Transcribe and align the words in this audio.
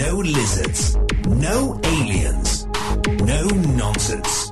no 0.00 0.16
lizards, 0.16 0.96
no 1.28 1.78
aliens, 1.84 2.64
no 3.20 3.44
nonsense. 3.76 4.50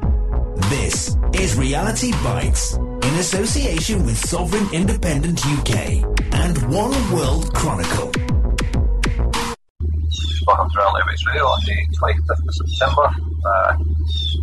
This 0.69 1.17
is 1.33 1.57
Reality 1.57 2.13
Bites 2.23 2.75
in 2.75 3.15
association 3.15 4.05
with 4.05 4.19
Sovereign 4.19 4.69
Independent 4.75 5.41
UK 5.47 6.05
and 6.35 6.59
One 6.71 6.93
World 7.15 7.55
Chronicle. 7.55 8.13
Welcome 10.47 10.69
to 10.69 10.77
Reality 10.77 11.05
Bites 11.09 11.27
Radio 11.29 11.45
on 11.47 11.61
the 11.65 11.77
25th 11.97 12.47
of 12.47 12.55
September, 12.69 13.09
uh, 13.47 13.77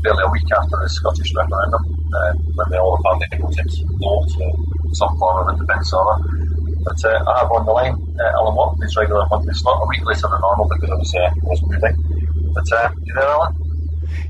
barely 0.01 0.23
a 0.23 0.29
week 0.31 0.51
after 0.57 0.75
the 0.81 0.89
Scottish 0.89 1.31
referendum, 1.35 1.83
uh, 2.15 2.33
when 2.55 2.69
they 2.71 2.77
all 2.77 2.99
it 3.31 3.39
voted 3.39 3.69
no 4.01 4.25
to 4.25 4.95
some 4.95 5.15
form 5.19 5.47
of 5.47 5.53
independence 5.53 5.93
order. 5.93 6.44
But 6.85 7.03
uh, 7.03 7.23
I 7.27 7.39
have 7.39 7.51
on 7.51 7.65
the 7.65 7.71
line 7.71 8.15
uh, 8.19 8.37
Alan 8.39 8.55
Watt, 8.55 8.77
his 8.81 8.95
regular 8.95 9.25
monthly 9.29 9.53
slot, 9.53 9.81
a 9.83 9.87
week 9.87 10.05
later 10.05 10.27
than 10.29 10.39
normal 10.39 10.69
because 10.69 10.89
I 10.89 10.95
was, 10.95 11.15
uh, 11.15 11.19
I 11.19 11.49
was 11.49 11.61
moving. 11.63 12.53
But 12.53 12.71
uh, 12.71 12.91
you 13.03 13.13
there, 13.13 13.27
Alan? 13.27 13.55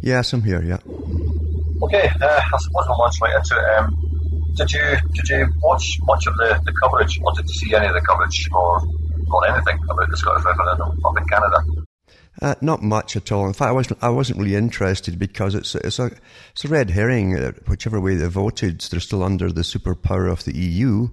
Yes, 0.02 0.34
I'm 0.34 0.41
here, 0.41 0.63
yeah. 0.63 0.79
Okay, 1.84 2.07
uh, 2.21 2.41
I 2.41 2.57
suppose 2.57 2.85
we'll 2.88 2.98
launch 2.98 3.15
right 3.21 3.35
into 3.35 3.55
it. 3.55 3.77
Um, 3.77 4.05
did 4.55 4.71
you 4.71 4.98
did 5.13 5.29
you 5.29 5.48
watch 5.62 5.99
much 6.03 6.27
of 6.27 6.35
the, 6.38 6.59
the 6.65 6.71
coverage, 6.71 7.20
or 7.21 7.34
did 7.34 7.45
you 7.48 7.53
see 7.53 7.76
any 7.76 7.88
of 7.88 7.93
the 7.93 8.02
coverage, 8.02 8.49
or 8.53 8.81
or 9.31 9.48
anything 9.48 9.77
about 9.90 10.09
the 10.09 10.17
Scottish 10.17 10.45
referendum 10.45 11.01
up 11.03 11.17
in 11.17 11.27
Canada? 11.27 11.85
Uh, 12.41 12.55
not 12.62 12.81
much 12.81 13.15
at 13.15 13.31
all. 13.31 13.48
In 13.48 13.53
fact, 13.53 13.70
I 13.70 13.73
wasn't. 13.73 14.03
I 14.03 14.09
wasn't 14.09 14.40
really 14.40 14.55
interested 14.55 15.20
because 15.20 15.55
it's 15.55 15.76
it's 15.76 15.99
a 15.99 16.12
it's 16.51 16.63
a 16.63 16.67
red 16.67 16.91
herring. 16.91 17.35
Whichever 17.67 17.99
way 17.99 18.15
they 18.15 18.27
voted, 18.27 18.81
they're 18.81 18.99
still 18.99 19.23
under 19.23 19.51
the 19.51 19.62
superpower 19.62 20.31
of 20.31 20.45
the 20.45 20.55
EU. 20.55 21.09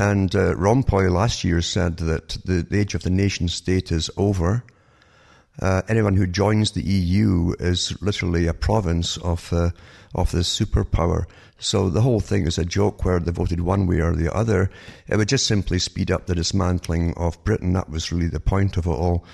And 0.00 0.34
uh, 0.34 0.54
Rompuy 0.54 1.12
last 1.12 1.44
year 1.44 1.60
said 1.60 1.98
that 1.98 2.30
the, 2.46 2.66
the 2.66 2.78
age 2.78 2.94
of 2.94 3.02
the 3.02 3.10
nation 3.10 3.48
state 3.48 3.92
is 3.92 4.08
over. 4.16 4.64
Uh, 5.60 5.82
anyone 5.90 6.16
who 6.16 6.26
joins 6.26 6.70
the 6.70 6.82
EU 6.82 7.52
is 7.60 7.94
literally 8.00 8.46
a 8.46 8.54
province 8.54 9.18
of 9.18 9.52
uh, 9.52 9.72
of 10.14 10.30
this 10.30 10.58
superpower. 10.58 11.26
So 11.58 11.90
the 11.90 12.00
whole 12.00 12.20
thing 12.20 12.46
is 12.46 12.56
a 12.56 12.64
joke 12.64 13.04
where 13.04 13.20
they 13.20 13.30
voted 13.30 13.60
one 13.60 13.86
way 13.86 14.00
or 14.00 14.16
the 14.16 14.34
other. 14.34 14.70
It 15.06 15.18
would 15.18 15.28
just 15.28 15.46
simply 15.46 15.78
speed 15.78 16.10
up 16.10 16.24
the 16.24 16.34
dismantling 16.34 17.12
of 17.18 17.44
Britain. 17.44 17.74
That 17.74 17.90
was 17.90 18.10
really 18.10 18.28
the 18.28 18.40
point 18.40 18.78
of 18.78 18.86
it 18.86 18.88
all. 18.88 19.26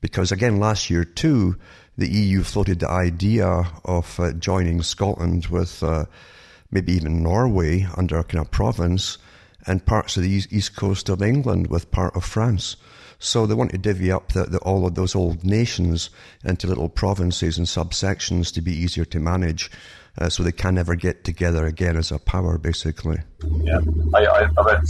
Because 0.00 0.30
again, 0.30 0.60
last 0.60 0.88
year 0.88 1.04
too, 1.04 1.56
the 1.98 2.08
EU 2.08 2.44
floated 2.44 2.78
the 2.78 2.88
idea 2.88 3.64
of 3.84 4.20
uh, 4.20 4.34
joining 4.34 4.82
Scotland 4.82 5.46
with 5.46 5.82
uh, 5.82 6.04
maybe 6.70 6.92
even 6.92 7.24
Norway 7.24 7.88
under 7.96 8.18
a 8.18 8.22
kind 8.22 8.40
of 8.40 8.52
province 8.52 9.18
and 9.66 9.84
parts 9.84 10.16
of 10.16 10.22
the 10.22 10.44
east, 10.50 10.76
coast 10.76 11.08
of 11.08 11.22
England 11.22 11.68
with 11.68 11.90
part 11.90 12.16
of 12.16 12.24
France. 12.24 12.76
So 13.18 13.46
they 13.46 13.54
want 13.54 13.70
to 13.70 13.78
divvy 13.78 14.10
up 14.10 14.32
the, 14.32 14.44
the, 14.44 14.58
all 14.58 14.84
of 14.86 14.96
those 14.96 15.14
old 15.14 15.44
nations 15.44 16.10
into 16.44 16.66
little 16.66 16.88
provinces 16.88 17.56
and 17.56 17.66
subsections 17.66 18.52
to 18.54 18.60
be 18.60 18.72
easier 18.72 19.04
to 19.06 19.20
manage, 19.20 19.70
uh, 20.18 20.28
so 20.28 20.42
they 20.42 20.52
can 20.52 20.74
never 20.74 20.96
get 20.96 21.22
together 21.22 21.64
again 21.64 21.96
as 21.96 22.10
a 22.10 22.18
power, 22.18 22.58
basically. 22.58 23.18
Yeah, 23.62 23.78
I, 24.14 24.24
I, 24.24 24.40
read 24.40 24.82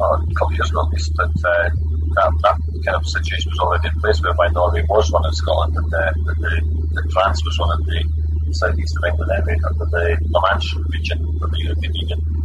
uh, 0.00 0.04
a 0.04 0.34
couple 0.34 0.48
of 0.48 0.52
years 0.54 0.70
ago 0.70 0.82
at 0.82 0.92
least 0.92 1.14
that, 1.14 1.30
uh, 1.44 1.70
that, 2.14 2.32
that 2.42 2.82
kind 2.84 2.96
of 2.96 3.06
situation 3.06 3.50
was 3.50 3.60
already 3.60 3.88
in 3.88 4.00
place 4.00 4.20
whereby 4.20 4.48
Norway 4.48 4.84
was 4.88 5.12
one 5.12 5.24
in 5.24 5.32
Scotland 5.32 5.76
and 5.76 5.94
uh, 5.94 6.12
the, 6.24 6.88
that 6.94 7.12
France 7.12 7.40
was 7.44 7.58
one 7.58 7.78
in 7.78 7.86
the 7.86 8.26
southeast 8.54 8.96
of 8.96 9.04
England 9.04 9.30
anyway, 9.30 9.60
under 9.68 9.84
the 9.86 10.18
La 10.30 10.40
Manche 10.40 10.74
region 10.90 11.38
of 11.42 11.50
the 11.50 11.58
European 11.58 11.94
Union. 11.94 12.35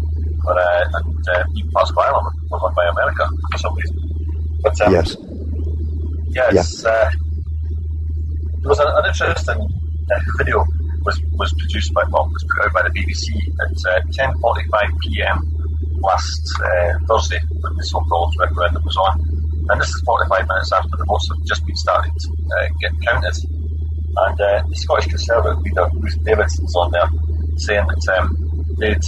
But, 0.44 0.58
uh, 0.58 0.84
and 0.95 1.28
uh, 1.30 1.44
even 1.56 1.72
parts 1.72 1.92
of 1.92 1.97
Ireland 1.97 2.28
were 2.50 2.58
run 2.58 2.73
by 2.73 2.86
America 2.88 3.30
for 3.52 3.58
some 3.58 3.75
reason. 3.75 4.59
But, 4.61 4.80
um, 4.81 4.94
yes. 4.94 5.16
Yes. 6.30 6.84
Yeah. 6.84 6.89
Uh, 6.89 7.09
there 8.62 8.69
was 8.69 8.80
an, 8.80 8.88
an 8.88 9.06
interesting 9.06 9.59
uh, 10.12 10.19
video 10.38 10.66
was 11.03 11.19
was 11.34 11.53
produced 11.53 11.94
by 11.94 12.03
well 12.12 12.30
was 12.31 12.44
put 12.44 12.66
out 12.66 12.73
by 12.73 12.81
the 12.84 12.94
BBC 12.94 13.34
at 13.59 13.74
10:45 14.13 15.00
p.m. 15.01 15.38
last 16.01 16.46
uh, 16.62 16.94
Thursday 17.07 17.40
when 17.59 17.75
the 17.75 17.84
so-called 17.84 18.34
referendum 18.40 18.84
was 18.84 18.97
on, 18.97 19.19
and 19.69 19.81
this 19.81 19.90
is 19.90 20.01
45 20.06 20.47
minutes 20.47 20.72
after 20.72 20.96
the 20.97 21.06
votes 21.06 21.28
have 21.30 21.44
just 21.46 21.66
been 21.66 21.75
started 21.75 22.12
uh, 22.12 22.68
getting 22.80 23.00
counted. 23.01 23.35
And 24.13 24.41
uh, 24.41 24.62
the 24.68 24.75
Scottish 24.75 25.07
Conservative 25.07 25.62
leader 25.62 25.88
Ruth 25.94 26.24
Davidson's 26.24 26.75
on 26.75 26.91
there 26.91 27.09
saying 27.57 27.88
that 27.88 28.19
um, 28.19 28.38
they'd 28.78 29.01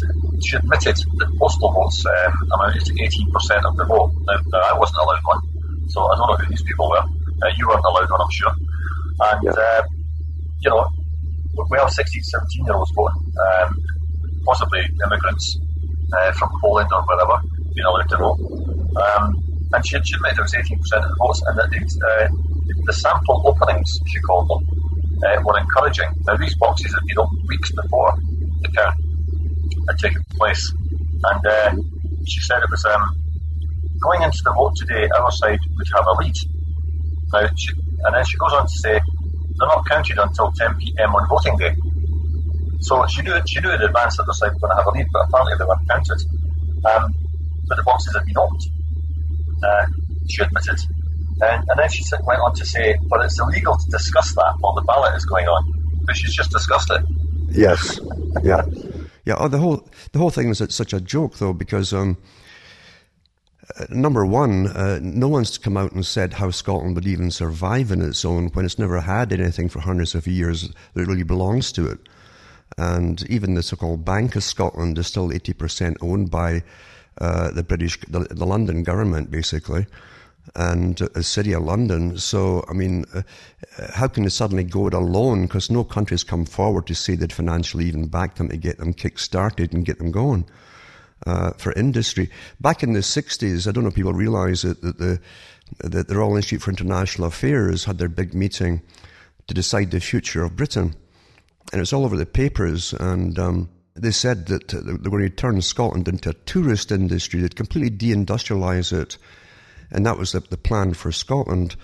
she 0.43 0.57
admitted 0.57 0.95
that 1.19 1.29
postal 1.39 1.71
votes 1.71 2.03
um, 2.05 2.33
amounted 2.59 2.83
to 2.83 2.93
18% 2.99 3.63
of 3.63 3.73
the 3.79 3.85
vote. 3.87 4.11
Now, 4.27 4.37
now, 4.51 4.63
I 4.71 4.75
wasn't 4.77 4.99
allowed 5.03 5.23
one, 5.25 5.41
so 5.87 6.03
I 6.03 6.13
don't 6.17 6.27
know 6.29 6.37
who 6.39 6.47
these 6.51 6.63
people 6.67 6.87
were. 6.89 7.05
Uh, 7.43 7.51
you 7.57 7.67
weren't 7.67 7.83
allowed 7.87 8.09
one, 8.11 8.21
I'm 8.23 8.35
sure. 8.35 8.53
And, 9.31 9.43
Yeah. 9.43 9.51
uh, 9.55 9.81
you 10.63 10.69
know, 10.69 10.83
we 11.69 11.77
have 11.79 11.89
16, 11.89 12.23
17 12.23 12.65
year 12.65 12.75
olds 12.75 12.91
voting, 12.95 13.19
um, 13.39 13.69
possibly 14.45 14.81
immigrants 15.05 15.59
uh, 16.11 16.31
from 16.33 16.49
Poland 16.61 16.89
or 16.91 17.03
wherever, 17.07 17.37
being 17.75 17.85
allowed 17.87 18.09
to 18.09 18.17
vote. 18.17 18.39
Um, 18.99 19.25
and 19.73 19.81
she, 19.87 19.97
she 20.03 20.15
admitted 20.17 20.39
it 20.39 20.47
was 20.47 20.53
18% 20.53 21.03
of 21.03 21.09
the 21.09 21.17
votes, 21.23 21.41
and 21.47 21.55
that 21.57 21.69
it, 21.71 21.89
uh, 22.09 22.27
the 22.87 22.93
sample 22.93 23.41
openings, 23.45 23.89
she 24.05 24.19
called 24.27 24.47
them, 24.49 24.61
uh, 25.23 25.37
were 25.45 25.57
encouraging. 25.59 26.09
Now, 26.27 26.35
these 26.37 26.55
boxes 26.59 26.91
had 26.93 27.03
been 27.07 27.19
opened 27.23 27.43
weeks 27.49 27.71
before 27.73 28.11
the 28.61 28.69
count 28.77 28.95
had 29.87 29.97
taken 30.01 30.21
place. 30.39 30.63
And 31.31 31.41
uh, 31.45 31.71
she 32.25 32.41
said 32.41 32.59
it 32.59 32.71
was 32.71 32.83
um, 32.85 33.03
going 34.03 34.21
into 34.23 34.41
the 34.43 34.53
vote 34.55 34.73
today, 34.75 35.07
our 35.07 35.31
side 35.31 35.59
would 35.59 35.89
have 35.95 36.05
a 36.07 36.15
lead. 36.23 36.35
Now, 37.33 37.49
she, 37.55 37.71
and 38.05 38.15
then 38.15 38.25
she 38.25 38.37
goes 38.37 38.53
on 38.53 38.63
to 38.63 38.77
say 38.83 38.93
they're 38.93 39.71
not 39.71 39.83
counted 39.89 40.17
until 40.19 40.51
10 40.59 40.75
p.m. 40.83 41.15
on 41.15 41.27
voting 41.29 41.57
day. 41.57 41.71
So 42.79 43.05
she 43.07 43.23
knew 43.23 43.31
she 43.47 43.61
knew 43.61 43.71
in 43.71 43.81
advance 43.81 44.17
that 44.17 44.27
the 44.27 44.33
side 44.33 44.51
was 44.51 44.59
going 44.59 44.71
to 44.75 44.79
have 44.83 44.87
a 44.87 44.91
lead, 44.91 45.07
but 45.13 45.23
apparently 45.31 45.55
they 45.57 45.65
weren't 45.65 45.87
counted. 45.87 46.19
Um, 46.83 47.15
but 47.69 47.77
the 47.77 47.83
boxes 47.83 48.13
had 48.13 48.25
been 48.27 48.37
opened. 48.37 48.65
Uh, 49.63 49.85
she 50.27 50.43
admitted. 50.43 50.75
And, 51.41 51.63
and 51.69 51.79
then 51.79 51.89
she 51.89 52.03
said, 52.03 52.19
went 52.27 52.39
on 52.43 52.53
to 52.55 52.65
say, 52.65 52.95
but 53.09 53.23
it's 53.23 53.39
illegal 53.39 53.73
to 53.73 53.87
discuss 53.89 54.33
that 54.35 54.53
while 54.59 54.75
the 54.75 54.83
ballot 54.87 55.15
is 55.15 55.25
going 55.25 55.45
on. 55.45 55.63
But 56.05 56.15
she's 56.17 56.35
just 56.35 56.51
discussed 56.51 56.91
it. 56.91 57.01
Yes. 57.55 57.99
Yeah. 58.43 58.63
Yeah. 59.25 59.35
Oh, 59.37 59.47
the 59.47 59.57
whole 59.59 59.87
the 60.11 60.19
whole 60.19 60.29
thing 60.29 60.49
is 60.49 60.61
such 60.69 60.93
a 60.93 60.99
joke 60.99 61.37
though 61.37 61.53
because 61.53 61.93
um, 61.93 62.17
uh, 63.79 63.85
number 63.89 64.25
one, 64.25 64.67
uh, 64.67 64.99
no 65.01 65.27
one's 65.27 65.57
come 65.57 65.77
out 65.77 65.93
and 65.93 66.05
said 66.05 66.33
how 66.33 66.51
Scotland 66.51 66.95
would 66.95 67.07
even 67.07 67.31
survive 67.31 67.91
in 67.91 68.01
its 68.01 68.25
own 68.25 68.49
when 68.49 68.65
it's 68.65 68.77
never 68.77 68.99
had 68.99 69.31
anything 69.31 69.69
for 69.69 69.79
hundreds 69.79 70.13
of 70.15 70.27
years 70.27 70.69
that 70.93 71.07
really 71.07 71.23
belongs 71.23 71.71
to 71.71 71.87
it. 71.87 71.99
And 72.77 73.23
even 73.29 73.53
the 73.53 73.63
so-called 73.63 74.03
Bank 74.03 74.35
of 74.35 74.43
Scotland 74.43 74.97
is 74.97 75.07
still 75.07 75.29
80% 75.29 75.95
owned 76.01 76.29
by 76.29 76.63
uh, 77.21 77.51
the 77.51 77.63
British, 77.63 77.99
the, 78.07 78.21
the 78.21 78.45
London 78.45 78.83
government, 78.83 79.31
basically, 79.31 79.85
and 80.55 81.01
uh, 81.01 81.07
the 81.13 81.23
City 81.23 81.53
of 81.53 81.63
London. 81.63 82.17
So, 82.17 82.65
I 82.69 82.73
mean, 82.73 83.05
uh, 83.13 83.21
uh, 83.77 83.91
how 83.93 84.07
can 84.07 84.23
they 84.23 84.29
suddenly 84.29 84.63
go 84.63 84.87
it 84.87 84.93
alone? 84.93 85.43
Because 85.43 85.69
no 85.69 85.83
country's 85.83 86.23
come 86.23 86.45
forward 86.45 86.87
to 86.87 86.95
say 86.95 87.15
they'd 87.15 87.33
financially 87.33 87.85
even 87.85 88.07
back 88.07 88.35
them 88.35 88.49
to 88.49 88.57
get 88.57 88.77
them 88.77 88.93
kick-started 88.93 89.73
and 89.73 89.85
get 89.85 89.97
them 89.97 90.11
going 90.11 90.45
uh, 91.25 91.51
for 91.51 91.73
industry. 91.73 92.29
Back 92.59 92.83
in 92.83 92.93
the 92.93 92.99
60s, 92.99 93.67
I 93.67 93.71
don't 93.71 93.83
know 93.83 93.89
if 93.89 93.95
people 93.95 94.13
realize 94.13 94.63
it, 94.63 94.81
that 94.81 94.97
the, 94.97 95.19
that 95.79 96.07
the 96.07 96.17
Royal 96.17 96.35
Institute 96.35 96.61
for 96.61 96.71
International 96.71 97.27
Affairs 97.27 97.85
had 97.85 97.97
their 97.97 98.09
big 98.09 98.33
meeting 98.33 98.81
to 99.47 99.53
decide 99.53 99.91
the 99.91 99.99
future 99.99 100.43
of 100.43 100.55
Britain. 100.55 100.95
And 101.71 101.81
it's 101.81 101.93
all 101.93 102.05
over 102.05 102.17
the 102.17 102.25
papers, 102.25 102.93
and 102.93 103.39
um, 103.39 103.69
they 103.95 104.11
said 104.11 104.47
that 104.47 104.73
uh, 104.73 104.81
they 104.81 105.09
were 105.09 105.19
going 105.19 105.29
to 105.29 105.35
turn 105.35 105.61
Scotland 105.61 106.07
into 106.07 106.29
a 106.29 106.33
tourist 106.33 106.91
industry, 106.91 107.39
they'd 107.39 107.55
completely 107.55 107.89
deindustrialise 107.89 108.91
it. 108.93 109.17
And 109.93 110.05
that 110.05 110.17
was 110.17 110.31
the, 110.31 110.39
the 110.39 110.57
plan 110.57 110.93
for 110.93 111.11
Scotland. 111.11 111.75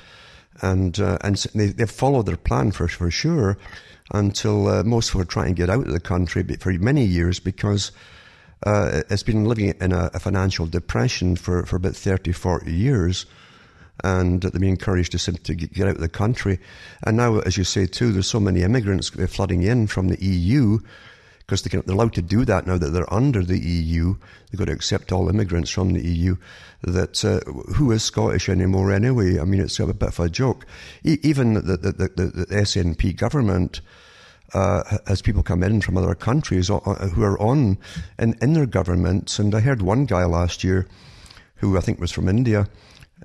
And, 0.61 0.99
uh, 0.99 1.17
and 1.21 1.35
they, 1.55 1.67
they 1.67 1.85
followed 1.85 2.25
their 2.25 2.37
plan 2.37 2.71
for, 2.71 2.87
for 2.87 3.09
sure 3.09 3.57
until 4.11 4.67
uh, 4.67 4.83
most 4.83 5.13
were 5.13 5.23
trying 5.23 5.49
to 5.49 5.53
get 5.53 5.69
out 5.69 5.87
of 5.87 5.93
the 5.93 5.99
country 5.99 6.43
for 6.59 6.73
many 6.73 7.05
years 7.05 7.39
because 7.39 7.91
uh, 8.65 9.01
it's 9.09 9.23
been 9.23 9.45
living 9.45 9.73
in 9.79 9.91
a, 9.93 10.09
a, 10.13 10.19
financial 10.19 10.65
depression 10.65 11.35
for, 11.35 11.65
for 11.65 11.77
about 11.77 11.95
30, 11.95 12.31
40 12.33 12.71
years. 12.71 13.25
And 14.03 14.41
they've 14.41 14.51
been 14.51 14.63
encouraged 14.63 15.11
to, 15.11 15.31
to 15.31 15.55
get 15.55 15.87
out 15.87 15.95
of 15.95 16.01
the 16.01 16.09
country. 16.09 16.59
And 17.03 17.17
now, 17.17 17.39
as 17.39 17.57
you 17.57 17.63
say 17.63 17.85
too, 17.85 18.11
there's 18.11 18.27
so 18.27 18.39
many 18.39 18.63
immigrants 18.63 19.09
flooding 19.09 19.63
in 19.63 19.87
from 19.87 20.07
the 20.07 20.21
EU 20.23 20.79
because 21.49 21.63
they 21.63 21.75
are 21.75 21.83
allowed 21.91 22.13
to 22.13 22.21
do 22.21 22.45
that 22.45 22.67
now 22.67 22.77
that 22.77 22.91
they're 22.91 23.11
under 23.11 23.43
the 23.43 23.57
EU. 23.57 24.15
They've 24.51 24.59
got 24.59 24.65
to 24.65 24.71
accept 24.71 25.11
all 25.11 25.29
immigrants 25.29 25.71
from 25.71 25.93
the 25.93 26.07
EU. 26.07 26.35
That 26.83 27.25
uh, 27.25 27.39
who 27.73 27.91
is 27.91 28.03
Scottish 28.03 28.49
anymore 28.49 28.91
anyway? 28.91 29.39
I 29.39 29.45
mean, 29.45 29.59
it's 29.59 29.79
a 29.79 29.87
bit 29.91 30.09
of 30.09 30.19
a 30.19 30.29
joke. 30.29 30.67
E- 31.03 31.17
even 31.23 31.55
the, 31.55 31.61
the, 31.61 31.91
the, 31.91 32.07
the 32.07 32.45
SNP 32.51 33.17
government 33.17 33.81
uh, 34.53 34.83
has 35.07 35.23
people 35.23 35.41
come 35.41 35.63
in 35.63 35.81
from 35.81 35.97
other 35.97 36.13
countries 36.13 36.67
who 36.67 37.23
are 37.23 37.41
on 37.41 37.79
in, 38.19 38.37
in 38.43 38.53
their 38.53 38.67
governments. 38.67 39.39
And 39.39 39.55
I 39.55 39.61
heard 39.61 39.81
one 39.81 40.05
guy 40.05 40.25
last 40.25 40.63
year 40.63 40.87
who 41.55 41.77
I 41.77 41.81
think 41.81 41.99
was 41.99 42.11
from 42.11 42.29
India 42.29 42.67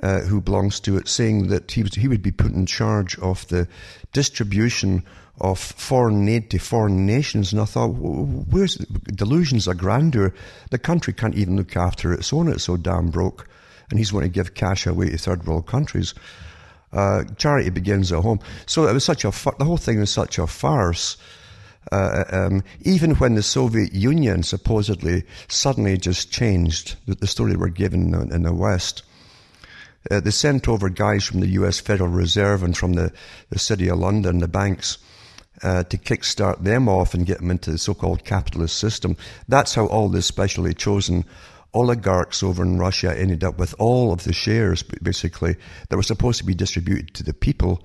uh, 0.04 0.20
who 0.20 0.38
belongs 0.38 0.80
to 0.80 0.98
it, 0.98 1.08
saying 1.08 1.48
that 1.48 1.70
he, 1.70 1.82
was, 1.82 1.94
he 1.94 2.08
would 2.08 2.22
be 2.22 2.30
put 2.30 2.52
in 2.52 2.66
charge 2.66 3.18
of 3.20 3.48
the 3.48 3.66
distribution 4.12 5.02
of 5.40 5.58
foreign 5.58 6.28
aid 6.28 6.50
to 6.50 6.58
foreign 6.58 7.06
nations. 7.06 7.52
And 7.52 7.62
I 7.62 7.64
thought, 7.64 7.88
where's 7.88 8.76
delusions 9.06 9.66
of 9.66 9.78
grandeur? 9.78 10.34
The 10.70 10.78
country 10.78 11.14
can't 11.14 11.34
even 11.34 11.56
look 11.56 11.74
after 11.74 12.12
its 12.12 12.34
own, 12.34 12.48
it's 12.48 12.64
so 12.64 12.76
damn 12.76 13.08
broke. 13.08 13.48
And 13.88 13.98
he's 13.98 14.10
going 14.10 14.24
to 14.24 14.28
give 14.28 14.52
cash 14.52 14.86
away 14.86 15.08
to 15.08 15.16
third 15.16 15.46
world 15.46 15.66
countries. 15.66 16.12
Uh, 16.92 17.24
charity 17.38 17.70
begins 17.70 18.12
at 18.12 18.22
home. 18.22 18.40
So 18.66 18.86
it 18.86 18.92
was 18.92 19.04
such 19.04 19.24
a, 19.24 19.30
the 19.58 19.64
whole 19.64 19.78
thing 19.78 20.00
was 20.00 20.10
such 20.10 20.38
a 20.38 20.46
farce. 20.46 21.16
Uh, 21.92 22.24
um, 22.30 22.62
even 22.82 23.14
when 23.14 23.36
the 23.36 23.42
Soviet 23.42 23.94
Union 23.94 24.42
supposedly 24.42 25.22
suddenly 25.48 25.96
just 25.96 26.30
changed 26.30 26.96
the, 27.06 27.14
the 27.14 27.26
story 27.26 27.56
we're 27.56 27.68
given 27.68 28.14
in 28.30 28.42
the 28.42 28.52
West, 28.52 29.02
uh, 30.10 30.20
they 30.20 30.30
sent 30.30 30.68
over 30.68 30.88
guys 30.88 31.24
from 31.24 31.40
the 31.40 31.48
US 31.48 31.80
Federal 31.80 32.10
Reserve 32.10 32.62
and 32.62 32.76
from 32.76 32.94
the, 32.94 33.12
the 33.50 33.58
City 33.58 33.88
of 33.88 33.98
London, 33.98 34.38
the 34.38 34.48
banks, 34.48 34.98
uh, 35.62 35.84
to 35.84 35.96
kickstart 35.96 36.62
them 36.62 36.88
off 36.88 37.14
and 37.14 37.26
get 37.26 37.38
them 37.38 37.50
into 37.50 37.70
the 37.70 37.78
so-called 37.78 38.24
capitalist 38.24 38.76
system. 38.76 39.16
That's 39.48 39.74
how 39.74 39.86
all 39.86 40.08
the 40.08 40.22
specially 40.22 40.74
chosen 40.74 41.24
oligarchs 41.72 42.42
over 42.42 42.62
in 42.62 42.78
Russia 42.78 43.18
ended 43.18 43.42
up 43.42 43.58
with 43.58 43.74
all 43.78 44.12
of 44.12 44.24
the 44.24 44.32
shares, 44.32 44.82
basically, 44.82 45.56
that 45.88 45.96
were 45.96 46.02
supposed 46.02 46.38
to 46.38 46.44
be 46.44 46.54
distributed 46.54 47.14
to 47.14 47.22
the 47.22 47.34
people 47.34 47.84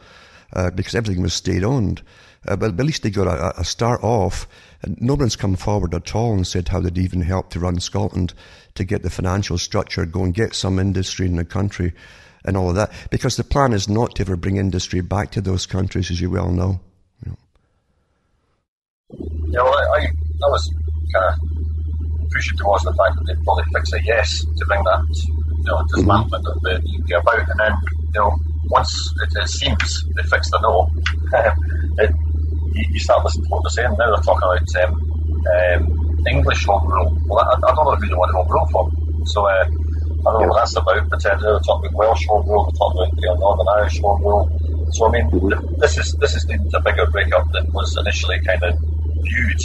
uh, 0.54 0.70
because 0.72 0.96
everything 0.96 1.22
was 1.22 1.34
state 1.34 1.64
owned. 1.64 2.02
Uh, 2.48 2.56
but, 2.56 2.72
at 2.72 2.86
least 2.86 3.04
they 3.04 3.10
got 3.10 3.28
a, 3.28 3.60
a 3.60 3.64
start 3.64 4.04
off. 4.04 4.48
And 4.82 5.00
no 5.02 5.16
one's 5.16 5.36
come 5.36 5.56
forward 5.56 5.94
at 5.94 6.16
all 6.16 6.34
and 6.34 6.48
said 6.48 6.70
how 6.70 6.80
they'd 6.80 6.98
even 6.98 7.22
help 7.22 7.50
to 7.52 7.60
run 7.60 7.80
Scotland 7.80 8.34
to 8.76 8.84
get 8.86 9.04
the 9.04 9.10
financial 9.10 9.58
structure, 9.58 10.06
go 10.06 10.24
and 10.24 10.34
get 10.34 10.56
some 10.56 10.80
industry 10.80 11.26
in 11.26 11.36
the 11.36 11.44
country 11.44 11.94
and 12.46 12.56
all 12.56 12.70
of 12.70 12.76
that. 12.76 12.92
Because 13.10 13.36
the 13.36 13.44
plan 13.44 13.74
is 13.74 13.90
not 13.90 14.16
to 14.16 14.22
ever 14.22 14.38
bring 14.38 14.56
industry 14.56 15.02
back 15.02 15.32
to 15.32 15.42
those 15.42 15.66
countries, 15.66 16.10
as 16.12 16.22
you 16.22 16.30
well 16.30 16.52
know. 16.52 16.80
Yeah, 19.50 19.64
well, 19.64 19.74
I, 19.96 20.06
I 20.06 20.48
was 20.50 20.72
kind 21.14 21.26
of 21.34 22.30
pushing 22.32 22.58
towards 22.58 22.84
the 22.84 22.94
fact 22.94 23.16
that 23.18 23.26
they'd 23.26 23.44
probably 23.44 23.64
fix 23.74 23.92
a 23.94 24.04
yes 24.04 24.46
to 24.46 24.66
bring 24.66 24.84
that, 24.84 25.04
you 25.28 25.64
know, 25.66 25.82
dismantlement 25.92 26.44
mm-hmm. 26.44 26.66
of 26.66 26.84
the 26.84 27.16
UK 27.16 27.22
about, 27.22 27.50
and 27.50 27.60
then, 27.60 27.74
you 28.14 28.20
know, 28.20 28.38
once 28.70 29.14
it, 29.24 29.42
it 29.42 29.50
seems 29.50 30.06
they 30.16 30.24
fixed 30.24 30.52
the 30.52 30.60
no, 30.62 30.90
it, 32.04 32.12
you, 32.74 32.86
you, 32.92 33.00
start 33.00 33.24
listening 33.24 33.46
to 33.46 33.50
what 33.50 33.64
they're 33.64 33.70
saying. 33.70 33.96
Now 33.98 34.16
they're 34.16 34.24
talking 34.24 34.46
about 34.46 34.70
um, 34.84 34.92
um, 35.48 36.26
English 36.28 36.66
home 36.66 36.88
rule. 36.88 37.18
Well, 37.28 37.40
I, 37.40 37.56
I, 37.56 37.76
don't 37.76 37.86
know 37.86 37.96
who 37.96 38.08
they 38.08 38.16
want 38.16 38.32
home 38.32 38.48
rule 38.50 38.68
from. 38.72 39.26
So 39.26 39.46
uh, 39.46 39.50
I 39.50 40.32
don't 40.32 40.42
know 40.42 40.48
what 40.48 40.58
that's 40.58 40.76
about. 40.76 41.10
But 41.10 41.26
uh, 41.26 41.38
they're 41.38 41.60
talking 41.60 41.90
about 41.90 41.98
Welsh 41.98 42.26
home 42.28 42.48
rule. 42.48 42.64
They're 42.66 42.78
talking 42.78 43.02
about 43.02 43.22
you 43.22 43.28
know, 43.28 43.36
Northern 43.36 43.68
Irish 43.78 44.00
home 44.00 44.22
rule. 44.22 44.46
So 44.92 45.08
I 45.08 45.12
mean, 45.12 45.30
mm-hmm. 45.30 45.80
this 45.80 45.98
is 45.98 46.14
this 46.20 46.36
is 46.36 46.46
the, 46.46 46.58
the 46.72 46.80
bigger 46.82 47.06
breakup 47.08 47.52
than 47.52 47.72
was 47.74 47.96
initially 47.98 48.40
kind 48.46 48.64
of 48.64 48.78
viewed, 49.22 49.62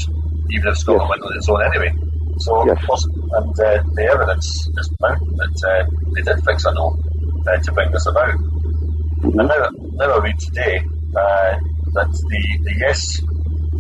even 0.51 0.69
if 0.69 0.79
Scotland 0.79 1.09
yes. 1.09 1.11
went 1.11 1.23
on 1.23 1.37
its 1.37 1.49
own 1.49 1.63
anyway. 1.65 1.93
So, 2.39 2.67
yes. 2.67 3.05
and 3.07 3.61
uh, 3.61 3.83
the 3.95 4.09
evidence 4.11 4.69
is 4.77 4.91
mounting 5.01 5.37
that 5.37 5.55
uh, 5.63 5.91
they 6.15 6.23
did 6.23 6.45
fix 6.45 6.65
a 6.65 6.75
no 6.75 6.99
uh, 7.47 7.59
to 7.59 7.73
bring 7.73 7.91
this 7.93 8.07
about. 8.07 8.35
Mm-hmm. 8.35 9.39
And 9.39 9.49
now, 9.49 9.69
now 9.93 10.19
I 10.19 10.19
read 10.19 10.39
today 10.41 10.83
uh, 11.17 11.59
that 11.95 12.11
the, 12.11 12.43
the 12.65 12.75
Yes 12.79 13.21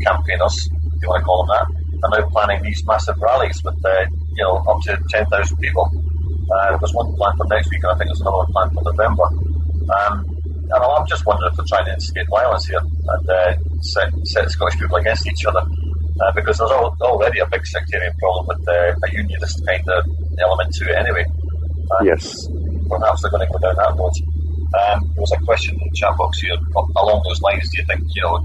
campaigners, 0.02 0.70
if 0.70 1.02
you 1.02 1.08
want 1.08 1.20
to 1.22 1.26
call 1.26 1.46
them 1.46 1.54
that, 1.54 1.66
are 2.04 2.20
now 2.20 2.28
planning 2.30 2.60
these 2.62 2.82
massive 2.86 3.16
rallies 3.20 3.62
with 3.64 3.78
uh, 3.84 4.04
you 4.36 4.42
know 4.42 4.56
up 4.68 4.80
to 4.82 4.98
10,000 5.10 5.30
people. 5.58 5.88
Uh, 6.50 6.76
there's 6.76 6.92
one 6.92 7.08
planned 7.16 7.36
for 7.38 7.46
next 7.48 7.70
week, 7.70 7.80
and 7.82 7.92
I 7.92 7.96
think 7.96 8.08
there's 8.08 8.20
another 8.20 8.44
one 8.44 8.52
planned 8.52 8.72
for 8.74 8.82
November. 8.84 9.26
Um, 9.88 10.14
and 10.64 10.80
I'm 10.80 11.06
just 11.06 11.24
wondering 11.26 11.50
if 11.50 11.56
they're 11.56 11.68
trying 11.68 11.86
to 11.86 11.92
instigate 11.92 12.28
violence 12.28 12.66
here 12.66 12.80
and 12.80 13.24
uh, 13.28 13.52
set, 13.80 14.08
set 14.24 14.50
Scottish 14.50 14.80
people 14.80 14.96
against 14.96 15.26
each 15.28 15.44
other. 15.44 15.60
Uh, 15.60 16.30
because 16.34 16.58
there's 16.58 16.70
al- 16.70 16.96
already 17.02 17.40
a 17.40 17.46
big 17.50 17.66
sectarian 17.66 18.14
problem 18.18 18.46
with 18.46 18.68
uh, 18.68 18.94
a 18.94 19.08
unionist 19.12 19.66
kind 19.66 19.82
of 19.90 20.06
element 20.38 20.72
to 20.72 20.84
it 20.86 20.96
anyway. 20.96 21.24
And 21.26 22.06
yes. 22.06 22.46
Perhaps 22.88 23.22
they're 23.22 23.30
going 23.30 23.46
to 23.46 23.52
go 23.52 23.58
down 23.58 23.74
that 23.76 23.98
road. 23.98 24.12
Um, 24.74 25.06
there 25.14 25.22
was 25.22 25.32
a 25.32 25.40
question 25.44 25.78
in 25.78 25.86
the 25.86 25.94
chat 25.94 26.16
box 26.18 26.40
here 26.40 26.56
along 26.74 27.22
those 27.28 27.40
lines. 27.42 27.70
Do 27.70 27.78
you 27.78 27.86
think 27.86 28.02
you 28.14 28.22
know, 28.22 28.42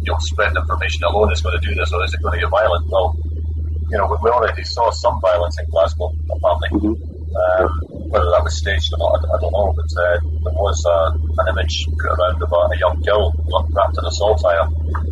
you 0.00 0.12
know, 0.12 0.18
spreading 0.20 0.56
information 0.56 1.04
alone 1.04 1.32
is 1.32 1.42
going 1.42 1.60
to 1.60 1.64
do 1.66 1.74
this, 1.74 1.92
or 1.92 2.04
is 2.04 2.14
it 2.14 2.22
going 2.22 2.40
to 2.40 2.40
get 2.40 2.50
violent? 2.50 2.88
Well, 2.88 3.16
you 3.90 3.96
know, 3.96 4.08
we 4.22 4.30
already 4.30 4.64
saw 4.64 4.90
some 4.90 5.20
violence 5.20 5.58
in 5.60 5.68
Glasgow, 5.70 6.12
apparently. 6.30 6.68
Mm-hmm. 6.72 6.96
Um, 7.28 7.68
whether 8.08 8.30
that 8.32 8.42
was 8.42 8.56
staged 8.56 8.88
or 8.96 8.98
not, 8.98 9.20
I, 9.20 9.36
I 9.36 9.40
don't 9.40 9.52
know. 9.52 9.72
But 9.76 9.90
uh, 9.92 10.16
there 10.48 10.56
was 10.56 10.80
uh, 10.88 11.12
an 11.12 11.46
image 11.52 11.84
put 11.84 12.08
around 12.08 12.40
of 12.40 12.48
a, 12.48 12.60
a 12.72 12.78
young 12.80 12.96
girl 13.04 13.32
wrapped 13.76 13.96
in 14.00 14.04
a 14.04 14.12
saltire, 14.12 14.64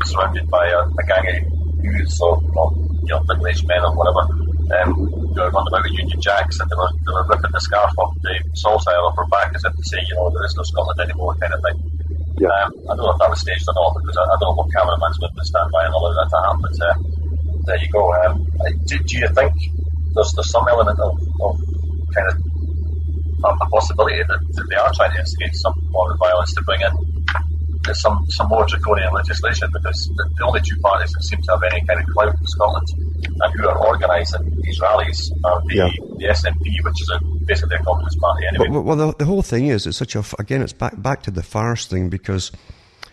surrounded 0.04 0.48
by 0.48 0.64
a, 0.72 0.80
a 0.88 1.04
gang 1.04 1.24
of 1.28 1.84
youths 1.84 2.20
or, 2.20 2.40
or 2.56 2.72
you 3.04 3.12
know, 3.12 3.20
middle-aged 3.28 3.68
men 3.68 3.84
or 3.84 3.92
whatever. 3.92 4.45
Um, 4.66 5.06
they 5.30 5.42
were 5.46 5.52
running 5.54 5.70
about 5.70 5.86
with 5.86 5.94
Union 5.94 6.18
Jacks 6.18 6.58
and 6.58 6.66
they 6.66 6.74
were, 6.74 6.90
they 7.06 7.12
were 7.14 7.26
ripping 7.30 7.54
the 7.54 7.62
scarf 7.62 7.94
off 8.02 8.10
the 8.18 8.34
saltire 8.58 8.98
off 9.06 9.14
her 9.14 9.28
back 9.30 9.54
as 9.54 9.62
if 9.62 9.70
to 9.70 9.84
say, 9.86 10.02
you 10.02 10.14
know, 10.18 10.26
there 10.34 10.42
is 10.42 10.58
no 10.58 10.66
Scotland 10.66 10.98
anymore, 11.06 11.38
kind 11.38 11.54
of 11.54 11.62
thing. 11.62 11.78
Yeah. 12.42 12.50
Um, 12.50 12.68
I 12.90 12.98
don't 12.98 13.06
know 13.06 13.14
if 13.14 13.20
that 13.22 13.30
was 13.30 13.40
staged 13.40 13.62
or 13.70 13.74
not 13.78 13.94
because 13.94 14.16
I, 14.18 14.24
I 14.26 14.36
don't 14.42 14.50
know 14.50 14.58
what 14.58 14.68
cameraman's 14.74 15.18
going 15.22 15.38
to 15.38 15.46
stand 15.46 15.70
by 15.70 15.86
and 15.86 15.94
allow 15.94 16.12
that 16.18 16.28
to 16.34 16.38
happen. 16.42 16.60
But 16.66 16.76
uh, 16.82 16.94
there 17.70 17.78
you 17.78 17.88
go. 17.94 18.02
Um, 18.26 18.34
do, 18.90 18.94
do, 18.98 19.14
you 19.22 19.30
think 19.38 19.54
there's, 20.18 20.30
there's 20.34 20.50
some 20.50 20.66
element 20.66 20.98
of, 20.98 21.14
of 21.14 21.54
kind 22.10 22.26
of 22.26 22.36
a 23.46 23.66
possibility 23.70 24.18
that, 24.26 24.40
that, 24.42 24.66
they 24.66 24.78
are 24.82 24.90
trying 24.98 25.14
to 25.14 25.20
instigate 25.22 25.54
some 25.54 25.74
form 25.94 26.10
of 26.10 26.18
violence 26.18 26.50
to 26.58 26.62
bring 26.66 26.82
in 26.82 26.92
some 27.94 28.24
some 28.28 28.48
more 28.48 28.66
draconian 28.66 29.12
legislation 29.12 29.68
because 29.72 30.10
the, 30.16 30.30
the, 30.36 30.44
only 30.44 30.60
two 30.60 30.78
parties 30.80 31.12
that 31.12 31.22
seem 31.22 31.40
to 31.42 31.50
have 31.52 31.62
any 31.70 31.84
kind 31.86 32.00
of 32.00 32.06
clout 32.06 32.34
in 32.38 32.46
Scotland 32.46 32.88
and 33.40 33.54
who 33.54 33.68
are 33.68 33.78
organising 33.86 34.58
these 34.62 34.80
rallies 34.80 35.32
are 35.44 35.62
the, 35.66 35.74
yeah. 35.74 35.90
the 36.18 36.26
SNP, 36.26 36.84
which 36.84 37.02
is 37.02 37.10
a, 37.14 37.24
basically 37.44 37.76
a 37.76 37.82
communist 37.82 38.18
party 38.18 38.46
anyway. 38.46 38.68
Well, 38.68 38.82
well 38.82 38.96
the, 38.96 39.14
the, 39.18 39.24
whole 39.24 39.42
thing 39.42 39.66
is 39.66 39.86
it's 39.86 39.98
such 39.98 40.16
a 40.16 40.24
again 40.38 40.62
it's 40.62 40.72
back 40.72 41.00
back 41.00 41.22
to 41.24 41.30
the 41.30 41.42
farce 41.42 41.86
thing 41.86 42.08
because 42.08 42.52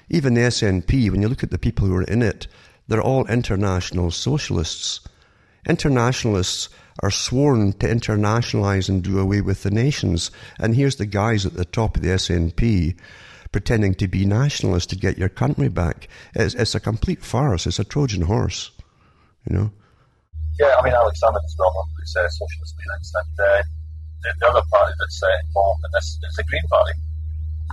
even 0.09 0.33
the 0.33 0.41
SNP, 0.41 1.09
when 1.11 1.21
you 1.21 1.27
look 1.27 1.43
at 1.43 1.51
the 1.51 1.57
people 1.57 1.87
who 1.87 1.95
are 1.95 2.03
in 2.03 2.21
it, 2.21 2.47
they're 2.87 3.01
all 3.01 3.25
international 3.27 4.11
socialists. 4.11 5.01
Internationalists 5.67 6.69
are 7.01 7.11
sworn 7.11 7.73
to 7.73 7.87
internationalise 7.87 8.89
and 8.89 9.01
do 9.03 9.19
away 9.19 9.41
with 9.41 9.63
the 9.63 9.71
nations. 9.71 10.29
And 10.59 10.75
here's 10.75 10.97
the 10.97 11.05
guys 11.05 11.45
at 11.45 11.55
the 11.55 11.65
top 11.65 11.95
of 11.95 12.03
the 12.03 12.09
SNP 12.09 12.95
pretending 13.53 13.93
to 13.93 14.07
be 14.09 14.25
nationalists 14.25 14.87
to 14.87 14.97
get 14.97 15.17
your 15.17 15.29
country 15.29 15.69
back. 15.69 16.09
It's, 16.33 16.55
it's 16.55 16.75
a 16.75 16.81
complete 16.81 17.23
farce. 17.23 17.65
It's 17.65 17.79
a 17.79 17.85
Trojan 17.85 18.23
horse, 18.23 18.71
you 19.47 19.55
know. 19.55 19.71
Yeah, 20.59 20.75
I 20.75 20.83
mean, 20.83 20.93
Alex 20.93 21.21
Salmond's 21.21 21.55
well 21.57 21.71
known 21.73 21.87
for 21.95 22.03
uh, 22.03 22.29
socialist 22.29 22.75
leanings, 22.77 23.13
and 23.15 23.33
uh, 23.39 23.63
the, 24.21 24.29
the, 24.37 24.45
other 24.49 24.65
party 24.69 24.93
that's 24.99 25.21
uh, 25.23 25.29
involved 25.47 25.81
in 25.85 25.89
this 25.93 26.19
is 26.21 26.35
the 26.35 26.43
Green 26.43 26.65
Party. 26.69 26.93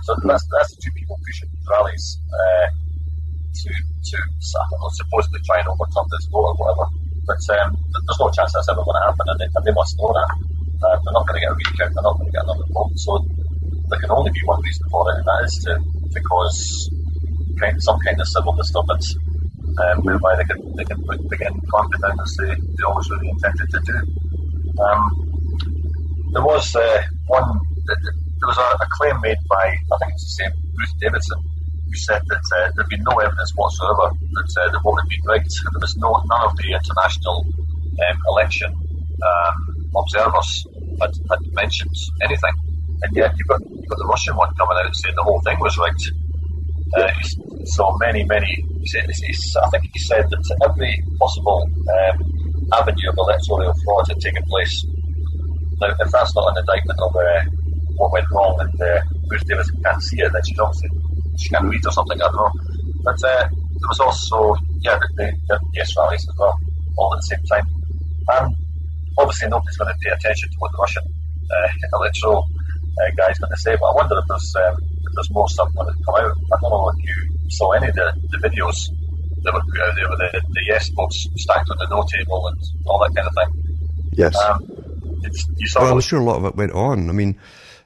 So 0.01 0.15
that's, 0.23 0.45
that's 0.49 0.73
the 0.73 0.81
two 0.81 0.93
people 0.97 1.19
pushing 1.21 1.49
rallies 1.69 2.17
uh, 2.31 2.67
to, 3.53 3.69
to 3.69 4.17
supposedly 4.39 5.41
try 5.45 5.59
and 5.59 5.67
overturn 5.67 6.05
this 6.09 6.25
vote 6.31 6.45
or 6.45 6.55
whatever. 6.57 6.89
But 7.27 7.41
um, 7.57 7.77
there's 7.77 8.17
no 8.17 8.29
chance 8.33 8.53
that's 8.53 8.69
ever 8.69 8.81
going 8.81 8.97
to 8.97 9.05
happen, 9.05 9.25
and 9.29 9.37
they, 9.37 9.49
and 9.53 9.63
they 9.65 9.75
must 9.75 9.97
know 9.97 10.09
that. 10.13 10.29
Uh, 10.81 10.97
they're 11.05 11.13
not 11.13 11.27
going 11.29 11.37
to 11.37 11.45
get 11.45 11.53
a 11.53 11.57
recount, 11.57 11.93
they're 11.93 12.01
not 12.01 12.17
going 12.17 12.25
to 12.25 12.33
get 12.33 12.43
another 12.49 12.65
vote. 12.73 12.97
So 12.97 13.21
there 13.91 13.99
can 13.99 14.11
only 14.11 14.31
be 14.31 14.41
one 14.45 14.61
reason 14.63 14.87
for 14.89 15.03
it, 15.11 15.17
and 15.19 15.25
that 15.27 15.39
is 15.45 15.55
to, 15.67 15.71
to 16.15 16.19
cause 16.23 16.89
kind, 17.59 17.75
some 17.83 17.99
kind 17.99 18.19
of 18.19 18.27
civil 18.27 18.53
disturbance, 18.53 19.15
um, 19.83 19.99
whereby 20.07 20.35
they 20.39 20.47
can, 20.47 20.59
they 20.75 20.85
can 20.85 21.03
put, 21.03 21.19
begin 21.29 21.53
clamping 21.67 21.99
down 21.99 22.17
as 22.19 22.31
they, 22.39 22.55
they 22.55 22.83
always 22.87 23.09
really 23.11 23.29
intended 23.29 23.67
to 23.69 23.79
do. 23.83 23.97
Um, 24.79 25.01
there 26.31 26.43
was 26.43 26.73
uh, 26.75 27.01
one, 27.27 27.59
there 27.85 28.47
was 28.47 28.57
a, 28.57 28.67
a, 28.79 28.87
claim 28.97 29.19
made 29.21 29.37
by, 29.49 29.75
I 29.75 29.95
think 29.99 30.15
it's 30.15 30.23
the 30.23 30.43
same, 30.43 30.53
Ruth 30.55 30.95
Davidson, 30.99 31.43
who 31.85 31.95
said 31.99 32.21
that 32.31 32.45
uh, 32.55 32.71
there'd 32.75 32.87
been 32.87 33.03
no 33.03 33.19
evidence 33.19 33.51
whatsoever 33.55 34.15
that 34.15 34.49
uh, 34.55 34.71
the 34.71 34.79
vote 34.79 34.95
had 34.95 35.09
been 35.11 35.25
rigged. 35.27 35.51
There 35.51 35.83
was 35.83 35.97
no 35.97 36.15
none 36.31 36.43
of 36.47 36.55
the 36.55 36.71
international 36.71 37.45
um, 37.99 38.17
election 38.31 38.71
um, 38.71 39.91
observers 39.99 40.65
had, 41.01 41.11
had 41.29 41.41
mentioned 41.53 41.95
anything, 42.23 42.55
and 43.03 43.15
yet 43.15 43.33
you've 43.37 43.47
got, 43.47 43.61
you've 43.65 43.87
got 43.87 43.97
the 43.97 44.05
Russian 44.05 44.35
one 44.35 44.53
coming 44.55 44.77
out 44.77 44.95
saying 44.95 45.15
the 45.15 45.23
whole 45.23 45.41
thing 45.41 45.57
was 45.59 45.77
rigged. 45.77 46.11
Uh, 46.91 47.11
so 47.65 47.95
many, 47.99 48.23
many. 48.25 48.65
He 48.81 48.87
said, 48.87 49.07
I 49.07 49.69
think 49.69 49.89
he 49.93 49.99
said 49.99 50.25
that 50.29 50.43
every 50.67 51.03
possible 51.17 51.63
um, 51.63 52.15
avenue 52.73 53.09
of 53.09 53.17
electoral 53.17 53.73
fraud 53.83 54.05
had 54.09 54.19
taken 54.19 54.43
place. 54.43 54.85
Now, 55.79 55.95
if 55.97 56.11
that's 56.11 56.35
not 56.35 56.51
an 56.51 56.57
indictment 56.59 56.99
of 56.99 57.15
uh, 57.15 57.41
what 57.95 58.11
went 58.11 58.25
wrong 58.31 58.55
and 58.59 58.81
uh, 58.81 59.01
Ruth 59.29 59.45
Davidson 59.47 59.81
can't 59.83 60.01
see 60.03 60.19
it, 60.21 60.31
then 60.31 60.41
she's 60.45 60.59
obviously 60.59 60.89
she 61.37 61.49
can't 61.49 61.65
read 61.65 61.81
or 61.85 61.91
something. 61.91 62.21
I 62.21 62.25
don't 62.25 62.35
know. 62.35 62.51
But 63.03 63.17
uh, 63.23 63.47
there 63.49 63.89
was 63.89 63.99
also 63.99 64.55
yeah 64.81 64.99
the, 64.99 65.25
the, 65.25 65.33
the 65.47 65.59
yes 65.73 65.95
rallies 65.97 66.27
as 66.27 66.35
well, 66.37 66.53
all 66.97 67.13
at 67.13 67.17
the 67.17 67.29
same 67.33 67.43
time. 67.49 67.65
And 68.29 68.55
obviously 69.17 69.49
nobody's 69.49 69.77
going 69.77 69.93
to 69.93 69.99
pay 70.03 70.11
attention 70.11 70.49
to 70.49 70.57
what 70.59 70.71
the 70.71 70.77
Russian 70.77 71.03
uh, 71.49 71.97
electoral 71.97 72.47
uh, 72.99 73.11
guy's 73.15 73.39
going 73.39 73.51
to 73.51 73.57
say. 73.57 73.75
But 73.79 73.87
I 73.87 73.95
wonder 73.95 74.17
if 74.17 74.25
there's 74.27 74.55
um, 74.55 74.77
if 74.81 75.13
there's 75.15 75.31
more 75.31 75.49
stuff 75.49 75.69
going 75.75 75.87
to 75.87 76.03
come 76.03 76.15
out. 76.15 76.31
I 76.31 76.57
don't 76.61 76.71
know 76.71 76.89
if 76.89 77.05
you 77.05 77.49
saw 77.49 77.71
any 77.71 77.87
of 77.87 77.95
the, 77.95 78.13
the 78.29 78.49
videos 78.49 78.89
that 79.43 79.53
were 79.53 79.61
put 79.61 79.81
out 79.81 79.95
there 79.95 80.09
with 80.09 80.19
the, 80.19 80.41
the 80.49 80.63
yes 80.67 80.89
votes 80.89 81.27
stacked 81.37 81.69
on 81.69 81.77
the 81.79 81.87
no 81.89 82.03
table 82.17 82.47
and 82.47 82.57
all 82.85 82.99
that 82.99 83.15
kind 83.15 83.27
of 83.27 83.33
thing. 83.35 83.79
Yes. 84.13 84.35
Um, 84.43 84.81
you 85.57 85.67
saw 85.67 85.81
well, 85.81 85.93
I'm 85.93 86.01
sure 86.01 86.19
a 86.19 86.23
lot 86.23 86.37
of 86.37 86.45
it 86.45 86.55
went 86.55 86.71
on. 86.71 87.09
I 87.09 87.13
mean, 87.13 87.37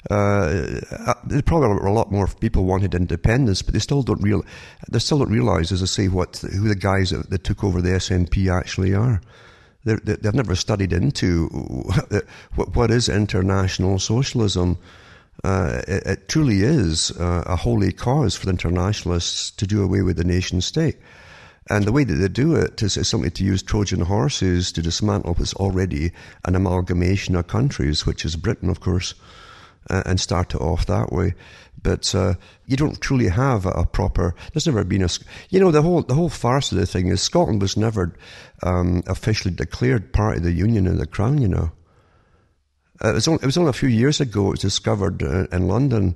uh, 0.09 0.81
uh 0.91 1.13
there 1.25 1.41
probably 1.41 1.69
were 1.69 1.87
a 1.87 1.93
lot 1.93 2.11
more 2.11 2.27
people 2.27 2.65
wanted 2.65 2.95
independence, 2.95 3.61
but 3.61 3.73
they 3.73 3.79
still 3.79 4.03
don't 4.03 4.21
real 4.21 4.43
they 4.89 4.99
still 4.99 5.19
don't 5.19 5.31
realise, 5.31 5.71
as 5.71 5.81
I 5.81 5.87
say, 5.87 6.07
what 6.07 6.37
who 6.37 6.67
the 6.67 6.75
guys 6.75 7.11
that, 7.11 7.29
that 7.29 7.43
took 7.43 7.63
over 7.63 7.81
the 7.81 7.89
SNP 7.89 8.51
actually 8.51 8.93
are. 8.93 9.21
They're, 9.85 9.97
they've 9.97 10.33
never 10.33 10.55
studied 10.55 10.91
into 10.91 11.47
what, 12.55 12.91
is 12.91 13.07
international 13.07 13.99
socialism. 13.99 14.77
Uh, 15.43 15.81
it, 15.87 16.05
it, 16.05 16.27
truly 16.27 16.61
is 16.61 17.11
uh, 17.11 17.43
a 17.45 17.55
holy 17.55 17.91
cause 17.91 18.35
for 18.35 18.47
the 18.47 18.51
internationalists 18.51 19.51
to 19.51 19.67
do 19.67 19.83
away 19.83 20.01
with 20.01 20.17
the 20.17 20.23
nation 20.23 20.59
state. 20.59 20.97
And 21.67 21.85
the 21.85 21.91
way 21.91 22.03
that 22.03 22.13
they 22.13 22.27
do 22.27 22.55
it 22.55 22.81
is, 22.83 22.97
is 22.97 23.09
simply 23.09 23.31
to 23.31 23.43
use 23.43 23.63
Trojan 23.63 24.01
horses 24.01 24.71
to 24.71 24.81
dismantle 24.81 25.33
what's 25.33 25.53
already 25.55 26.11
an 26.45 26.55
amalgamation 26.55 27.35
of 27.35 27.47
countries, 27.47 28.05
which 28.05 28.25
is 28.25 28.35
Britain, 28.35 28.69
of 28.69 28.79
course, 28.79 29.15
uh, 29.89 30.03
and 30.05 30.19
start 30.19 30.53
it 30.53 30.61
off 30.61 30.85
that 30.85 31.11
way. 31.11 31.33
But 31.81 32.13
uh, 32.15 32.33
you 32.65 32.77
don't 32.77 32.99
truly 32.99 33.27
have 33.27 33.65
a, 33.65 33.85
proper. 33.85 34.35
There's 34.53 34.65
never 34.65 34.83
been 34.83 35.03
a. 35.03 35.09
You 35.49 35.59
know, 35.59 35.71
the 35.71 35.81
whole 35.81 36.01
the 36.01 36.15
whole 36.15 36.29
farce 36.29 36.71
of 36.71 36.77
the 36.77 36.85
thing 36.85 37.07
is 37.07 37.21
Scotland 37.21 37.61
was 37.61 37.77
never 37.77 38.17
um, 38.63 39.03
officially 39.07 39.53
declared 39.53 40.13
part 40.13 40.37
of 40.37 40.43
the 40.43 40.51
Union 40.51 40.87
and 40.87 40.99
the 40.99 41.05
Crown. 41.05 41.39
You 41.39 41.47
know, 41.47 41.71
uh, 43.03 43.09
it, 43.09 43.13
was 43.13 43.27
only, 43.27 43.43
it 43.43 43.45
was 43.45 43.57
only 43.57 43.69
a 43.69 43.73
few 43.73 43.89
years 43.89 44.19
ago 44.19 44.47
it 44.47 44.51
was 44.51 44.59
discovered 44.61 45.21
uh, 45.21 45.47
in 45.51 45.67
London. 45.67 46.15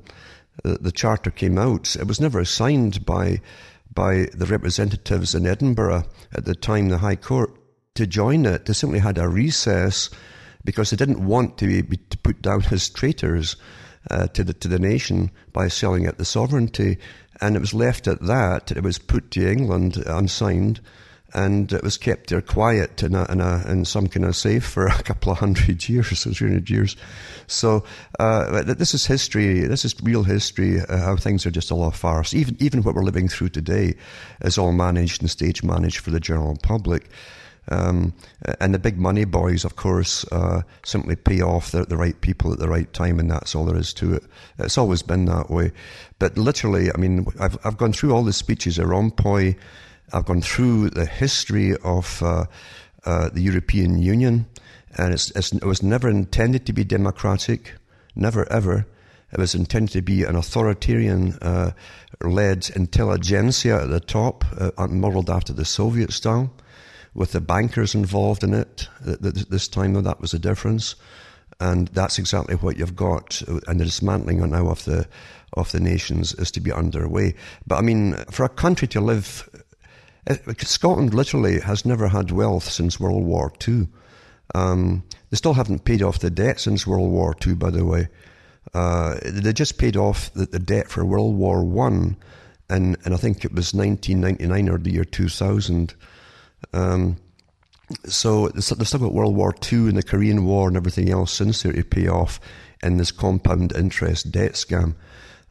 Uh, 0.65 0.77
the 0.81 0.91
charter 0.91 1.31
came 1.31 1.57
out. 1.57 1.95
It 1.95 2.07
was 2.07 2.19
never 2.19 2.43
signed 2.45 3.05
by 3.05 3.41
by 3.93 4.27
the 4.33 4.45
representatives 4.45 5.33
in 5.33 5.47
Edinburgh 5.47 6.03
at 6.33 6.45
the 6.45 6.55
time, 6.55 6.89
the 6.89 6.99
High 6.99 7.15
Court, 7.15 7.51
to 7.95 8.05
join 8.05 8.45
it. 8.45 8.65
They 8.65 8.73
simply 8.73 8.99
had 8.99 9.17
a 9.17 9.27
recess 9.27 10.09
because 10.63 10.89
they 10.89 10.97
didn't 10.97 11.25
want 11.25 11.57
to 11.57 11.67
be 11.67 11.97
to 11.97 12.17
put 12.17 12.41
down 12.41 12.63
as 12.71 12.89
traitors 12.89 13.55
uh, 14.09 14.27
to 14.27 14.43
the 14.43 14.53
to 14.53 14.67
the 14.67 14.79
nation 14.79 15.31
by 15.53 15.67
selling 15.67 16.05
it 16.05 16.17
the 16.17 16.25
sovereignty, 16.25 16.97
and 17.41 17.55
it 17.55 17.59
was 17.59 17.73
left 17.73 18.07
at 18.07 18.21
that. 18.21 18.71
It 18.71 18.83
was 18.83 18.97
put 18.97 19.31
to 19.31 19.49
England 19.49 19.97
unsigned, 20.05 20.79
and 21.33 21.71
it 21.71 21.83
was 21.83 21.97
kept 21.97 22.29
there 22.29 22.41
quiet 22.41 23.03
in, 23.03 23.15
a, 23.15 23.31
in, 23.31 23.41
a, 23.41 23.63
in 23.67 23.85
some 23.85 24.07
kind 24.07 24.25
of 24.25 24.35
safe 24.35 24.65
for 24.65 24.87
a 24.87 25.03
couple 25.03 25.31
of 25.31 25.39
hundred 25.39 25.87
years, 25.87 26.25
or 26.25 26.33
300 26.33 26.69
years. 26.69 26.95
So 27.47 27.83
uh, 28.19 28.63
this 28.63 28.93
is 28.93 29.05
history. 29.05 29.61
This 29.61 29.85
is 29.85 29.95
real 30.01 30.23
history. 30.23 30.81
Uh, 30.81 30.97
how 30.97 31.15
things 31.15 31.45
are 31.45 31.51
just 31.51 31.71
a 31.71 31.75
lot 31.75 31.89
of 31.89 31.95
farce. 31.95 32.33
Even 32.33 32.57
even 32.59 32.83
what 32.83 32.95
we're 32.95 33.03
living 33.03 33.27
through 33.27 33.49
today 33.49 33.95
is 34.41 34.57
all 34.57 34.71
managed 34.71 35.21
and 35.21 35.29
stage 35.29 35.63
managed 35.63 35.99
for 35.99 36.11
the 36.11 36.19
general 36.19 36.57
public. 36.61 37.09
Um, 37.69 38.13
and 38.59 38.73
the 38.73 38.79
big 38.79 38.97
money 38.97 39.25
boys, 39.25 39.63
of 39.63 39.75
course, 39.75 40.25
uh, 40.31 40.63
simply 40.83 41.15
pay 41.15 41.41
off 41.41 41.71
the, 41.71 41.85
the, 41.85 41.97
right 41.97 42.19
people 42.19 42.51
at 42.51 42.57
the 42.57 42.67
right 42.67 42.91
time, 42.93 43.19
and 43.19 43.29
that's 43.29 43.53
all 43.53 43.65
there 43.65 43.77
is 43.77 43.93
to 43.95 44.15
it. 44.15 44.23
It's 44.57 44.77
always 44.77 45.03
been 45.03 45.25
that 45.25 45.51
way. 45.51 45.71
But 46.17 46.35
literally, 46.35 46.89
I 46.91 46.97
mean, 46.97 47.27
I've, 47.39 47.57
I've 47.63 47.77
gone 47.77 47.93
through 47.93 48.13
all 48.13 48.23
the 48.23 48.33
speeches 48.33 48.79
of 48.79 48.87
Rompuy. 48.87 49.55
I've 50.11 50.25
gone 50.25 50.41
through 50.41 50.89
the 50.89 51.05
history 51.05 51.75
of 51.83 52.23
uh, 52.23 52.45
uh, 53.05 53.29
the 53.29 53.41
European 53.41 54.01
Union, 54.01 54.47
and 54.97 55.13
it's, 55.13 55.29
it's, 55.31 55.51
it 55.51 55.63
was 55.63 55.83
never 55.83 56.09
intended 56.09 56.65
to 56.65 56.73
be 56.73 56.83
democratic, 56.83 57.75
never 58.15 58.51
ever. 58.51 58.87
It 59.31 59.37
was 59.37 59.53
intended 59.53 59.93
to 59.93 60.01
be 60.01 60.23
an 60.23 60.35
authoritarian 60.35 61.33
uh, 61.43 61.71
led 62.23 62.71
intelligentsia 62.75 63.83
at 63.83 63.89
the 63.91 63.99
top, 63.99 64.43
uh, 64.57 64.87
modeled 64.87 65.29
after 65.29 65.53
the 65.53 65.65
Soviet 65.65 66.11
style 66.11 66.51
with 67.13 67.31
the 67.31 67.41
bankers 67.41 67.95
involved 67.95 68.43
in 68.43 68.53
it. 68.53 68.87
This 69.01 69.67
time, 69.67 69.93
though, 69.93 70.01
that 70.01 70.21
was 70.21 70.31
the 70.31 70.39
difference. 70.39 70.95
And 71.59 71.89
that's 71.89 72.19
exactly 72.19 72.55
what 72.55 72.77
you've 72.77 72.95
got. 72.95 73.41
And 73.67 73.79
the 73.79 73.85
dismantling 73.85 74.47
now 74.49 74.67
of 74.69 74.85
the, 74.85 75.07
of 75.53 75.71
the 75.71 75.79
nations 75.79 76.33
is 76.35 76.51
to 76.51 76.61
be 76.61 76.71
underway. 76.71 77.35
But 77.67 77.77
I 77.77 77.81
mean, 77.81 78.15
for 78.31 78.45
a 78.45 78.49
country 78.49 78.87
to 78.89 79.01
live, 79.01 79.49
eh, 80.27 80.37
Scotland 80.59 81.13
literally 81.13 81.59
has 81.59 81.85
never 81.85 82.07
had 82.07 82.31
wealth 82.31 82.69
since 82.69 82.99
World 82.99 83.25
War 83.25 83.51
II. 83.67 83.87
Um, 84.55 85.03
they 85.29 85.37
still 85.37 85.53
haven't 85.53 85.85
paid 85.85 86.01
off 86.01 86.19
the 86.19 86.29
debt 86.29 86.59
since 86.59 86.87
World 86.87 87.11
War 87.11 87.35
II, 87.45 87.55
by 87.55 87.69
the 87.69 87.85
way. 87.85 88.07
Uh, 88.73 89.17
they 89.23 89.53
just 89.53 89.77
paid 89.77 89.97
off 89.97 90.33
the, 90.33 90.45
the 90.45 90.59
debt 90.59 90.89
for 90.89 91.05
World 91.05 91.35
War 91.35 91.63
One, 91.63 92.17
and, 92.69 92.97
and 93.03 93.13
I 93.13 93.17
think 93.17 93.43
it 93.43 93.53
was 93.53 93.73
1999 93.73 94.69
or 94.69 94.77
the 94.77 94.91
year 94.91 95.03
2000. 95.03 95.93
Um, 96.73 97.17
so 98.05 98.49
they've 98.49 98.63
still 98.63 98.99
got 98.99 99.13
World 99.13 99.35
War 99.35 99.53
II 99.71 99.89
and 99.89 99.97
the 99.97 100.03
Korean 100.03 100.45
War 100.45 100.67
and 100.67 100.77
everything 100.77 101.09
else 101.09 101.31
since 101.31 101.63
there 101.63 101.73
to 101.73 101.83
pay 101.83 102.07
off 102.07 102.39
in 102.83 102.97
this 102.97 103.11
compound 103.11 103.73
interest 103.75 104.31
debt 104.31 104.53
scam. 104.53 104.95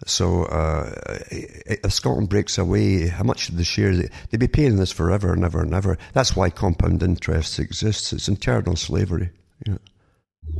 So 0.06 0.44
uh, 0.44 0.94
if 1.30 1.92
Scotland 1.92 2.28
breaks 2.28 2.56
away, 2.56 3.08
how 3.08 3.24
much 3.24 3.48
of 3.48 3.56
the 3.56 3.64
share 3.64 3.94
they, 3.96 4.08
would 4.30 4.40
be 4.40 4.46
paying 4.46 4.76
this 4.76 4.92
forever 4.92 5.32
and 5.32 5.44
ever 5.44 5.60
and 5.60 5.74
ever. 5.74 5.98
That's 6.12 6.36
why 6.36 6.50
compound 6.50 7.02
interest 7.02 7.58
exists. 7.58 8.12
It's 8.12 8.28
internal 8.28 8.76
slavery. 8.76 9.30
Yeah. 9.66 9.78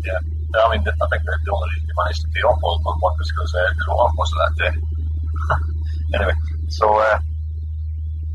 Yeah, 0.04 0.18
I 0.64 0.76
mean, 0.76 0.80
I 0.80 1.06
think 1.08 1.22
the 1.22 1.52
only 1.52 1.68
reason 1.70 1.86
they 1.86 2.02
managed 2.02 2.20
to 2.22 2.28
pay 2.34 2.40
off 2.42 2.60
World 2.62 2.82
War 2.84 2.94
One 3.00 3.14
was 3.18 3.32
because 3.32 3.54
uh, 3.54 3.72
they 3.72 3.80
wrote 3.88 3.96
off 3.96 4.12
most 4.16 4.34
of 4.34 4.38
that 4.38 4.64
debt. 4.64 4.74
anyway, 6.14 6.34
so 6.68 6.98
uh, 6.98 7.18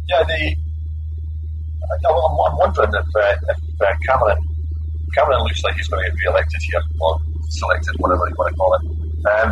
yeah, 0.10 0.24
the 0.24 0.56
I'm, 1.84 2.58
wondering 2.58 2.94
if, 2.94 3.08
uh, 3.16 3.36
if 3.50 3.58
uh, 3.82 3.94
Cameron 4.08 4.38
Cameron 5.14 5.42
looks 5.44 5.64
like 5.64 5.76
he's 5.76 5.88
going 5.88 6.04
to 6.04 6.10
get 6.10 6.18
re-elected 6.26 6.62
here, 6.72 6.82
or 7.00 7.20
selected, 7.50 7.94
whatever 8.00 8.26
you 8.28 8.36
want 8.36 8.50
to 8.50 8.58
call 8.58 8.72
it. 8.74 8.84
Um, 9.30 9.50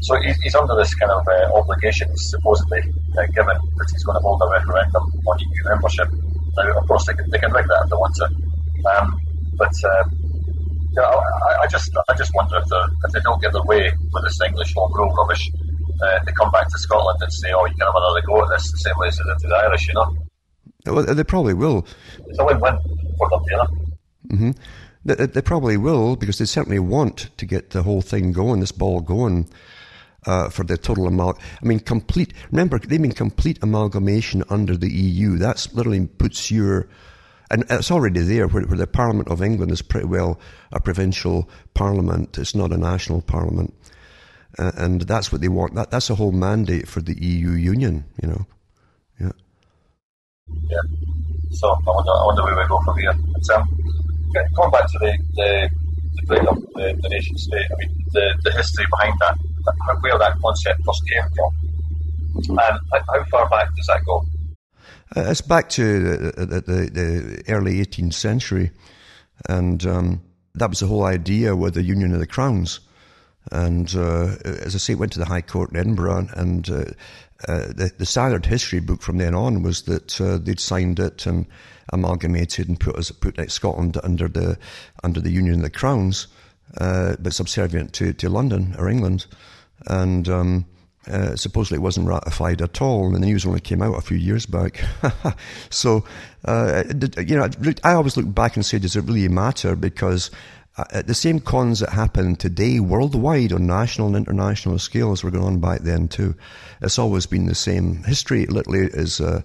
so 0.00 0.16
he's, 0.20 0.36
he's, 0.44 0.54
under 0.54 0.76
this 0.76 0.94
kind 0.94 1.12
of 1.12 1.24
uh, 1.24 1.58
obligation, 1.58 2.08
supposedly, 2.16 2.80
uh, 3.16 3.24
given 3.32 3.56
that 3.56 3.86
he's 3.92 4.04
going 4.04 4.16
to 4.16 4.24
hold 4.24 4.40
a 4.44 4.48
referendum 4.48 5.04
on 5.24 5.34
EU 5.40 5.62
membership. 5.68 6.08
Now, 6.56 6.78
of 6.78 6.84
course, 6.88 7.06
they 7.06 7.14
can, 7.14 7.28
they 7.30 7.38
can 7.38 7.52
rig 7.52 7.64
that 7.64 7.80
if 7.84 7.88
they 7.90 7.96
want 7.96 8.14
to. 8.20 8.26
Um, 8.92 9.06
but 9.56 9.72
uh, 9.72 10.04
yeah, 10.96 11.04
I, 11.04 11.64
I, 11.64 11.66
just 11.68 11.88
I 12.08 12.16
just 12.16 12.32
wonder 12.34 12.56
if, 12.56 12.68
if 12.68 13.12
they 13.12 13.20
don't 13.20 13.40
get 13.40 13.52
their 13.52 13.64
way 13.64 13.92
with 14.12 14.24
this 14.24 14.40
English 14.44 14.72
home 14.74 14.92
rule 14.92 15.12
rubbish, 15.16 15.48
uh, 16.00 16.18
they 16.24 16.32
come 16.32 16.50
back 16.50 16.68
to 16.68 16.78
Scotland 16.78 17.18
and 17.20 17.32
say, 17.32 17.48
oh, 17.52 17.64
you 17.66 17.74
can 17.76 17.86
have 17.86 17.96
another 17.96 18.24
go 18.26 18.42
at 18.42 18.48
this, 18.56 18.70
the 18.72 18.78
same 18.88 18.96
way 18.98 19.08
as 19.08 19.16
they 19.16 19.24
did 19.24 19.38
to 19.40 19.48
the 19.48 19.56
Irish, 19.68 19.88
you 19.88 19.94
know? 19.94 20.29
Well, 20.86 21.04
they 21.04 21.24
probably 21.24 21.54
will. 21.54 21.86
It's 22.26 22.38
a 22.38 22.44
win-win 22.44 22.78
for 23.18 23.28
them, 23.30 23.42
you 23.50 23.56
know. 23.56 23.66
Mm-hmm. 24.28 24.50
They, 25.04 25.26
they, 25.26 25.42
probably 25.42 25.76
will 25.76 26.16
because 26.16 26.38
they 26.38 26.44
certainly 26.44 26.78
want 26.78 27.30
to 27.36 27.46
get 27.46 27.70
the 27.70 27.82
whole 27.82 28.02
thing 28.02 28.32
going, 28.32 28.60
this 28.60 28.72
ball 28.72 29.00
going. 29.00 29.48
Uh, 30.26 30.50
for 30.50 30.64
the 30.64 30.76
total 30.76 31.06
amount, 31.06 31.38
I 31.62 31.64
mean, 31.64 31.80
complete. 31.80 32.34
Remember, 32.50 32.78
they 32.78 32.98
mean 32.98 33.12
complete 33.12 33.58
amalgamation 33.62 34.44
under 34.50 34.76
the 34.76 34.92
EU. 34.92 35.38
That's 35.38 35.72
literally 35.72 36.08
puts 36.08 36.50
your, 36.50 36.90
and 37.50 37.64
it's 37.70 37.90
already 37.90 38.20
there. 38.20 38.46
Where, 38.46 38.64
where 38.64 38.76
the 38.76 38.86
Parliament 38.86 39.30
of 39.30 39.42
England 39.42 39.72
is 39.72 39.80
pretty 39.80 40.06
well 40.06 40.38
a 40.72 40.78
provincial 40.78 41.48
parliament. 41.72 42.36
It's 42.36 42.54
not 42.54 42.70
a 42.70 42.76
national 42.76 43.22
parliament, 43.22 43.72
uh, 44.58 44.72
and 44.76 45.00
that's 45.00 45.32
what 45.32 45.40
they 45.40 45.48
want. 45.48 45.74
That, 45.74 45.90
that's 45.90 46.10
a 46.10 46.16
whole 46.16 46.32
mandate 46.32 46.86
for 46.86 47.00
the 47.00 47.16
EU 47.18 47.52
Union. 47.52 48.04
You 48.20 48.28
know. 48.28 48.46
Yeah. 50.68 50.78
So 51.52 51.68
I 51.68 51.90
wonder, 51.90 52.10
I 52.10 52.24
wonder 52.26 52.42
where 52.44 52.56
we 52.56 52.68
go 52.68 52.80
from 52.84 52.98
here. 52.98 53.12
But, 53.12 53.56
um, 53.56 53.68
going 54.54 54.70
back 54.70 54.86
to 54.86 54.98
the 54.98 55.18
the, 55.34 55.70
the 56.14 56.22
breakup 56.26 56.56
of 56.56 56.62
the, 56.74 56.98
the 57.02 57.08
nation 57.08 57.36
state, 57.36 57.66
I 57.70 57.74
mean, 57.78 58.04
the, 58.12 58.34
the 58.44 58.52
history 58.52 58.86
behind 58.90 59.14
that, 59.20 59.36
where 60.00 60.18
that 60.18 60.38
concept 60.40 60.80
first 60.84 61.02
came 61.08 61.22
from, 61.34 62.58
and 62.58 62.58
how 62.58 63.24
far 63.30 63.48
back 63.48 63.68
does 63.76 63.86
that 63.86 64.00
go? 64.04 64.24
Uh, 65.16 65.30
it's 65.30 65.40
back 65.40 65.68
to 65.70 65.98
the, 66.00 66.46
the, 66.46 66.60
the, 66.92 67.44
early 67.48 67.84
18th 67.84 68.14
century, 68.14 68.70
and 69.48 69.84
um, 69.84 70.22
that 70.54 70.70
was 70.70 70.80
the 70.80 70.86
whole 70.86 71.04
idea 71.04 71.56
with 71.56 71.74
the 71.74 71.82
Union 71.82 72.14
of 72.14 72.20
the 72.20 72.26
Crowns. 72.26 72.80
And 73.50 73.92
uh, 73.96 74.36
as 74.44 74.74
I 74.74 74.78
say, 74.78 74.92
it 74.92 74.98
went 74.98 75.12
to 75.12 75.18
the 75.18 75.24
High 75.24 75.40
Court 75.40 75.70
in 75.70 75.76
Edinburgh, 75.76 76.28
and 76.34 76.68
uh, 76.70 76.84
uh, 77.48 77.68
the, 77.68 77.92
the, 77.96 78.06
standard 78.06 78.44
history 78.44 78.80
book 78.80 79.00
from 79.00 79.18
then 79.18 79.34
on 79.34 79.62
was 79.62 79.82
that 79.82 80.20
uh, 80.20 80.36
they'd 80.38 80.60
signed 80.60 80.98
it 81.00 81.24
and 81.26 81.46
amalgamated 81.92 82.68
and 82.68 82.78
put 82.78 82.96
us 82.96 83.10
put 83.10 83.50
Scotland 83.50 83.96
under 84.02 84.28
the 84.28 84.58
under 85.02 85.20
the 85.20 85.30
Union 85.30 85.56
of 85.56 85.62
the 85.62 85.70
Crowns, 85.70 86.26
uh, 86.78 87.16
but 87.18 87.32
subservient 87.32 87.92
to, 87.94 88.12
to 88.12 88.28
London 88.28 88.74
or 88.78 88.88
England, 88.88 89.26
and 89.86 90.28
um, 90.28 90.66
uh, 91.06 91.34
supposedly 91.34 91.76
it 91.76 91.82
wasn't 91.82 92.06
ratified 92.06 92.60
at 92.60 92.82
all. 92.82 93.06
And 93.06 93.14
the 93.14 93.20
news 93.20 93.46
only 93.46 93.60
came 93.60 93.82
out 93.82 93.96
a 93.96 94.02
few 94.02 94.18
years 94.18 94.44
back. 94.44 94.84
so, 95.70 96.04
uh, 96.44 96.84
you 97.26 97.36
know, 97.36 97.48
I 97.84 97.94
always 97.94 98.16
look 98.16 98.32
back 98.34 98.56
and 98.56 98.66
say, 98.66 98.78
does 98.78 98.96
it 98.96 99.04
really 99.04 99.28
matter? 99.28 99.74
Because 99.74 100.30
uh, 100.76 101.02
the 101.02 101.14
same 101.14 101.40
cons 101.40 101.80
that 101.80 101.90
happen 101.90 102.36
today 102.36 102.80
worldwide 102.80 103.52
on 103.52 103.66
national 103.66 104.08
and 104.08 104.16
international 104.16 104.78
scales 104.78 105.22
were 105.22 105.30
going 105.30 105.44
on 105.44 105.60
back 105.60 105.80
then 105.80 106.08
too. 106.08 106.34
It's 106.80 106.98
always 106.98 107.26
been 107.26 107.46
the 107.46 107.54
same. 107.54 108.02
History 108.04 108.46
literally 108.46 108.86
is 108.92 109.20
a, 109.20 109.44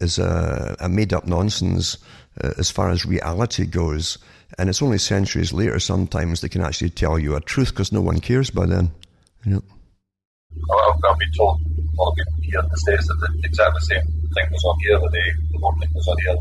is 0.00 0.18
a, 0.18 0.76
a 0.80 0.88
made 0.88 1.12
up 1.12 1.26
nonsense 1.26 1.98
uh, 2.42 2.52
as 2.58 2.70
far 2.70 2.90
as 2.90 3.06
reality 3.06 3.66
goes. 3.66 4.18
And 4.58 4.68
it's 4.68 4.82
only 4.82 4.98
centuries 4.98 5.52
later 5.52 5.80
sometimes 5.80 6.40
they 6.40 6.48
can 6.48 6.62
actually 6.62 6.90
tell 6.90 7.18
you 7.18 7.34
a 7.34 7.40
truth 7.40 7.70
because 7.70 7.90
no 7.90 8.00
one 8.00 8.20
cares 8.20 8.50
by 8.50 8.66
then. 8.66 8.92
You 9.44 9.52
know. 9.52 9.62
I've, 10.54 11.00
I've 11.10 11.18
been 11.18 11.32
told 11.36 11.60
a 11.60 12.02
lot 12.02 12.10
of 12.10 12.16
people 12.16 12.32
here 12.42 12.60
in 12.60 12.68
the 12.68 12.76
States 12.76 13.06
that 13.08 13.16
the 13.18 13.48
exact 13.48 13.82
same 13.82 14.02
thing 14.34 14.46
was 14.52 14.64
on 14.64 14.78
here, 14.80 14.98
that 15.00 15.10
they, 15.10 15.26
the 15.52 15.58
whole 15.58 15.74
thing 15.80 15.88
was 15.94 16.06
on 16.06 16.18
here. 16.18 16.36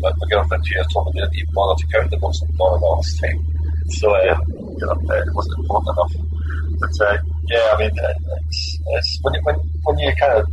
But 0.00 0.14
my 0.18 0.26
girlfriend 0.30 0.64
here 0.68 0.84
told 0.92 1.06
me 1.06 1.12
they 1.14 1.20
didn't 1.26 1.36
even 1.36 1.54
bother 1.54 1.80
to 1.80 1.86
count 1.88 2.10
the 2.10 2.18
Muslim 2.18 2.50
dollar 2.56 2.78
all 2.78 2.96
this 2.96 3.20
time. 3.20 3.46
So, 3.90 4.14
uh, 4.14 4.38
you 4.48 4.86
know, 4.86 4.92
uh, 4.92 5.22
it 5.22 5.34
wasn't 5.34 5.58
important 5.58 5.96
enough. 5.96 6.14
But, 6.78 7.06
uh, 7.06 7.18
yeah, 7.48 7.74
I 7.74 7.78
mean, 7.78 7.90
uh, 7.98 8.36
it's, 8.46 8.78
it's 8.86 9.18
when, 9.22 9.34
you, 9.34 9.40
when, 9.42 9.56
when 9.84 9.98
you 9.98 10.12
kind 10.20 10.34
of 10.34 10.46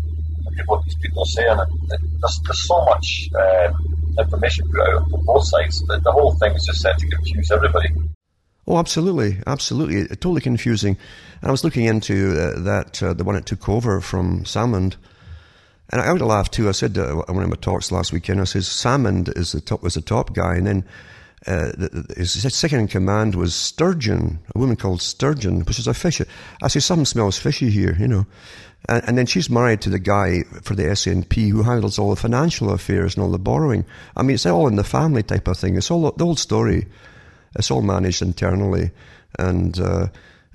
look 0.45 0.59
at 0.59 0.67
what 0.67 0.83
these 0.85 0.95
people 0.95 1.21
are 1.21 1.25
saying, 1.25 1.57
it, 1.59 1.99
there's, 2.21 2.39
there's 2.45 2.67
so 2.67 2.83
much 2.85 3.29
um, 3.37 4.15
information 4.17 4.67
put 4.69 4.81
out 4.81 5.13
on 5.13 5.25
both 5.25 5.45
sides 5.45 5.85
that 5.87 6.03
the 6.03 6.11
whole 6.11 6.33
thing 6.35 6.53
is 6.53 6.63
just 6.63 6.81
set 6.81 6.97
to 6.97 7.07
confuse 7.07 7.51
everybody. 7.51 7.89
Oh, 8.67 8.77
absolutely, 8.77 9.37
absolutely, 9.45 10.07
totally 10.07 10.41
confusing. 10.41 10.97
And 11.41 11.49
I 11.49 11.51
was 11.51 11.63
looking 11.63 11.85
into 11.85 12.31
uh, 12.31 12.59
that 12.61 13.03
uh, 13.03 13.13
the 13.13 13.23
one 13.23 13.35
that 13.35 13.45
took 13.45 13.69
over 13.69 14.01
from 14.01 14.43
Salmond, 14.43 14.95
and 15.91 16.01
I 16.01 16.11
would 16.11 16.21
laughed 16.21 16.53
too. 16.53 16.67
I 16.67 16.71
said 16.71 16.97
uh, 16.97 17.13
one 17.27 17.43
of 17.43 17.49
my 17.49 17.55
talks 17.55 17.91
last 17.91 18.11
weekend. 18.11 18.41
I 18.41 18.45
says 18.45 18.67
Salmond 18.67 19.35
is 19.37 19.51
the 19.51 19.61
top 19.61 19.83
was 19.83 19.93
the 19.93 20.01
top 20.01 20.33
guy, 20.33 20.55
and 20.55 20.67
then 20.67 20.85
uh, 21.47 21.71
his 22.17 22.53
second 22.55 22.79
in 22.79 22.87
command 22.87 23.35
was 23.35 23.53
Sturgeon, 23.53 24.39
a 24.55 24.59
woman 24.59 24.75
called 24.75 25.01
Sturgeon, 25.01 25.61
which 25.61 25.77
is 25.77 25.87
a 25.87 25.93
fish. 25.93 26.21
I 26.61 26.67
say 26.67 26.79
something 26.79 27.05
smells 27.05 27.37
fishy 27.37 27.69
here, 27.69 27.95
you 27.99 28.07
know. 28.07 28.25
And, 28.89 29.03
and, 29.07 29.17
then 29.17 29.25
she's 29.25 29.49
married 29.49 29.81
to 29.81 29.89
the 29.89 29.99
guy 29.99 30.43
for 30.61 30.75
the 30.75 30.83
SNP 30.83 31.49
who 31.49 31.63
handles 31.63 31.97
all 31.97 32.11
the 32.11 32.15
financial 32.15 32.71
affairs 32.71 33.15
and 33.15 33.23
all 33.23 33.31
the 33.31 33.39
borrowing. 33.39 33.85
I 34.15 34.23
mean, 34.23 34.35
it's 34.35 34.45
all 34.45 34.67
in 34.67 34.75
the 34.75 34.83
family 34.83 35.23
type 35.23 35.47
of 35.47 35.57
thing. 35.57 35.75
It's 35.75 35.89
all 35.89 36.11
the 36.11 36.25
old 36.25 36.39
story. 36.39 36.87
It's 37.55 37.71
all 37.71 37.81
managed 37.81 38.21
internally, 38.21 38.91
and 39.39 39.79
uh, 39.79 40.07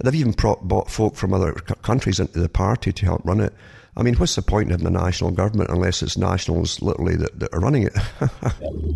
they've 0.03 0.15
even 0.15 0.33
brought 0.33 0.91
folk 0.91 1.17
from 1.17 1.33
other 1.33 1.53
countries 1.53 2.21
into 2.21 2.41
the 2.41 2.49
party 2.49 2.93
to 2.93 3.05
help 3.05 3.23
run 3.25 3.41
it. 3.41 3.55
I 3.97 4.03
mean, 4.03 4.15
what's 4.15 4.37
the 4.37 4.43
point 4.43 4.73
of 4.73 4.81
the 4.81 4.91
national 4.91 5.33
government 5.33 5.71
unless 5.71 6.03
it's 6.03 6.17
nationals 6.17 6.81
literally 6.81 7.17
that, 7.17 7.39
that 7.41 7.53
are 7.53 7.61
running 7.61 7.85
it? 7.85 7.93
yeah. 8.21 8.29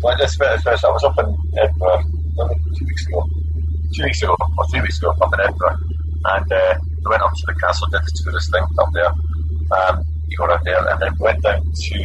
Well, 0.01 0.15
this, 0.19 0.37
this, 0.37 0.83
I 0.83 0.89
was 0.89 1.03
up 1.03 1.17
in 1.17 1.35
Edinburgh 1.57 2.03
two 2.77 2.85
weeks 2.85 3.07
ago, 3.07 3.27
two 3.95 4.03
weeks 4.03 4.21
ago, 4.21 4.35
or 4.39 4.65
three 4.69 4.81
weeks 4.81 4.97
ago, 4.99 5.13
up 5.21 5.33
in 5.33 5.39
Edinburgh, 5.39 5.77
and 6.25 6.51
uh, 6.51 6.75
we 6.79 7.09
went 7.09 7.23
up 7.23 7.31
to 7.33 7.43
the 7.47 7.55
castle, 7.55 7.87
did 7.91 8.01
the 8.01 8.21
tourist 8.23 8.51
thing 8.51 8.63
up 8.63 8.89
there. 8.93 9.11
Um, 9.71 10.03
you 10.27 10.37
go 10.37 10.45
around 10.45 10.61
there, 10.63 10.87
and 10.87 11.01
then 11.01 11.11
went 11.19 11.41
down 11.41 11.57
to 11.57 11.99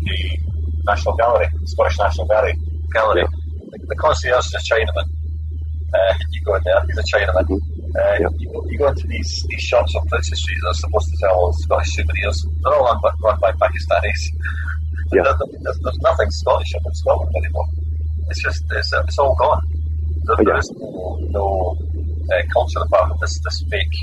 the 0.00 0.38
National 0.86 1.14
Gallery, 1.16 1.46
Scottish 1.64 1.98
National 1.98 2.26
Gallery. 2.26 2.54
Gallery. 2.92 3.20
Yeah. 3.22 3.68
The, 3.70 3.86
the 3.86 3.96
concierge 3.96 4.46
is 4.46 4.54
a 4.54 4.74
Chinaman. 4.74 5.06
Uh, 5.94 6.14
you 6.32 6.40
go 6.44 6.56
in 6.56 6.62
there, 6.64 6.82
he's 6.86 6.98
a 6.98 7.02
Chinaman. 7.02 7.60
Uh, 7.94 8.18
you, 8.38 8.50
you, 8.66 8.78
go 8.78 8.88
into 8.88 9.06
these, 9.06 9.46
these 9.48 9.62
shops 9.62 9.94
on 9.94 10.06
Princes 10.08 10.42
Street 10.42 10.58
that 10.62 10.70
are 10.70 10.74
supposed 10.74 11.08
to 11.10 11.16
sell 11.18 11.52
Scottish 11.52 11.94
souvenirs. 11.94 12.44
They're 12.62 12.74
all 12.74 12.84
run 12.84 12.98
by, 13.00 13.10
run 13.22 13.38
by 13.38 13.52
Pakistanis. 13.52 14.34
Yeah. 15.12 15.22
There's, 15.62 15.78
there's, 15.78 15.98
nothing 16.02 16.30
Scottish 16.30 16.74
up 16.74 16.82
in 16.86 16.94
Scotland 16.94 17.32
anymore. 17.36 17.66
It's 18.30 18.42
just, 18.42 18.64
it's, 18.72 18.92
uh, 18.92 19.04
it's 19.06 19.18
all 19.18 19.36
gone. 19.38 19.62
There, 20.24 20.34
oh, 20.34 20.42
yeah. 20.42 20.44
there 20.44 20.58
is 20.58 20.70
no, 20.72 21.18
no 21.30 21.78
uh, 22.34 22.42
culture 22.52 22.80
apart 22.82 23.10
from 23.10 23.18
this, 23.20 23.38
this 23.44 23.62
fake 23.70 23.96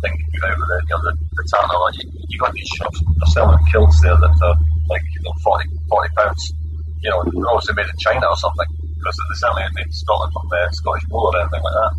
thing 0.00 0.16
you 0.32 0.40
know, 0.40 0.48
the, 0.48 0.80
you 0.88 0.94
know, 0.96 1.02
the, 1.04 1.12
the 1.36 1.44
Tartar. 1.52 1.76
You, 2.00 2.04
you 2.28 2.38
got 2.38 2.52
these 2.52 2.68
shops, 2.80 2.96
they're 2.96 3.32
selling 3.32 3.58
kilts 3.70 4.00
there 4.00 4.16
that 4.16 4.40
are 4.40 4.56
like, 4.88 5.02
you 5.12 5.22
know, 5.22 5.32
40, 5.42 5.68
40 5.88 6.14
pounds. 6.16 6.52
You 7.00 7.10
know, 7.10 7.20
they're 7.28 7.50
obviously 7.52 7.74
made 7.76 7.92
in 7.92 7.98
China 8.00 8.24
or 8.24 8.36
something 8.36 8.68
because 8.72 9.16
they 9.20 9.36
certainly 9.36 9.68
made 9.76 9.84
in 9.84 9.92
Scotland 9.92 10.32
from 10.32 10.48
the 10.48 10.60
Scottish 10.72 11.04
wool 11.10 11.28
or 11.28 11.40
anything 11.40 11.60
like 11.60 11.76
that. 11.76 11.92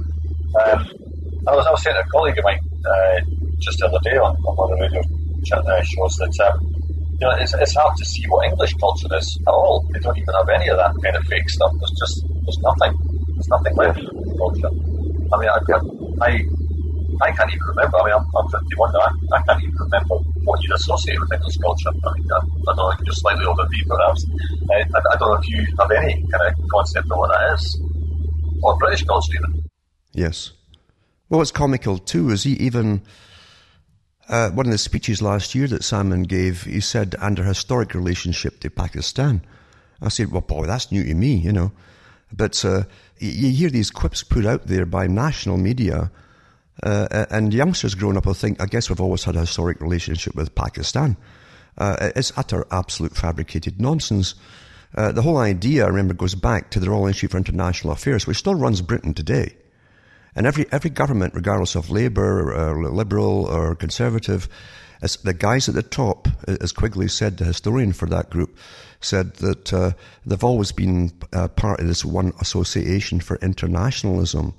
Um, 0.56 1.05
I 1.48 1.56
was, 1.56 1.66
I 1.66 1.72
was 1.72 1.84
saying 1.84 1.96
to 1.96 2.02
a 2.02 2.10
colleague 2.10 2.38
of 2.38 2.44
mine 2.44 2.60
uh, 2.86 3.20
just 3.60 3.80
the 3.80 3.88
other 3.88 4.00
day 4.04 4.18
on, 4.18 4.36
on 4.46 4.56
one 4.56 4.74
of 4.74 4.80
the 4.80 4.86
radio 4.86 5.02
uh, 5.02 5.82
shows 5.84 6.16
that 6.18 6.34
um, 6.50 6.58
you 7.20 7.22
know 7.22 7.32
it's, 7.38 7.54
it's 7.54 7.76
hard 7.76 7.96
to 7.98 8.06
see 8.06 8.26
what 8.28 8.46
English 8.50 8.74
culture 8.76 9.08
is 9.16 9.38
at 9.48 9.54
all. 9.54 9.86
They 9.94 10.00
don't 10.00 10.18
even 10.18 10.34
have 10.34 10.50
any 10.50 10.70
of 10.70 10.78
that 10.78 10.94
kind 11.04 11.16
of 11.16 11.24
fake 11.26 11.50
stuff. 11.50 11.72
There's 11.80 11.96
just 12.00 12.26
there's 12.46 12.60
nothing. 12.60 12.94
There's 13.36 13.48
nothing 13.48 13.76
left 13.76 14.00
in 14.00 14.38
culture. 14.38 14.72
I 15.34 15.36
mean, 15.38 15.50
I, 15.50 15.60
I 16.22 16.32
I 17.22 17.32
can't 17.32 17.50
even 17.50 17.68
remember. 17.68 17.98
I 17.98 18.06
mean, 18.06 18.14
I'm, 18.14 18.26
I'm 18.36 18.48
51 18.50 18.92
now. 18.92 19.00
I, 19.00 19.38
I 19.38 19.42
can't 19.44 19.64
even 19.64 19.76
remember 19.76 20.16
what 20.44 20.62
you'd 20.64 20.74
associate 20.74 21.20
with 21.20 21.32
English 21.32 21.58
culture. 21.58 21.90
I 21.90 22.12
mean, 22.14 22.28
I, 22.32 22.38
I 22.38 22.76
don't 22.76 22.78
know, 22.78 22.92
you're 23.06 23.16
slightly 23.16 23.46
older 23.46 23.64
than 23.64 23.72
me, 23.72 23.84
perhaps. 23.88 24.26
I, 24.72 24.76
I, 24.82 25.00
I, 25.14 25.18
don't 25.18 25.30
know 25.30 25.40
if 25.40 25.48
you 25.48 25.66
have 25.80 25.92
any 25.92 26.14
kind 26.28 26.44
of 26.48 26.70
concept 26.70 27.06
of 27.12 27.18
what 27.18 27.30
that 27.32 27.54
is. 27.56 27.82
Or 28.64 28.76
British 28.78 29.04
culture, 29.06 29.34
even. 29.34 29.64
Yes. 30.14 30.52
Well, 31.30 31.40
what's 31.40 31.52
comical 31.52 31.98
too 31.98 32.30
is 32.30 32.44
he 32.44 32.54
even 32.54 33.02
uh, 34.28 34.50
one 34.52 34.66
of 34.66 34.72
the 34.72 34.78
speeches 34.78 35.22
last 35.22 35.54
year 35.54 35.68
that 35.68 35.82
Salmond 35.82 36.28
gave, 36.28 36.64
he 36.64 36.80
said 36.80 37.16
under 37.20 37.44
historic 37.44 37.94
relationship 37.94 38.60
to 38.62 38.70
Pakistan. 38.70 39.42
I 40.02 40.10
said, 40.10 40.32
well, 40.32 40.42
boy, 40.42 40.66
that's 40.66 40.92
new 40.92 41.04
to 41.04 41.14
me, 41.14 41.36
you 41.36 41.52
know. 41.52 41.72
But 42.34 42.64
uh, 42.66 42.84
you 43.20 43.52
hear 43.52 43.70
these 43.70 43.92
quips 43.92 44.24
put 44.24 44.46
out 44.46 44.68
there 44.68 44.86
by 44.86 45.08
national 45.08 45.58
media, 45.58 46.12
uh, 46.84 47.26
and 47.30 47.54
youngsters 47.54 47.96
growing 47.96 48.18
up 48.18 48.26
will 48.26 48.34
think, 48.34 48.62
I 48.62 48.66
guess 48.66 48.90
we've 48.90 49.00
always 49.00 49.24
had 49.24 49.36
a 49.36 49.42
historic 49.42 49.80
relationship 49.80 50.36
with 50.36 50.56
Pakistan. 50.56 51.18
Uh, 51.78 52.12
it's 52.16 52.34
utter, 52.36 52.66
absolute 52.72 53.16
fabricated 53.16 53.80
nonsense. 53.80 54.36
Uh, 54.96 55.12
the 55.12 55.22
whole 55.22 55.38
idea, 55.38 55.86
I 55.86 55.90
remember, 55.90 56.14
goes 56.14 56.36
back 56.36 56.72
to 56.72 56.80
the 56.80 56.90
Royal 56.90 57.08
Institute 57.08 57.32
for 57.32 57.38
International 57.38 57.94
Affairs, 57.94 58.26
which 58.26 58.38
still 58.38 58.56
runs 58.56 58.82
Britain 58.82 59.14
today. 59.14 59.56
And 60.36 60.46
every, 60.46 60.66
every 60.72 60.90
government, 60.90 61.34
regardless 61.34 61.76
of 61.76 61.90
Labour, 61.90 62.54
or 62.54 62.90
Liberal, 62.92 63.46
or 63.46 63.76
Conservative, 63.76 64.50
as 65.02 65.18
the 65.18 65.34
guys 65.34 65.70
at 65.70 65.76
the 65.76 65.84
top, 65.84 66.28
as 66.48 66.72
Quigley 66.72 67.08
said, 67.08 67.38
the 67.38 67.46
historian 67.46 67.94
for 67.94 68.08
that 68.08 68.30
group, 68.30 68.58
said 69.00 69.36
that 69.36 69.74
uh, 69.74 69.92
they've 70.26 70.44
always 70.44 70.72
been 70.72 71.12
uh, 71.32 71.48
part 71.50 71.80
of 71.80 71.88
this 71.88 72.04
one 72.04 72.34
association 72.42 73.20
for 73.20 73.38
internationalism. 73.38 74.54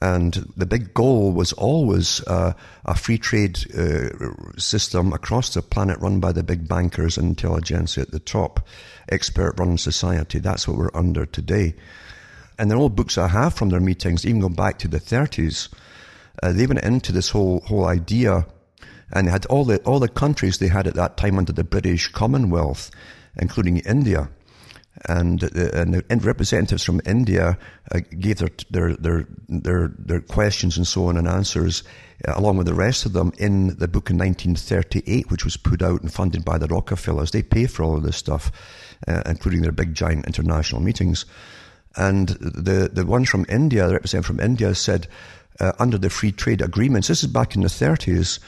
And 0.00 0.32
the 0.56 0.66
big 0.66 0.94
goal 0.94 1.32
was 1.32 1.52
always 1.52 2.26
uh, 2.26 2.54
a 2.84 2.94
free 2.94 3.18
trade 3.18 3.58
uh, 3.76 4.08
system 4.56 5.12
across 5.12 5.52
the 5.52 5.62
planet 5.62 5.98
run 6.00 6.20
by 6.20 6.32
the 6.32 6.42
big 6.42 6.66
bankers 6.66 7.18
and 7.18 7.28
intelligentsia 7.28 8.02
at 8.02 8.10
the 8.10 8.20
top, 8.20 8.66
expert 9.10 9.58
run 9.58 9.76
society. 9.76 10.38
That's 10.38 10.66
what 10.66 10.78
we're 10.78 10.94
under 10.94 11.26
today. 11.26 11.74
And 12.60 12.70
the 12.70 12.74
old 12.74 12.94
books 12.94 13.16
I 13.16 13.28
have 13.28 13.54
from 13.54 13.70
their 13.70 13.80
meetings, 13.80 14.26
even 14.26 14.42
going 14.42 14.52
back 14.52 14.78
to 14.80 14.88
the 14.88 15.00
30s, 15.00 15.70
uh, 16.42 16.52
they 16.52 16.66
went 16.66 16.82
into 16.82 17.10
this 17.10 17.30
whole, 17.30 17.60
whole 17.60 17.86
idea 17.86 18.46
and 19.12 19.26
they 19.26 19.30
had 19.30 19.46
all 19.46 19.64
the, 19.64 19.78
all 19.78 19.98
the 19.98 20.08
countries 20.08 20.58
they 20.58 20.68
had 20.68 20.86
at 20.86 20.92
that 20.94 21.16
time 21.16 21.38
under 21.38 21.54
the 21.54 21.64
British 21.64 22.08
Commonwealth, 22.08 22.90
including 23.40 23.78
India. 23.78 24.28
And, 25.08 25.42
and 25.42 25.94
the 25.94 26.18
representatives 26.20 26.84
from 26.84 27.00
India 27.06 27.56
uh, 27.92 28.00
gave 28.18 28.36
their, 28.36 28.50
their, 28.68 28.94
their, 28.96 29.26
their, 29.48 29.94
their 29.98 30.20
questions 30.20 30.76
and 30.76 30.86
so 30.86 31.06
on 31.06 31.16
and 31.16 31.26
answers, 31.26 31.82
uh, 32.28 32.34
along 32.36 32.58
with 32.58 32.66
the 32.66 32.74
rest 32.74 33.06
of 33.06 33.14
them, 33.14 33.32
in 33.38 33.68
the 33.78 33.88
book 33.88 34.10
in 34.10 34.18
1938, 34.18 35.30
which 35.30 35.46
was 35.46 35.56
put 35.56 35.80
out 35.80 36.02
and 36.02 36.12
funded 36.12 36.44
by 36.44 36.58
the 36.58 36.66
Rockefellers. 36.66 37.30
They 37.30 37.42
pay 37.42 37.66
for 37.66 37.84
all 37.84 37.96
of 37.96 38.02
this 38.02 38.18
stuff, 38.18 38.52
uh, 39.08 39.22
including 39.24 39.62
their 39.62 39.72
big 39.72 39.94
giant 39.94 40.26
international 40.26 40.82
meetings. 40.82 41.24
And 41.96 42.28
the, 42.28 42.90
the 42.92 43.04
ones 43.04 43.28
from 43.28 43.46
India, 43.48 43.86
the 43.86 43.94
representative 43.94 44.26
from 44.26 44.40
India 44.40 44.74
said, 44.74 45.08
uh, 45.58 45.72
under 45.78 45.98
the 45.98 46.10
free 46.10 46.32
trade 46.32 46.62
agreements, 46.62 47.08
this 47.08 47.22
is 47.22 47.28
back 47.28 47.54
in 47.54 47.62
the 47.62 47.68
30s, 47.68 48.38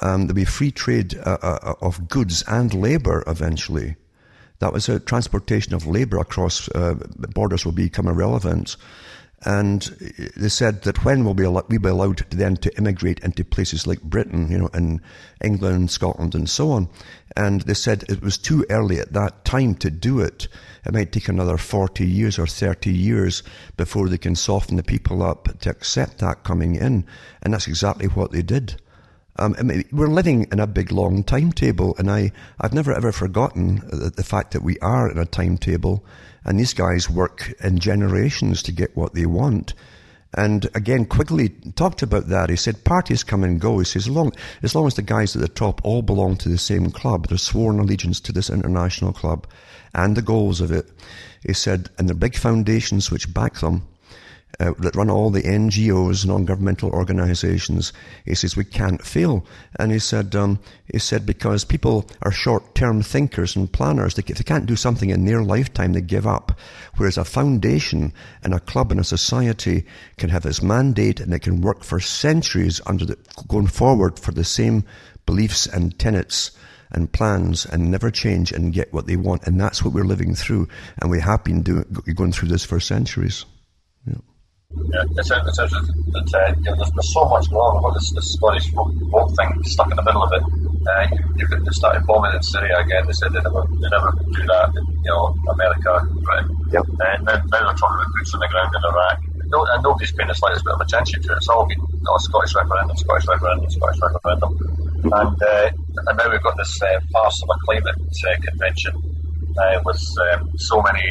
um, 0.00 0.22
there'll 0.22 0.34
be 0.34 0.44
free 0.44 0.70
trade 0.70 1.18
uh, 1.18 1.38
uh, 1.42 1.74
of 1.80 2.08
goods 2.08 2.42
and 2.46 2.72
labor 2.74 3.22
eventually. 3.26 3.96
That 4.60 4.72
was 4.72 4.88
a 4.88 5.00
transportation 5.00 5.74
of 5.74 5.86
labor 5.86 6.18
across 6.18 6.68
uh, 6.68 6.94
borders 7.34 7.64
will 7.64 7.72
become 7.72 8.06
irrelevant. 8.06 8.76
And 9.44 9.82
they 10.36 10.48
said 10.48 10.82
that 10.82 11.04
when 11.04 11.24
will 11.24 11.34
we 11.68 11.78
be 11.78 11.88
allowed 11.88 12.18
then 12.30 12.56
to 12.58 12.76
immigrate 12.76 13.20
into 13.20 13.44
places 13.44 13.86
like 13.86 14.00
Britain, 14.02 14.50
you 14.50 14.58
know, 14.58 14.70
and 14.72 15.00
England, 15.42 15.90
Scotland, 15.90 16.34
and 16.34 16.48
so 16.48 16.70
on. 16.70 16.88
And 17.36 17.62
they 17.62 17.74
said 17.74 18.04
it 18.08 18.22
was 18.22 18.38
too 18.38 18.64
early 18.70 19.00
at 19.00 19.12
that 19.14 19.44
time 19.44 19.74
to 19.76 19.90
do 19.90 20.20
it. 20.20 20.46
It 20.86 20.92
might 20.92 21.12
take 21.12 21.28
another 21.28 21.56
40 21.56 22.06
years 22.06 22.38
or 22.38 22.46
30 22.46 22.92
years 22.92 23.42
before 23.76 24.08
they 24.08 24.18
can 24.18 24.36
soften 24.36 24.76
the 24.76 24.82
people 24.82 25.22
up 25.22 25.58
to 25.60 25.70
accept 25.70 26.18
that 26.18 26.44
coming 26.44 26.76
in. 26.76 27.04
And 27.42 27.54
that's 27.54 27.66
exactly 27.66 28.06
what 28.06 28.30
they 28.30 28.42
did. 28.42 28.80
Um, 29.36 29.56
I 29.58 29.62
mean, 29.62 29.84
we're 29.90 30.08
living 30.08 30.46
in 30.52 30.60
a 30.60 30.66
big 30.66 30.92
long 30.92 31.24
timetable, 31.24 31.96
and 31.98 32.10
I, 32.10 32.32
I've 32.60 32.74
never 32.74 32.92
ever 32.92 33.12
forgotten 33.12 33.76
the, 33.90 34.12
the 34.14 34.22
fact 34.22 34.52
that 34.52 34.62
we 34.62 34.78
are 34.80 35.10
in 35.10 35.16
a 35.16 35.24
timetable, 35.24 36.04
and 36.44 36.58
these 36.58 36.74
guys 36.74 37.10
work 37.10 37.52
in 37.62 37.78
generations 37.78 38.62
to 38.64 38.72
get 38.72 38.96
what 38.96 39.14
they 39.14 39.26
want. 39.26 39.74
And 40.34 40.68
again, 40.74 41.04
Quigley 41.04 41.50
talked 41.76 42.02
about 42.02 42.28
that. 42.28 42.48
He 42.48 42.56
said 42.56 42.84
parties 42.84 43.22
come 43.22 43.44
and 43.44 43.60
go. 43.60 43.78
He 43.78 43.84
says, 43.84 44.06
as 44.06 44.10
long, 44.10 44.32
as 44.62 44.74
long 44.74 44.86
as 44.86 44.94
the 44.94 45.02
guys 45.02 45.36
at 45.36 45.42
the 45.42 45.48
top 45.48 45.80
all 45.84 46.00
belong 46.00 46.36
to 46.36 46.48
the 46.48 46.58
same 46.58 46.90
club, 46.90 47.28
they're 47.28 47.36
sworn 47.36 47.78
allegiance 47.78 48.18
to 48.20 48.32
this 48.32 48.48
international 48.48 49.12
club 49.12 49.46
and 49.94 50.16
the 50.16 50.22
goals 50.22 50.62
of 50.62 50.72
it. 50.72 50.90
He 51.46 51.52
said, 51.52 51.90
and 51.98 52.08
the 52.08 52.14
big 52.14 52.34
foundations 52.34 53.10
which 53.10 53.32
back 53.34 53.56
them, 53.56 53.86
uh, 54.60 54.72
that 54.78 54.94
run 54.94 55.10
all 55.10 55.30
the 55.30 55.42
NGOs, 55.42 56.26
non-governmental 56.26 56.90
organisations. 56.90 57.92
He 58.24 58.34
says 58.34 58.56
we 58.56 58.64
can't 58.64 59.02
fail, 59.04 59.44
and 59.78 59.90
he 59.90 59.98
said 59.98 60.34
um, 60.36 60.58
he 60.92 60.98
said 60.98 61.24
because 61.24 61.64
people 61.64 62.06
are 62.22 62.30
short-term 62.30 63.02
thinkers 63.02 63.56
and 63.56 63.72
planners. 63.72 64.14
They, 64.14 64.22
if 64.26 64.38
they 64.38 64.44
can't 64.44 64.66
do 64.66 64.76
something 64.76 65.10
in 65.10 65.24
their 65.24 65.42
lifetime, 65.42 65.94
they 65.94 66.00
give 66.00 66.26
up. 66.26 66.58
Whereas 66.96 67.18
a 67.18 67.24
foundation 67.24 68.12
and 68.42 68.52
a 68.54 68.60
club 68.60 68.90
and 68.90 69.00
a 69.00 69.04
society 69.04 69.86
can 70.18 70.30
have 70.30 70.44
its 70.44 70.62
mandate 70.62 71.20
and 71.20 71.32
it 71.32 71.40
can 71.40 71.60
work 71.60 71.82
for 71.82 71.98
centuries 72.00 72.80
under 72.86 73.06
the, 73.06 73.18
going 73.48 73.68
forward 73.68 74.18
for 74.18 74.32
the 74.32 74.44
same 74.44 74.84
beliefs 75.24 75.66
and 75.66 75.98
tenets 75.98 76.50
and 76.90 77.10
plans 77.10 77.64
and 77.64 77.90
never 77.90 78.10
change 78.10 78.52
and 78.52 78.72
get 78.72 78.92
what 78.92 79.06
they 79.06 79.16
want. 79.16 79.46
And 79.46 79.60
that's 79.60 79.82
what 79.82 79.94
we're 79.94 80.04
living 80.04 80.34
through. 80.34 80.68
And 81.00 81.10
we 81.10 81.20
have 81.20 81.42
been 81.42 81.62
doing, 81.62 81.84
going 82.14 82.32
through 82.32 82.48
this 82.48 82.64
for 82.64 82.80
centuries. 82.80 83.46
Yeah. 84.76 85.04
It's, 85.16 85.30
it's, 85.30 85.58
it's, 85.58 85.74
it's 85.74 86.34
uh, 86.34 86.54
you 86.56 86.62
know, 86.68 86.76
there's, 86.76 86.90
there's, 86.92 87.12
so 87.12 87.24
much 87.24 87.48
going 87.50 87.76
on. 87.80 87.94
this, 87.94 88.12
this 88.12 88.32
Scottish 88.34 88.68
vote 88.72 89.32
thing 89.36 89.50
stuck 89.64 89.90
in 89.90 89.96
the 89.96 90.04
middle 90.04 90.22
of 90.22 90.32
it. 90.32 90.42
Uh, 90.82 91.06
you, 91.36 91.46
they 91.46 91.72
started 91.72 92.04
bombing 92.06 92.34
in 92.34 92.42
Syria 92.42 92.80
again. 92.80 93.06
They 93.06 93.12
said 93.12 93.32
they 93.32 93.40
never, 93.40 93.62
they 93.78 93.88
never 93.88 94.10
do 94.32 94.42
that. 94.42 94.74
In, 94.76 94.84
you 95.04 95.12
know, 95.12 95.34
America, 95.48 96.02
Britain. 96.24 96.48
Yep. 96.72 96.84
And 96.88 97.24
now, 97.24 97.36
now 97.38 97.60
they're 97.68 97.78
talking 97.78 97.98
about 98.00 98.12
boots 98.16 98.34
on 98.34 98.40
the 98.40 98.48
ground 98.50 98.72
in 98.74 98.82
Iraq. 98.84 99.18
No, 99.52 99.64
and 99.68 99.82
nobody's 99.84 100.12
paying 100.12 100.28
the 100.28 100.34
slightest 100.34 100.64
bit 100.64 100.74
of 100.74 100.80
attention 100.80 101.22
to 101.22 101.28
it. 101.32 101.36
It's 101.36 101.48
all 101.48 101.68
been 101.68 101.80
oh, 101.80 102.18
Scottish 102.18 102.54
referendum, 102.56 102.96
Scottish 102.96 103.28
referendum, 103.28 103.68
Scottish 103.68 104.00
referendum. 104.00 104.52
Mm-hmm. 104.56 105.12
And, 105.12 105.36
uh, 105.42 105.68
and 106.08 106.14
now 106.16 106.30
we've 106.30 106.42
got 106.42 106.56
this 106.56 106.72
uh, 106.80 107.00
farce 107.12 107.42
of 107.42 107.48
a 107.52 107.58
climate 107.68 108.00
uh, 108.00 108.40
convention 108.48 108.96
uh, 109.60 109.80
with 109.84 110.00
um, 110.32 110.50
so 110.56 110.80
many 110.80 111.04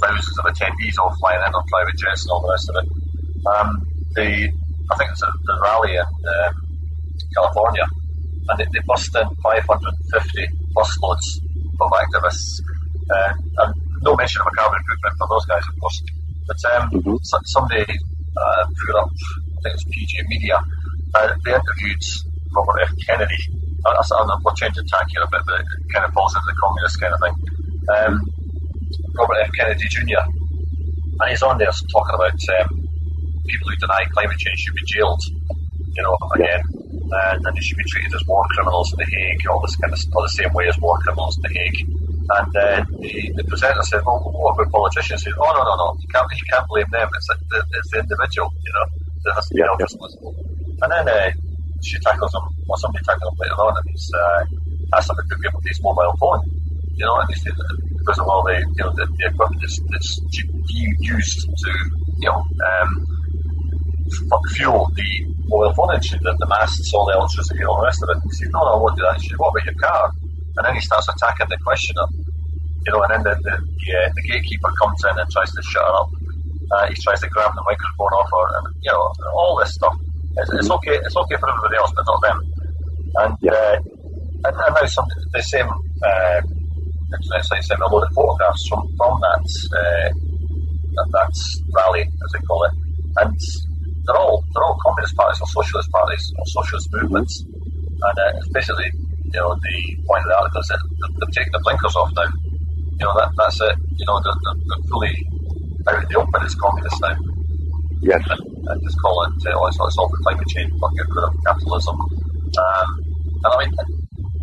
thousands 0.00 0.38
of 0.38 0.44
attendees 0.46 0.94
all 0.98 1.14
flying 1.18 1.40
in 1.46 1.52
on 1.54 1.64
private 1.68 1.96
jets 1.96 2.24
and 2.24 2.30
all 2.30 2.42
the 2.42 2.50
rest 2.50 2.70
of 2.70 2.76
it. 2.82 2.86
Um, 3.46 3.68
the 4.14 4.52
I 4.90 4.94
think 4.96 5.10
it's 5.10 5.22
a, 5.22 5.30
the 5.44 5.58
rally 5.62 5.94
in 5.94 6.06
um, 6.06 6.54
California, 7.34 7.86
and 8.48 8.58
they, 8.58 8.66
they 8.72 8.82
bust 8.86 9.10
in 9.14 9.26
550 9.42 10.46
busloads 10.74 11.26
of 11.80 11.90
activists, 11.90 12.62
uh, 13.10 13.32
and 13.34 13.74
no 14.02 14.14
mention 14.14 14.40
of 14.40 14.46
a 14.46 14.54
carbon 14.54 14.78
footprint 14.88 15.14
for 15.18 15.28
those 15.28 15.46
guys, 15.46 15.62
of 15.68 15.80
course. 15.80 16.02
But 16.46 16.60
um, 16.74 16.90
mm-hmm. 16.90 17.16
so, 17.22 17.38
somebody 17.44 17.82
uh, 17.82 18.64
put 18.66 18.94
up, 18.96 19.10
I 19.10 19.60
think 19.62 19.74
it's 19.74 19.84
PJ 19.84 20.28
Media, 20.28 20.56
uh, 21.14 21.34
they 21.44 21.50
interviewed 21.50 22.02
Robert 22.54 22.82
F. 22.82 22.92
Kennedy. 23.06 23.42
I, 23.84 23.90
I, 23.90 24.02
I, 24.02 24.36
we're 24.42 24.54
changing 24.54 24.86
tack 24.86 25.06
here 25.10 25.22
a 25.22 25.30
bit, 25.30 25.40
but 25.46 25.60
it 25.60 25.66
kind 25.92 26.04
of 26.04 26.12
falls 26.12 26.34
into 26.34 26.46
the 26.46 26.56
communist 26.62 27.00
kind 27.00 27.14
of 27.14 27.20
thing. 27.20 27.34
Um, 27.88 28.45
Robert 29.18 29.38
F. 29.42 29.50
Kennedy 29.58 29.86
Jr. 29.88 30.24
And 31.20 31.30
he's 31.30 31.42
on 31.42 31.58
there 31.58 31.72
talking 31.92 32.14
about 32.14 32.36
um, 32.60 32.68
people 33.46 33.66
who 33.70 33.76
deny 33.80 34.04
climate 34.12 34.36
change 34.38 34.58
should 34.60 34.76
be 34.76 34.84
jailed, 34.86 35.20
you 35.96 36.02
know, 36.02 36.16
again, 36.34 36.60
and, 36.76 37.38
and 37.40 37.52
they 37.56 37.64
should 37.64 37.78
be 37.78 37.88
treated 37.88 38.12
as 38.12 38.22
war 38.28 38.44
criminals 38.52 38.92
in 38.92 38.98
The 39.00 39.08
Hague, 39.08 39.40
all 39.48 39.60
this 39.64 39.76
kind 39.76 39.92
of 39.92 39.98
stuff, 39.98 40.22
the 40.22 40.42
same 40.44 40.52
way 40.52 40.68
as 40.68 40.76
war 40.80 40.98
criminals 41.04 41.38
in 41.38 41.42
The 41.48 41.54
Hague. 41.56 41.80
And 42.26 42.50
uh, 42.58 42.82
the, 43.00 43.32
the 43.38 43.44
presenter 43.46 43.82
said, 43.86 44.02
well, 44.04 44.18
what 44.34 44.58
about 44.58 44.72
politicians? 44.74 45.22
He 45.22 45.30
said, 45.30 45.38
oh, 45.38 45.50
no, 45.54 45.62
no, 45.62 45.74
no, 45.78 45.88
you 46.02 46.08
can't, 46.10 46.26
you 46.34 46.46
can't 46.50 46.66
blame 46.68 46.90
them. 46.90 47.08
It's 47.14 47.28
the, 47.30 47.62
it's 47.70 47.90
the 47.94 47.98
individual, 48.02 48.50
you 48.66 48.72
know, 48.74 48.86
that 49.24 49.32
has 49.38 49.46
to 49.48 49.54
be 49.54 49.62
held 49.62 49.78
responsible. 49.78 50.34
And 50.82 50.90
then 50.90 51.06
uh, 51.06 51.30
she 51.80 51.96
tackles 52.02 52.34
him, 52.34 52.44
or 52.66 52.76
somebody 52.82 53.04
tackles 53.06 53.30
him 53.30 53.38
later 53.38 53.58
on, 53.62 53.72
and 53.78 53.86
he's 53.88 54.10
uh, 54.10 54.42
asked 54.98 55.10
him 55.10 55.16
to 55.16 55.36
give 55.38 55.54
him 55.54 55.62
his 55.64 55.78
mobile 55.82 56.14
phone, 56.18 56.42
you 56.98 57.04
know, 57.06 57.16
and 57.20 57.28
he 57.30 57.36
said, 57.40 57.54
because 57.98 58.18
of 58.20 58.26
all 58.28 58.42
the 58.46 58.56
you 58.56 58.82
know 58.84 58.92
the, 58.96 59.06
the 59.20 59.24
equipment 59.30 59.60
that's, 59.62 59.78
that's 59.92 60.10
used 61.04 61.40
to 61.64 61.70
you 62.22 62.28
know 62.28 62.38
um, 62.40 62.90
fuel 64.56 64.88
the 64.96 65.10
mobile 65.48 65.74
phone 65.76 65.94
engine, 65.94 66.18
the, 66.24 66.34
the 66.40 66.48
masts, 66.50 66.90
all 66.94 67.06
the 67.06 67.14
electricity, 67.14 67.62
all 67.64 67.78
the 67.78 67.86
rest 67.86 68.02
of 68.02 68.10
it. 68.10 68.18
He 68.26 68.34
said, 68.34 68.50
no, 68.54 68.60
no, 68.66 68.70
I 68.74 68.78
won't 68.82 68.96
do 68.98 69.04
that. 69.06 69.14
He 69.20 69.24
said, 69.30 69.38
what 69.38 69.54
about 69.54 69.66
your 69.68 69.78
car? 69.78 70.04
And 70.58 70.62
then 70.66 70.74
he 70.74 70.82
starts 70.82 71.06
attacking 71.06 71.46
the 71.50 71.58
questioner, 71.62 72.06
you 72.86 72.90
know, 72.92 73.00
and 73.06 73.10
then 73.14 73.22
the, 73.22 73.34
the, 73.46 73.54
the, 73.54 73.88
uh, 73.94 74.08
the 74.16 74.24
gatekeeper 74.26 74.70
comes 74.82 74.98
in 75.06 75.14
and 75.14 75.28
tries 75.30 75.52
to 75.54 75.62
shut 75.70 75.86
her 75.86 75.94
up. 75.94 76.10
Uh, 76.74 76.86
he 76.90 76.96
tries 76.98 77.20
to 77.22 77.30
grab 77.30 77.52
the 77.54 77.62
microphone 77.62 78.10
off 78.18 78.26
her, 78.32 78.46
and 78.58 78.66
you 78.82 78.90
know, 78.90 79.02
all 79.38 79.54
this 79.60 79.70
stuff. 79.74 79.94
It's, 80.38 80.50
it's 80.52 80.70
okay. 80.70 80.98
It's 80.98 81.16
okay 81.16 81.36
for 81.38 81.48
everybody 81.48 81.76
else, 81.78 81.92
but 81.94 82.06
not 82.10 82.20
them. 82.26 82.38
And 83.22 83.38
uh, 83.46 83.76
and, 84.50 84.54
and 84.56 84.72
now 84.74 84.86
some 84.86 85.06
the 85.34 85.42
same 85.42 85.68
uh, 85.68 86.38
internet 87.12 87.44
site 87.44 87.64
sent 87.64 87.80
a 87.80 87.86
load 87.86 88.02
of 88.02 88.12
photographs 88.14 88.66
from, 88.68 88.82
from 88.96 89.20
that, 89.20 89.44
uh, 89.72 90.08
that, 90.10 91.08
that 91.12 91.32
rally, 91.74 92.02
as 92.02 92.30
they 92.32 92.42
call 92.46 92.64
it, 92.64 92.72
and 93.22 93.36
they're 94.06 94.16
all 94.16 94.42
they're 94.54 94.64
all 94.64 94.78
communist 94.82 95.16
parties 95.16 95.40
or 95.40 95.48
socialist 95.50 95.90
parties 95.90 96.22
or 96.38 96.44
socialist 96.46 96.88
movements, 96.92 97.42
and 97.42 98.16
uh, 98.18 98.32
basically 98.52 98.90
you 98.94 99.40
know 99.40 99.54
the 99.54 99.78
point 100.06 100.22
of 100.22 100.28
the 100.30 100.36
article 100.38 100.60
is 100.60 100.68
that 100.68 100.80
they've 101.00 101.34
taken 101.34 101.52
the 101.52 101.62
blinkers 101.64 101.96
off 101.96 102.10
now. 102.14 102.30
You 102.96 103.04
know 103.04 103.14
that 103.18 103.30
that's 103.36 103.60
it. 103.60 103.76
You 103.98 104.06
know 104.06 104.20
they're, 104.22 104.40
they're, 104.46 104.60
they're 104.62 104.84
fully 104.90 105.14
out 105.88 106.02
in 106.02 106.08
the 106.08 106.18
open 106.18 106.42
as 106.42 106.54
communists 106.54 107.00
now. 107.00 107.16
Yes. 108.02 108.22
And, 108.30 108.40
and 108.68 108.82
just 108.82 108.98
call 109.00 109.24
it 109.24 109.34
uh, 109.46 109.66
it's, 109.66 109.78
it's 109.80 109.98
all 109.98 110.08
for 110.08 110.18
climate 110.22 110.46
change, 110.48 110.72
fuck 110.80 110.92
get 110.94 111.06
rid 111.08 111.24
of 111.24 111.34
capitalism. 111.44 111.96
Um, 111.96 112.88
and 113.42 113.50
I 113.50 113.56
mean, 113.64 113.72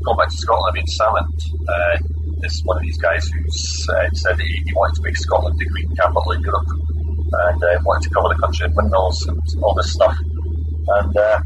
going 0.04 0.18
back 0.18 0.30
to 0.30 0.38
Scotland, 0.38 0.68
I 0.68 0.74
mean, 0.76 0.88
Salmond, 0.92 1.38
uh, 1.68 1.96
is 2.44 2.64
one 2.64 2.78
of 2.78 2.84
these 2.84 2.98
guys 2.98 3.28
who 3.28 3.40
uh, 3.42 4.10
said 4.14 4.40
he, 4.40 4.64
he, 4.66 4.74
wanted 4.74 4.96
to 4.96 5.02
make 5.02 5.18
Scotland 5.18 5.58
the 5.58 5.66
green 5.66 5.96
capital 5.96 6.32
in 6.32 6.42
Europe 6.42 6.68
and 6.68 7.64
uh, 7.64 7.80
wanted 7.84 8.08
to 8.08 8.14
cover 8.14 8.30
the 8.30 8.40
country 8.40 8.66
in 8.66 8.74
windmills 8.76 9.26
and 9.28 9.40
all 9.62 9.74
this 9.74 9.92
stuff. 9.94 10.16
And 10.20 11.18
uh, 11.18 11.40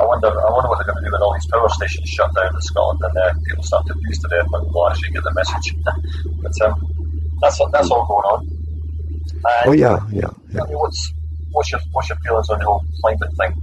I 0.00 0.04
wonder, 0.04 0.28
I 0.28 0.50
wonder 0.50 0.68
what 0.68 0.78
they're 0.78 0.92
going 0.92 1.04
to 1.04 1.08
do 1.08 1.12
when 1.12 1.22
all 1.22 1.34
these 1.34 1.46
power 1.46 1.68
stations 1.68 2.08
shut 2.08 2.34
down 2.34 2.54
in 2.54 2.60
Scotland 2.60 3.00
and 3.02 3.18
uh, 3.18 3.32
people 3.46 3.64
start 3.64 3.86
to 3.86 3.94
use 4.08 4.18
to 4.20 4.28
them 4.28 4.46
and 4.52 4.72
will 4.72 4.88
actually 4.88 5.12
get 5.12 5.24
the 5.24 5.34
message. 5.34 5.76
but 6.42 6.60
um, 6.62 7.36
that's 7.40 7.60
that's 7.72 7.90
all 7.90 8.06
going 8.06 8.24
on. 8.24 8.48
And, 9.30 9.68
oh 9.68 9.72
yeah, 9.72 9.98
yeah. 10.12 10.28
yeah. 10.52 10.62
I 10.62 10.66
mean, 10.66 10.78
what's 10.78 11.12
what's 11.52 11.70
your 11.70 11.80
what's 11.92 12.08
your 12.08 12.18
feelings 12.18 12.48
on 12.50 12.58
the 12.58 12.64
whole 12.64 12.84
climate 13.00 13.30
thing? 13.36 13.62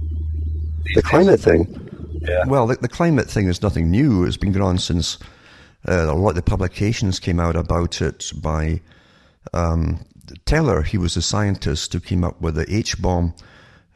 The 0.94 1.02
climate 1.02 1.40
thing. 1.40 1.84
Yeah. 2.22 2.44
Well, 2.46 2.66
the, 2.66 2.76
the, 2.76 2.88
climate 2.88 3.30
thing 3.30 3.46
is 3.46 3.62
nothing 3.62 3.90
new. 3.90 4.24
It's 4.24 4.36
been 4.36 4.52
going 4.52 4.64
on 4.64 4.78
since 4.78 5.18
a 5.84 6.12
lot 6.12 6.30
of 6.30 6.34
the 6.36 6.42
publications 6.42 7.20
came 7.20 7.40
out 7.40 7.56
about 7.56 8.00
it 8.02 8.32
by 8.36 8.80
um, 9.52 10.04
Teller. 10.44 10.82
He 10.82 10.98
was 10.98 11.16
a 11.16 11.22
scientist 11.22 11.92
who 11.92 12.00
came 12.00 12.24
up 12.24 12.40
with 12.40 12.54
the 12.54 12.66
H 12.72 13.00
bomb 13.00 13.34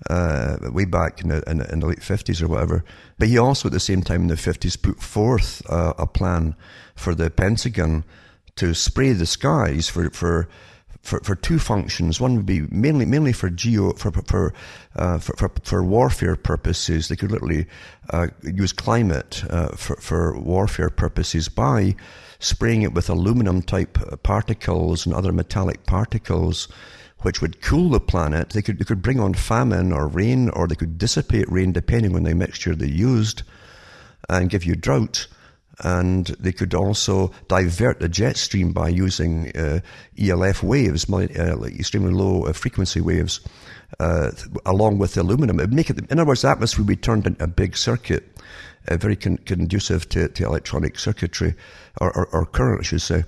uh, 0.08 0.56
way 0.72 0.84
back 0.84 1.20
in 1.22 1.28
the, 1.28 1.42
in, 1.48 1.60
in 1.60 1.80
the, 1.80 1.86
late 1.86 2.00
50s 2.00 2.42
or 2.42 2.48
whatever. 2.48 2.84
But 3.18 3.28
he 3.28 3.38
also, 3.38 3.68
at 3.68 3.72
the 3.72 3.80
same 3.80 4.02
time 4.02 4.22
in 4.22 4.28
the 4.28 4.34
50s, 4.34 4.80
put 4.80 5.00
forth 5.00 5.62
uh, 5.70 5.94
a 5.98 6.06
plan 6.06 6.56
for 6.94 7.14
the 7.14 7.30
Pentagon 7.30 8.04
to 8.56 8.74
spray 8.74 9.12
the 9.12 9.26
skies 9.26 9.88
for, 9.88 10.10
for 10.10 10.48
for, 11.02 11.20
for 11.20 11.34
two 11.34 11.58
functions. 11.58 12.20
One 12.20 12.36
would 12.36 12.46
be 12.46 12.62
mainly 12.70 13.04
mainly 13.04 13.32
for 13.32 13.50
geo 13.50 13.92
for 13.94 14.12
for 14.12 14.54
uh, 14.96 15.18
for, 15.18 15.36
for, 15.36 15.50
for, 15.64 15.82
warfare 15.82 16.36
purposes. 16.36 17.08
They 17.08 17.16
could 17.16 17.32
literally 17.32 17.66
uh, 18.10 18.28
use 18.42 18.72
climate 18.72 19.44
uh, 19.50 19.68
for 19.76 19.96
for 19.96 20.38
warfare 20.38 20.90
purposes 20.90 21.48
by 21.48 21.96
spraying 22.38 22.82
it 22.82 22.94
with 22.94 23.10
aluminum 23.10 23.62
type 23.62 23.98
particles 24.22 25.04
and 25.04 25.14
other 25.14 25.32
metallic 25.32 25.86
particles. 25.86 26.68
Which 27.22 27.40
would 27.40 27.60
cool 27.60 27.90
the 27.90 28.00
planet. 28.00 28.50
They 28.50 28.62
could 28.62 28.80
they 28.80 28.84
could 28.84 29.00
bring 29.00 29.20
on 29.20 29.34
famine 29.34 29.92
or 29.92 30.08
rain, 30.08 30.48
or 30.48 30.66
they 30.66 30.74
could 30.74 30.98
dissipate 30.98 31.48
rain 31.48 31.70
depending 31.70 32.16
on 32.16 32.24
the 32.24 32.34
mixture 32.34 32.74
they 32.74 32.88
used, 32.88 33.44
and 34.28 34.50
give 34.50 34.64
you 34.64 34.74
drought 34.74 35.28
and 35.82 36.26
they 36.38 36.52
could 36.52 36.74
also 36.74 37.32
divert 37.48 38.00
the 38.00 38.08
jet 38.08 38.36
stream 38.36 38.72
by 38.72 38.88
using 38.88 39.54
uh, 39.56 39.80
ELF 40.18 40.62
waves, 40.62 41.10
uh, 41.10 41.62
extremely 41.64 42.12
low 42.12 42.46
uh, 42.46 42.52
frequency 42.52 43.00
waves, 43.00 43.40
uh, 43.98 44.30
along 44.64 44.98
with 44.98 45.16
aluminum. 45.16 45.60
It 45.60 45.70
make 45.70 45.90
it, 45.90 45.98
in 46.10 46.18
other 46.18 46.28
words, 46.28 46.42
the 46.42 46.48
atmosphere 46.48 46.82
would 46.82 46.88
be 46.88 46.96
turned 46.96 47.26
into 47.26 47.44
a 47.44 47.48
big 47.48 47.76
circuit, 47.76 48.36
very 48.88 49.16
con- 49.16 49.38
conducive 49.38 50.08
to, 50.10 50.28
to, 50.28 50.44
electronic 50.44 50.98
circuitry 50.98 51.54
or, 52.00 52.16
or, 52.16 52.26
or, 52.26 52.46
current, 52.46 52.80
I 52.80 52.84
should 52.84 53.02
say. 53.02 53.24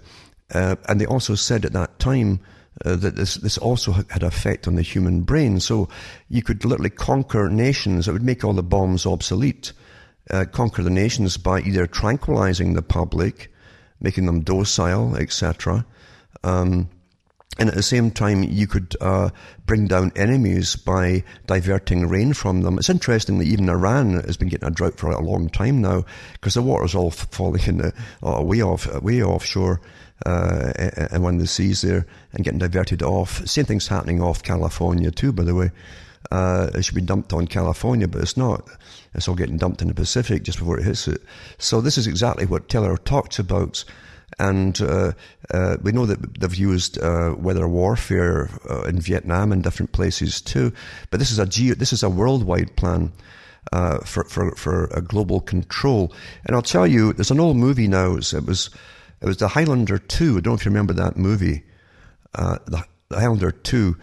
And 0.50 1.00
they 1.00 1.06
also 1.06 1.34
said 1.34 1.64
at 1.64 1.72
that 1.72 1.98
time 1.98 2.40
uh, 2.84 2.96
that 2.96 3.16
this, 3.16 3.36
this 3.36 3.58
also 3.58 3.92
had 3.92 4.22
effect 4.22 4.66
on 4.66 4.74
the 4.74 4.82
human 4.82 5.22
brain. 5.22 5.60
So 5.60 5.88
you 6.28 6.42
could 6.42 6.64
literally 6.64 6.90
conquer 6.90 7.48
nations. 7.48 8.08
It 8.08 8.12
would 8.12 8.22
make 8.22 8.44
all 8.44 8.52
the 8.52 8.62
bombs 8.62 9.06
obsolete. 9.06 9.72
Uh, 10.30 10.44
conquer 10.50 10.82
the 10.82 10.90
nations 10.90 11.36
by 11.36 11.60
either 11.60 11.86
tranquilizing 11.86 12.74
the 12.74 12.82
public, 12.82 13.52
making 14.00 14.26
them 14.26 14.40
docile, 14.40 15.16
etc. 15.16 15.84
Um, 16.42 16.88
and 17.58 17.68
at 17.68 17.74
the 17.74 17.82
same 17.82 18.10
time, 18.10 18.42
you 18.42 18.66
could 18.66 18.96
uh, 19.00 19.30
bring 19.64 19.86
down 19.86 20.12
enemies 20.16 20.74
by 20.74 21.22
diverting 21.46 22.08
rain 22.08 22.32
from 22.32 22.62
them. 22.62 22.78
It's 22.78 22.90
interesting 22.90 23.38
that 23.38 23.46
even 23.46 23.68
Iran 23.68 24.14
has 24.24 24.36
been 24.36 24.48
getting 24.48 24.66
a 24.66 24.72
drought 24.72 24.96
for 24.98 25.10
a 25.10 25.20
long 25.20 25.48
time 25.48 25.80
now 25.80 26.04
because 26.32 26.54
the 26.54 26.62
water's 26.62 26.94
all 26.94 27.10
falling 27.10 27.62
in 27.66 27.78
the, 27.78 27.94
uh, 28.22 28.42
way 28.42 28.60
off, 28.60 28.92
way 29.02 29.22
offshore 29.22 29.80
uh, 30.24 30.72
and 31.10 31.22
one 31.22 31.34
of 31.34 31.40
the 31.40 31.46
seas 31.46 31.82
there 31.82 32.06
and 32.32 32.44
getting 32.44 32.58
diverted 32.58 33.02
off. 33.02 33.46
Same 33.46 33.64
thing's 33.64 33.88
happening 33.88 34.22
off 34.22 34.42
California 34.42 35.10
too, 35.10 35.32
by 35.32 35.44
the 35.44 35.54
way. 35.54 35.70
Uh, 36.30 36.70
it 36.74 36.84
should 36.84 36.94
be 36.94 37.00
dumped 37.00 37.32
on 37.32 37.46
California, 37.46 38.08
but 38.08 38.22
it's 38.22 38.36
not. 38.36 38.68
It's 39.14 39.28
all 39.28 39.34
getting 39.34 39.58
dumped 39.58 39.82
in 39.82 39.88
the 39.88 39.94
Pacific 39.94 40.42
just 40.42 40.58
before 40.58 40.78
it 40.78 40.84
hits 40.84 41.06
it. 41.06 41.22
So 41.58 41.80
this 41.80 41.98
is 41.98 42.06
exactly 42.06 42.46
what 42.46 42.68
Teller 42.68 42.96
talks 42.96 43.38
about. 43.38 43.84
And 44.38 44.80
uh, 44.80 45.12
uh, 45.52 45.76
we 45.82 45.92
know 45.92 46.06
that 46.06 46.40
they've 46.40 46.54
used 46.54 47.00
uh, 47.00 47.34
weather 47.38 47.68
warfare 47.68 48.50
uh, 48.68 48.82
in 48.82 49.00
Vietnam 49.00 49.52
and 49.52 49.62
different 49.62 49.92
places 49.92 50.40
too. 50.40 50.72
But 51.10 51.20
this 51.20 51.30
is 51.30 51.38
a 51.38 51.46
geo, 51.46 51.74
this 51.74 51.92
is 51.92 52.02
a 52.02 52.10
worldwide 52.10 52.74
plan 52.76 53.12
uh, 53.72 53.98
for, 53.98 54.24
for 54.24 54.50
for 54.56 54.86
a 54.86 55.00
global 55.00 55.40
control. 55.40 56.12
And 56.46 56.56
I'll 56.56 56.62
tell 56.62 56.86
you, 56.86 57.12
there's 57.12 57.30
an 57.30 57.40
old 57.40 57.56
movie 57.56 57.86
now. 57.86 58.16
It 58.16 58.44
was 58.44 58.70
it 59.24 59.28
was 59.28 59.38
the 59.38 59.48
Highlander 59.48 59.96
2. 59.96 60.36
I 60.36 60.40
don't 60.40 60.46
know 60.46 60.54
if 60.54 60.66
you 60.66 60.70
remember 60.70 60.92
that 60.92 61.16
movie. 61.16 61.62
Uh, 62.34 62.58
the, 62.66 62.84
the, 63.08 63.18
Highlander 63.18 63.52
2, 63.52 63.96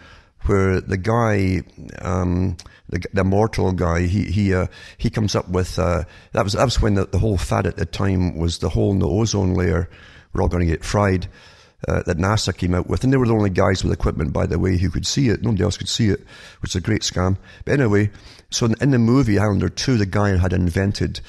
where 0.46 0.80
the 0.80 0.96
guy, 0.96 1.62
um, 2.00 2.56
the, 2.88 3.04
the 3.12 3.22
mortal 3.22 3.70
guy, 3.70 4.00
he, 4.00 4.24
he, 4.24 4.52
uh, 4.52 4.66
he 4.98 5.10
comes 5.10 5.36
up 5.36 5.48
with, 5.48 5.78
uh, 5.78 6.02
that 6.32 6.42
was, 6.42 6.54
that 6.54 6.64
was 6.64 6.82
when 6.82 6.94
the, 6.94 7.06
the 7.06 7.20
whole 7.20 7.38
fad 7.38 7.68
at 7.68 7.76
the 7.76 7.86
time 7.86 8.36
was 8.36 8.58
the 8.58 8.68
hole 8.68 8.90
in 8.90 8.98
the 8.98 9.06
ozone 9.06 9.54
layer. 9.54 9.88
We're 10.32 10.42
all 10.42 10.48
going 10.48 10.66
to 10.66 10.72
get 10.72 10.84
fried. 10.84 11.28
Uh, 11.86 12.02
that 12.02 12.16
NASA 12.16 12.56
came 12.56 12.74
out 12.74 12.88
with, 12.88 13.02
and 13.02 13.12
they 13.12 13.16
were 13.16 13.26
the 13.26 13.32
only 13.32 13.50
guys 13.50 13.82
with 13.82 13.92
equipment, 13.92 14.32
by 14.32 14.46
the 14.46 14.56
way, 14.56 14.76
who 14.76 14.88
could 14.88 15.06
see 15.06 15.28
it. 15.28 15.42
Nobody 15.42 15.64
else 15.64 15.76
could 15.76 15.88
see 15.88 16.10
it, 16.10 16.20
which 16.60 16.72
is 16.72 16.76
a 16.76 16.80
great 16.80 17.02
scam. 17.02 17.36
But 17.64 17.80
anyway, 17.80 18.10
so 18.50 18.66
in, 18.66 18.76
in 18.80 18.90
the 18.92 19.00
movie 19.00 19.36
Highlander 19.36 19.68
2, 19.68 19.98
the 19.98 20.06
guy 20.06 20.36
had 20.36 20.52
invented 20.52 21.20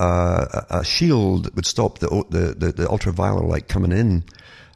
uh, 0.00 0.62
a 0.70 0.82
shield 0.82 1.44
that 1.44 1.54
would 1.54 1.66
stop 1.66 1.98
the, 1.98 2.08
the, 2.30 2.54
the, 2.54 2.72
the, 2.72 2.88
ultraviolet 2.88 3.44
light 3.44 3.68
coming 3.68 3.92
in 3.92 4.24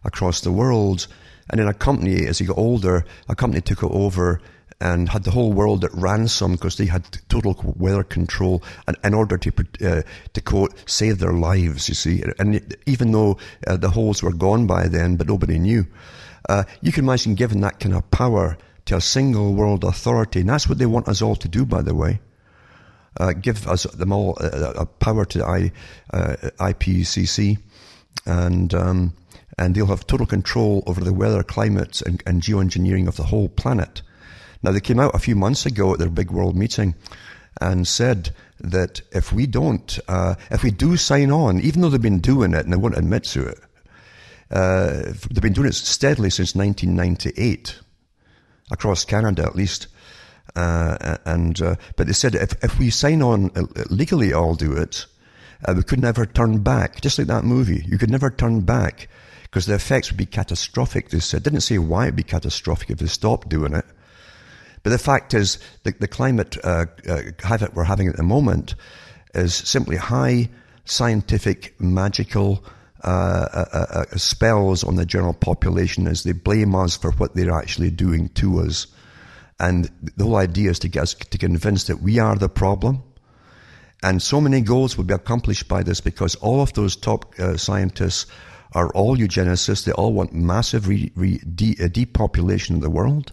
across 0.05 0.43
the 0.43 0.53
world. 0.53 1.07
And 1.49 1.59
then 1.59 1.67
a 1.67 1.73
company, 1.73 2.27
as 2.27 2.39
he 2.39 2.45
got 2.45 2.59
older, 2.59 3.07
a 3.27 3.35
company 3.35 3.63
took 3.63 3.83
it 3.83 3.91
over 3.91 4.43
and 4.83 5.09
had 5.09 5.25
the 5.25 5.31
whole 5.31 5.53
world 5.53 5.83
at 5.83 5.95
ransom 5.95 6.53
because 6.53 6.77
they 6.77 6.85
had 6.85 7.05
total 7.31 7.57
weather 7.77 8.05
control 8.05 8.63
and, 8.87 8.99
in 9.03 9.15
order 9.15 9.39
to, 9.39 9.53
uh, 9.83 10.03
to 10.35 10.41
quote, 10.43 10.75
save 10.87 11.21
their 11.21 11.33
lives, 11.33 11.89
you 11.89 11.95
see. 11.95 12.23
And 12.39 12.77
even 12.85 13.13
though 13.13 13.39
uh, 13.67 13.79
the 13.79 13.89
holes 13.89 14.23
were 14.23 14.33
gone 14.33 14.67
by 14.67 14.89
then, 14.89 15.17
but 15.17 15.27
nobody 15.27 15.59
knew. 15.59 15.87
Uh, 16.51 16.65
you 16.83 16.93
can 16.93 17.05
imagine 17.05 17.35
giving 17.35 17.63
that 17.63 17.81
kind 17.81 17.95
of 17.95 18.11
power 18.11 18.59
to 18.85 18.97
a 18.97 19.01
single 19.01 19.55
world 19.55 19.85
authority. 19.85 20.41
And 20.41 20.51
that's 20.51 20.69
what 20.69 20.77
they 20.77 20.87
want 20.87 21.09
us 21.09 21.23
all 21.23 21.37
to 21.37 21.49
do, 21.49 21.65
by 21.65 21.81
the 21.81 21.95
way 21.95 22.21
uh, 23.18 23.33
give 23.33 23.66
us 23.66 23.85
them 23.85 24.12
all 24.12 24.37
a, 24.40 24.87
power 24.87 25.24
to 25.27 25.44
I, 25.44 25.72
uh, 26.12 26.37
IPCC, 26.59 27.59
and 28.27 28.74
um, 28.74 29.14
and 29.59 29.74
they'll 29.74 29.87
have 29.87 30.07
total 30.07 30.27
control 30.27 30.83
over 30.87 31.03
the 31.03 31.12
weather, 31.12 31.42
climate, 31.42 32.03
and, 32.03 32.22
and 32.27 32.42
geoengineering 32.42 33.07
of 33.07 33.16
the 33.16 33.24
whole 33.24 33.48
planet. 33.48 34.03
Now 34.62 34.72
they 34.72 34.81
came 34.81 34.98
out 34.98 35.14
a 35.14 35.20
few 35.20 35.37
months 35.37 35.66
ago 35.66 35.92
at 35.92 35.98
their 35.98 36.11
big 36.11 36.31
world 36.31 36.57
meeting 36.57 36.94
and 37.61 37.87
said 37.87 38.35
that 38.59 39.03
if 39.12 39.33
we 39.33 39.46
don't, 39.46 39.98
uh, 40.09 40.35
if 40.50 40.62
we 40.62 40.70
do 40.70 40.96
sign 40.96 41.31
on, 41.31 41.61
even 41.61 41.83
though 41.83 41.88
they've 41.88 42.00
been 42.00 42.20
doing 42.20 42.55
it 42.55 42.64
and 42.64 42.72
they 42.72 42.77
won't 42.77 42.96
admit 42.96 43.24
to 43.24 43.46
it, 43.46 43.59
uh, 44.50 45.03
they've 45.31 45.42
been 45.42 45.53
doing 45.53 45.68
it 45.68 45.74
steadily 45.74 46.31
since 46.31 46.55
1998 46.55 47.79
across 48.70 49.05
Canada 49.05 49.42
at 49.44 49.55
least. 49.55 49.88
Uh, 50.57 51.17
and 51.25 51.61
uh, 51.61 51.75
but 51.97 52.07
they 52.07 52.13
said 52.13 52.35
if 52.35 52.53
if 52.63 52.79
we 52.79 52.91
sign 52.91 53.23
on 53.23 53.51
uh, 53.57 53.63
legally, 53.91 54.33
I'll 54.33 54.55
do 54.55 54.73
it. 54.73 55.07
Uh, 55.65 55.75
we 55.77 55.83
could 55.83 56.01
never 56.01 56.27
turn 56.27 56.59
back, 56.63 57.01
just 57.01 57.19
like 57.19 57.27
that 57.29 57.45
movie. 57.45 57.85
You 57.89 57.99
could 57.99 58.11
never 58.11 58.31
turn 58.31 58.61
back 58.61 59.09
because 59.43 59.67
the 59.67 59.75
effects 59.75 60.11
would 60.11 60.19
be 60.19 60.27
catastrophic. 60.27 61.09
They 61.09 61.19
said 61.19 61.43
didn't 61.43 61.63
say 61.63 61.79
why 61.79 62.05
it'd 62.05 62.17
be 62.17 62.23
catastrophic 62.23 62.91
if 62.91 62.99
they 62.99 63.07
stopped 63.07 63.49
doing 63.49 63.75
it. 63.75 63.85
But 64.85 64.91
the 64.91 64.99
fact 64.99 65.35
is, 65.35 65.59
the, 65.83 65.93
the 65.99 66.07
climate 66.07 66.59
uh, 66.63 66.87
uh, 67.09 67.23
havoc 67.43 67.75
we're 67.75 67.85
having 67.85 68.07
at 68.07 68.17
the 68.17 68.23
moment 68.23 68.75
is 69.35 69.55
simply 69.55 69.97
high 69.97 70.51
scientific, 70.85 71.75
magical 71.81 72.63
spells 74.17 74.85
on 74.85 74.97
the 74.97 75.07
general 75.07 75.35
population 75.35 76.07
as 76.07 76.23
they 76.23 76.33
blame 76.33 76.75
us 76.75 76.97
for 76.97 77.11
what 77.13 77.35
they're 77.35 77.51
actually 77.51 77.91
doing 77.91 78.29
to 78.31 78.61
us. 78.61 78.87
And 79.61 79.90
the 80.17 80.25
whole 80.25 80.37
idea 80.37 80.71
is 80.71 80.79
to 80.81 80.88
get 80.88 81.05
us 81.05 81.14
to 81.14 81.38
convince 81.38 81.85
that 81.85 82.03
we 82.03 82.19
are 82.19 82.37
the 82.37 82.49
problem. 82.49 83.03
And 84.03 84.21
so 84.21 84.40
many 84.40 84.61
goals 84.61 84.97
will 84.97 85.05
be 85.05 85.14
accomplished 85.14 85.69
by 85.69 85.83
this 85.83 86.01
because 86.01 86.35
all 86.37 86.61
of 86.61 86.73
those 86.75 86.97
top 86.97 87.38
uh, 87.38 87.57
scientists 87.57 88.27
are 88.73 88.90
all 88.90 89.17
eugenicists. 89.17 89.85
They 89.85 89.93
all 89.93 90.12
want 90.12 90.35
massive 90.35 90.88
re, 90.88 91.11
re, 91.14 91.38
de, 91.38 91.77
uh, 91.83 91.88
depopulation 91.88 92.75
of 92.75 92.83
the 92.83 92.90
world. 92.90 93.33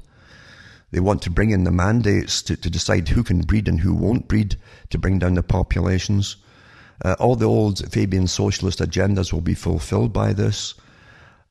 They 0.91 0.99
want 0.99 1.21
to 1.23 1.29
bring 1.29 1.49
in 1.49 1.63
the 1.63 1.71
mandates 1.71 2.41
to, 2.43 2.55
to 2.55 2.69
decide 2.69 3.10
who 3.10 3.23
can 3.23 3.41
breed 3.41 3.67
and 3.67 3.79
who 3.79 3.93
won't 3.93 4.27
breed 4.27 4.57
to 4.89 4.97
bring 4.97 5.19
down 5.19 5.34
the 5.34 5.43
populations. 5.43 6.36
Uh, 7.03 7.15
all 7.19 7.36
the 7.36 7.45
old 7.45 7.91
Fabian 7.91 8.27
socialist 8.27 8.79
agendas 8.79 9.34
will 9.34 9.41
be 9.41 9.55
fulfilled 9.55 10.13
by 10.13 10.34
this. 10.34 10.75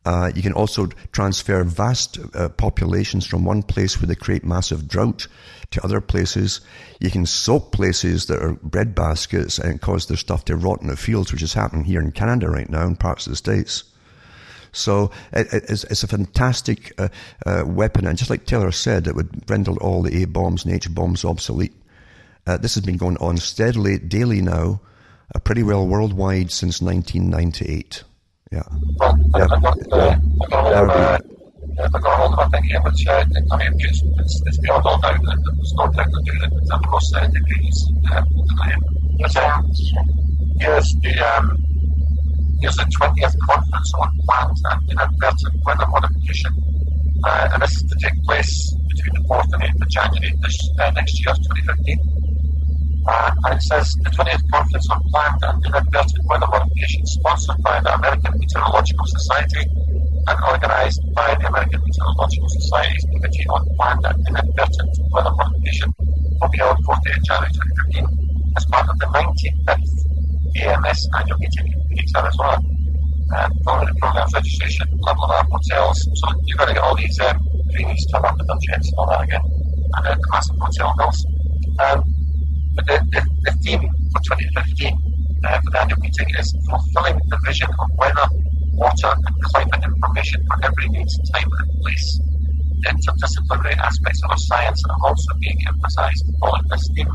Uh, 0.06 0.30
you 0.34 0.42
can 0.42 0.54
also 0.54 0.86
transfer 1.12 1.62
vast 1.62 2.18
uh, 2.34 2.48
populations 2.48 3.26
from 3.26 3.44
one 3.44 3.62
place 3.62 4.00
where 4.00 4.06
they 4.06 4.14
create 4.14 4.44
massive 4.44 4.88
drought 4.88 5.26
to 5.70 5.84
other 5.84 6.00
places. 6.00 6.62
You 7.00 7.10
can 7.10 7.26
soak 7.26 7.70
places 7.70 8.26
that 8.26 8.42
are 8.42 8.54
bread 8.54 8.94
baskets 8.94 9.58
and 9.58 9.80
cause 9.80 10.06
their 10.06 10.16
stuff 10.16 10.46
to 10.46 10.56
rot 10.56 10.80
in 10.80 10.88
the 10.88 10.96
fields, 10.96 11.32
which 11.32 11.42
is 11.42 11.52
happening 11.52 11.84
here 11.84 12.00
in 12.00 12.12
Canada 12.12 12.48
right 12.48 12.68
now 12.68 12.86
in 12.86 12.96
parts 12.96 13.26
of 13.26 13.32
the 13.32 13.36
States. 13.36 13.84
So 14.72 15.10
it, 15.32 15.48
it's, 15.52 15.84
it's, 15.84 16.02
a 16.02 16.08
fantastic 16.08 16.92
uh, 16.98 17.08
uh, 17.44 17.64
weapon, 17.66 18.06
and 18.06 18.16
just 18.16 18.30
like 18.30 18.46
Teller 18.46 18.72
said, 18.72 19.06
it 19.06 19.16
would 19.16 19.50
render 19.50 19.72
all 19.72 20.02
the 20.02 20.22
A 20.22 20.26
bombs 20.26 20.64
and 20.64 20.72
H 20.72 20.92
bombs 20.94 21.24
obsolete. 21.24 21.74
Uh, 22.46 22.56
this 22.56 22.74
has 22.74 22.84
been 22.84 22.96
going 22.96 23.16
on 23.18 23.36
steadily, 23.36 23.98
daily 23.98 24.40
now, 24.40 24.80
uh, 25.34 25.38
pretty 25.40 25.62
well 25.62 25.86
worldwide 25.86 26.50
since 26.50 26.80
1998. 26.80 28.04
Yeah. 28.50 28.66
Well, 28.98 29.14
yeah. 29.36 29.46
I, 29.46 29.60
got, 29.60 29.78
uh, 29.92 30.18
I 30.42 30.46
got 30.50 30.64
hold 30.66 30.74
of, 30.74 30.90
uh, 30.90 31.18
I 31.78 31.98
got 32.02 32.18
hold 32.18 32.34
of 32.34 32.38
a 32.40 32.50
thing 32.50 32.64
here 32.64 32.80
which, 32.82 33.06
uh, 33.06 33.24
I 33.52 33.56
mean, 33.58 33.78
it's, 33.78 34.02
it's, 34.02 34.42
it's 34.44 34.58
beyond 34.58 34.82
all 34.86 34.98
doubt 34.98 35.22
that 35.22 35.38
there's 35.54 35.74
no 35.78 35.86
technology 35.86 36.34
that 36.42 36.50
it's 36.58 36.70
across 36.74 37.14
uh, 37.14 37.28
degrees. 37.30 37.78
Um, 38.10 38.26
but, 39.20 39.36
um, 39.36 39.70
here's 40.58 40.90
the, 40.98 41.14
um, 41.30 41.62
here's 42.60 42.74
the 42.74 42.90
20th 42.90 43.38
conference 43.38 43.92
on 44.00 44.18
planned 44.26 44.58
and 44.66 44.90
inadvertent 44.98 45.54
weather 45.64 45.86
modification. 45.86 46.50
Uh, 47.22 47.50
and 47.54 47.62
this 47.62 47.70
is 47.76 47.84
to 47.86 47.96
take 48.02 48.20
place 48.24 48.74
between 48.90 49.14
the 49.14 49.28
4th 49.30 49.46
and 49.52 49.62
8th 49.62 49.82
of 49.82 49.88
January 49.90 50.32
this, 50.42 50.58
uh, 50.80 50.90
next 50.90 51.14
year, 51.24 51.34
2015. 51.54 52.10
Uh, 53.06 53.30
and 53.44 53.54
it 53.56 53.62
says 53.62 53.96
the 54.04 54.10
20th 54.10 54.44
Conference 54.52 54.86
on 54.90 55.00
Climate 55.10 55.42
and 55.48 55.56
Inadvertent 55.66 56.20
Weather 56.28 56.46
Modification, 56.52 57.06
sponsored 57.06 57.56
by 57.62 57.80
the 57.80 57.94
American 57.94 58.32
Meteorological 58.36 59.06
Society 59.06 59.64
and 60.28 60.36
organized 60.52 61.00
by 61.14 61.34
the 61.40 61.48
American 61.48 61.80
Meteorological 61.80 62.48
Society's 62.60 63.04
Committee 63.08 63.46
on 63.48 63.62
Planned 63.76 64.04
and 64.04 64.16
Inadvertent 64.28 64.92
Weather 65.10 65.32
Modification, 65.32 65.88
will 65.96 66.50
be 66.52 66.58
held 66.58 66.76
4th 66.84 67.04
January 67.24 67.52
2015 67.96 68.54
as 68.56 68.64
part 68.66 68.86
of 68.88 68.96
the 69.00 69.08
95th 69.16 70.10
AMS 70.60 71.08
annual 71.16 71.38
meeting 71.38 71.72
in 71.72 71.80
Phoenix, 71.88 72.12
Arizona. 72.16 72.58
And 73.30 73.52
following 73.64 73.86
the 73.86 73.94
program's 74.02 74.34
registration, 74.34 74.90
level 75.06 75.24
our 75.24 75.46
hotels. 75.46 76.02
So 76.02 76.26
you've 76.44 76.58
got 76.58 76.66
to 76.66 76.74
get 76.74 76.82
all 76.82 76.96
these 76.96 77.18
um, 77.20 77.38
greenies 77.70 78.04
turn 78.10 78.24
up 78.24 78.36
their 78.36 78.58
jets 78.66 78.90
and 78.90 78.98
all 78.98 79.06
that 79.06 79.22
again. 79.22 79.40
And 79.40 80.02
then 80.04 80.18
the 80.18 80.28
massive 80.34 80.58
hotel 80.58 80.92
bills. 80.98 81.26
Um, 81.78 82.19
but 82.74 82.87
the, 82.87 82.96
the, 83.12 83.20
the 83.44 83.52
theme 83.64 83.83
for 83.83 84.20
2015 84.30 84.94
uh, 85.44 85.59
for 85.64 85.70
the 85.72 85.80
annual 85.83 86.00
meeting 86.00 86.28
is 86.38 86.48
fulfilling 86.68 87.18
the 87.30 87.38
vision 87.46 87.68
of 87.80 87.87
weather, 87.98 88.28
water, 88.76 89.12
and 89.12 89.35
climate 89.50 89.83
information 89.83 90.38
for 90.46 90.56
every 90.62 90.87
needs, 90.94 91.14
time, 91.33 91.48
and 91.48 91.70
place. 91.83 92.09
The 92.85 92.96
interdisciplinary 92.96 93.76
aspects 93.80 94.20
of 94.28 94.37
science 94.38 94.80
are 94.88 94.98
also 95.04 95.30
being 95.40 95.59
emphasized 95.68 96.24
following 96.40 96.66
this 96.70 96.85
theme. 96.96 97.12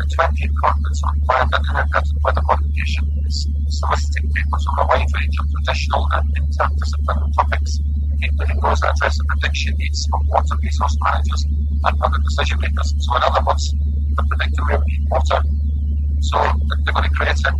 The 0.00 0.06
20th 0.16 0.54
Conference 0.64 1.00
on 1.04 1.14
Climate 1.28 1.52
and 1.54 1.64
Inadvertent 1.70 2.18
Weather 2.24 2.44
Modification 2.48 3.04
is 3.28 3.36
soliciting 3.68 4.26
papers 4.32 4.64
on 4.72 4.76
a 4.80 4.86
wide 4.88 5.10
range 5.12 5.36
of 5.40 5.46
traditional 5.52 6.02
and 6.16 6.24
interdisciplinary 6.40 7.30
topics 7.36 7.72
deeply 8.20 8.46
knows 8.62 8.80
that 8.80 8.94
address 8.96 9.18
the 9.18 9.24
prediction 9.28 9.74
needs 9.78 10.08
of 10.12 10.20
water 10.28 10.56
resource 10.62 10.96
managers 11.02 11.44
and 11.84 12.02
other 12.02 12.18
decision 12.24 12.58
makers. 12.60 12.94
So 12.98 13.16
in 13.16 13.22
other 13.22 13.42
words, 13.46 13.74
the 14.16 14.22
predictor 14.28 14.62
will 14.68 14.82
need 14.86 15.08
water. 15.10 15.40
So 16.20 16.36
they're 16.84 16.94
going 16.94 17.08
to 17.08 17.14
create 17.16 17.40
it 17.40 17.54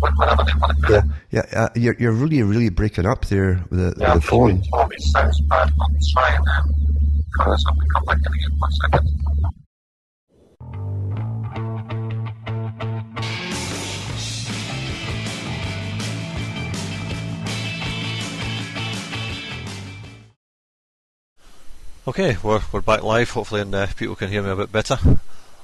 whatever 0.00 0.44
they 0.44 0.52
want 0.58 0.76
to 0.76 0.86
create. 0.86 1.04
Yeah, 1.30 1.42
yeah 1.52 1.60
uh, 1.64 1.68
you're, 1.74 1.96
you're 1.98 2.12
really, 2.12 2.42
really 2.42 2.68
breaking 2.68 3.06
up 3.06 3.26
there 3.26 3.64
with 3.70 3.80
the, 3.80 4.00
yeah, 4.00 4.14
the 4.14 4.20
phone. 4.20 4.62
Toby 4.62 4.96
sounds 4.98 5.40
bad. 5.42 5.70
I'll 5.80 5.88
try 6.12 6.34
and 6.34 6.46
um, 6.48 7.50
this 7.50 7.64
up 7.66 7.76
and 7.78 7.92
come 7.92 8.04
back 8.04 8.18
in 8.18 8.26
again 8.26 8.58
one 8.58 8.70
second. 8.72 9.57
Okay, 22.08 22.38
we're, 22.42 22.62
we're 22.72 22.80
back 22.80 23.02
live, 23.02 23.28
hopefully, 23.28 23.60
and 23.60 23.74
uh, 23.74 23.86
people 23.94 24.16
can 24.16 24.30
hear 24.30 24.42
me 24.42 24.48
a 24.48 24.56
bit 24.56 24.72
better. 24.72 24.98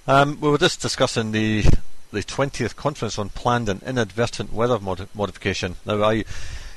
Um, 0.07 0.39
we 0.43 0.51
were 0.51 0.59
just 0.59 0.83
discussing 0.83 1.33
the 1.33 1.65
the 2.13 2.21
20th 2.21 2.77
conference 2.77 3.19
on 3.19 3.31
planned 3.31 3.67
and 3.71 3.83
inadvertent 3.83 4.53
weather 4.53 4.79
mod- 4.79 5.09
modification. 5.15 5.77
Now, 5.87 6.03
I, 6.03 6.13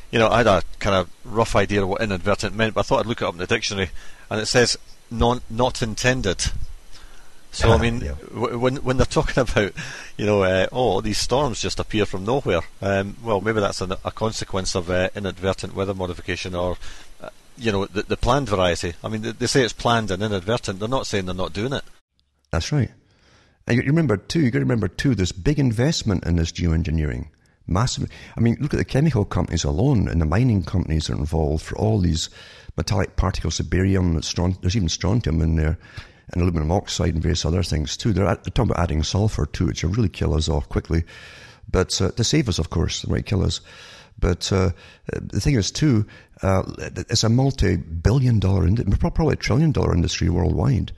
you 0.10 0.20
know, 0.20 0.30
I 0.30 0.38
had 0.38 0.48
a 0.48 0.64
kind 0.80 0.96
of 0.96 1.10
rough 1.26 1.54
idea 1.54 1.84
of 1.84 1.90
what 1.90 2.00
inadvertent 2.00 2.56
meant, 2.56 2.76
but 2.76 2.80
I 2.80 2.84
thought 2.84 3.02
I'd 3.02 3.08
look 3.08 3.22
it 3.22 3.26
up 3.26 3.34
in 3.34 3.40
the 3.40 3.46
dictionary, 3.46 3.90
and 4.32 4.40
it 4.40 4.46
says 4.46 4.78
non 5.12 5.42
not 5.50 5.82
intended. 5.82 6.46
So 7.52 7.70
I 7.70 7.78
mean, 7.82 8.00
yeah. 8.00 8.16
w- 8.34 8.58
when 8.58 8.78
when 8.78 8.96
they're 8.96 9.06
talking 9.06 9.42
about, 9.42 9.74
you 10.16 10.26
know, 10.26 10.44
uh, 10.44 10.68
oh, 10.72 11.02
these 11.02 11.18
storms 11.18 11.62
just 11.62 11.78
appear 11.78 12.06
from 12.06 12.24
nowhere. 12.24 12.62
Um, 12.82 13.18
well, 13.22 13.42
maybe 13.42 13.60
that's 13.60 13.82
an, 13.82 13.92
a 14.06 14.12
consequence 14.12 14.76
of 14.76 14.90
uh, 14.90 15.10
inadvertent 15.14 15.76
weather 15.76 15.94
modification, 15.94 16.56
or 16.56 16.78
uh, 17.22 17.32
you 17.58 17.72
know, 17.72 17.86
the, 17.86 18.04
the 18.04 18.18
planned 18.18 18.50
variety. 18.50 18.94
I 19.04 19.10
mean, 19.10 19.22
they, 19.38 19.48
say 19.48 19.64
it's 19.64 19.74
planned 19.74 20.12
and 20.12 20.22
inadvertent. 20.22 20.80
They're 20.80 20.88
not 20.88 21.08
saying 21.08 21.26
they're 21.26 21.36
not 21.36 21.54
doing 21.54 21.74
it. 21.74 21.84
That's 22.52 22.72
right. 22.72 22.92
And 23.68 23.78
you 23.78 23.84
remember 23.84 24.18
too, 24.18 24.42
you 24.42 24.52
got 24.52 24.60
to 24.60 24.66
remember 24.66 24.88
too, 24.88 25.16
there's 25.16 25.32
big 25.32 25.60
investment 25.60 26.26
in 26.26 26.38
this 26.38 26.52
geoengineering. 26.52 27.28
Massive. 27.68 28.10
I 28.38 28.40
mean, 28.40 28.58
look 28.62 28.74
at 28.74 28.78
the 28.78 28.86
chemical 28.86 29.26
companies 29.26 29.66
alone 29.66 30.08
and 30.08 30.22
the 30.22 30.26
mining 30.26 30.64
companies 30.64 31.08
that 31.08 31.14
are 31.14 31.20
involved 31.20 31.66
for 31.66 31.78
all 31.78 32.00
these 32.00 32.30
metallic 32.78 33.18
particles 33.18 33.60
of 33.60 33.70
barium, 33.70 34.14
there's 34.14 34.76
even 34.76 34.88
strontium 34.88 35.42
in 35.42 35.56
there, 35.58 35.78
and 36.32 36.42
aluminum 36.42 36.72
oxide 36.72 37.14
and 37.14 37.24
various 37.24 37.46
other 37.46 37.64
things 37.64 37.98
too. 37.98 38.14
They're, 38.14 38.26
they're 38.26 38.36
talking 38.36 38.72
about 38.72 38.84
adding 38.84 39.04
sulfur 39.04 39.46
too, 39.46 39.66
which 39.66 39.84
will 39.84 39.92
really 39.92 40.10
kill 40.10 40.34
us 40.34 40.48
off 40.48 40.70
quickly. 40.70 41.04
But 41.70 42.00
uh, 42.02 42.12
to 42.12 42.24
save 42.24 42.48
us, 42.48 42.60
of 42.60 42.70
course, 42.70 43.02
they 43.02 43.12
might 43.12 43.26
kill 43.26 43.44
us. 43.44 43.60
But 44.20 44.52
uh, 44.52 44.72
the 45.14 45.40
thing 45.40 45.56
is, 45.56 45.72
too, 45.72 46.06
uh, 46.42 46.64
it's 47.10 47.24
a 47.24 47.30
multi-billion 47.30 48.40
dollar, 48.40 48.70
probably 49.00 49.34
a 49.34 49.38
trillion 49.38 49.72
dollar 49.72 49.94
industry 49.94 50.30
worldwide. 50.30 50.92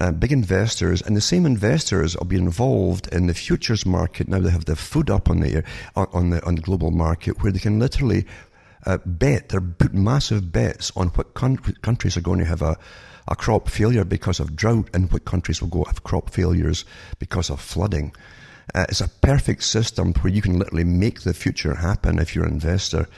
Uh, 0.00 0.12
big 0.12 0.32
investors, 0.32 1.02
and 1.02 1.16
the 1.16 1.20
same 1.20 1.44
investors 1.44 2.16
will 2.16 2.24
be 2.24 2.36
involved 2.36 3.12
in 3.12 3.26
the 3.26 3.34
futures 3.34 3.84
market. 3.84 4.28
Now 4.28 4.38
they 4.40 4.50
have 4.50 4.64
the 4.64 4.76
foot 4.76 5.10
up 5.10 5.28
on 5.28 5.40
the 5.40 5.64
on 5.94 6.30
the 6.30 6.44
on 6.46 6.54
the 6.54 6.62
global 6.62 6.90
market, 6.90 7.42
where 7.42 7.52
they 7.52 7.58
can 7.58 7.78
literally 7.78 8.24
uh, 8.86 8.98
bet. 9.04 9.48
They're 9.48 9.60
put 9.60 9.92
massive 9.92 10.52
bets 10.52 10.92
on 10.96 11.08
what 11.08 11.34
con- 11.34 11.58
countries 11.82 12.16
are 12.16 12.22
going 12.22 12.38
to 12.38 12.46
have 12.46 12.62
a 12.62 12.78
a 13.28 13.36
crop 13.36 13.68
failure 13.68 14.04
because 14.04 14.40
of 14.40 14.56
drought, 14.56 14.88
and 14.94 15.12
what 15.12 15.24
countries 15.24 15.60
will 15.60 15.68
go 15.68 15.84
have 15.84 16.02
crop 16.02 16.30
failures 16.30 16.84
because 17.18 17.50
of 17.50 17.60
flooding. 17.60 18.14
Uh, 18.74 18.86
it's 18.88 19.00
a 19.00 19.08
perfect 19.08 19.62
system 19.64 20.12
where 20.14 20.32
you 20.32 20.42
can 20.42 20.58
literally 20.58 20.84
make 20.84 21.22
the 21.22 21.34
future 21.34 21.74
happen 21.74 22.18
if 22.18 22.34
you're 22.34 22.46
an 22.46 22.52
investor 22.52 23.08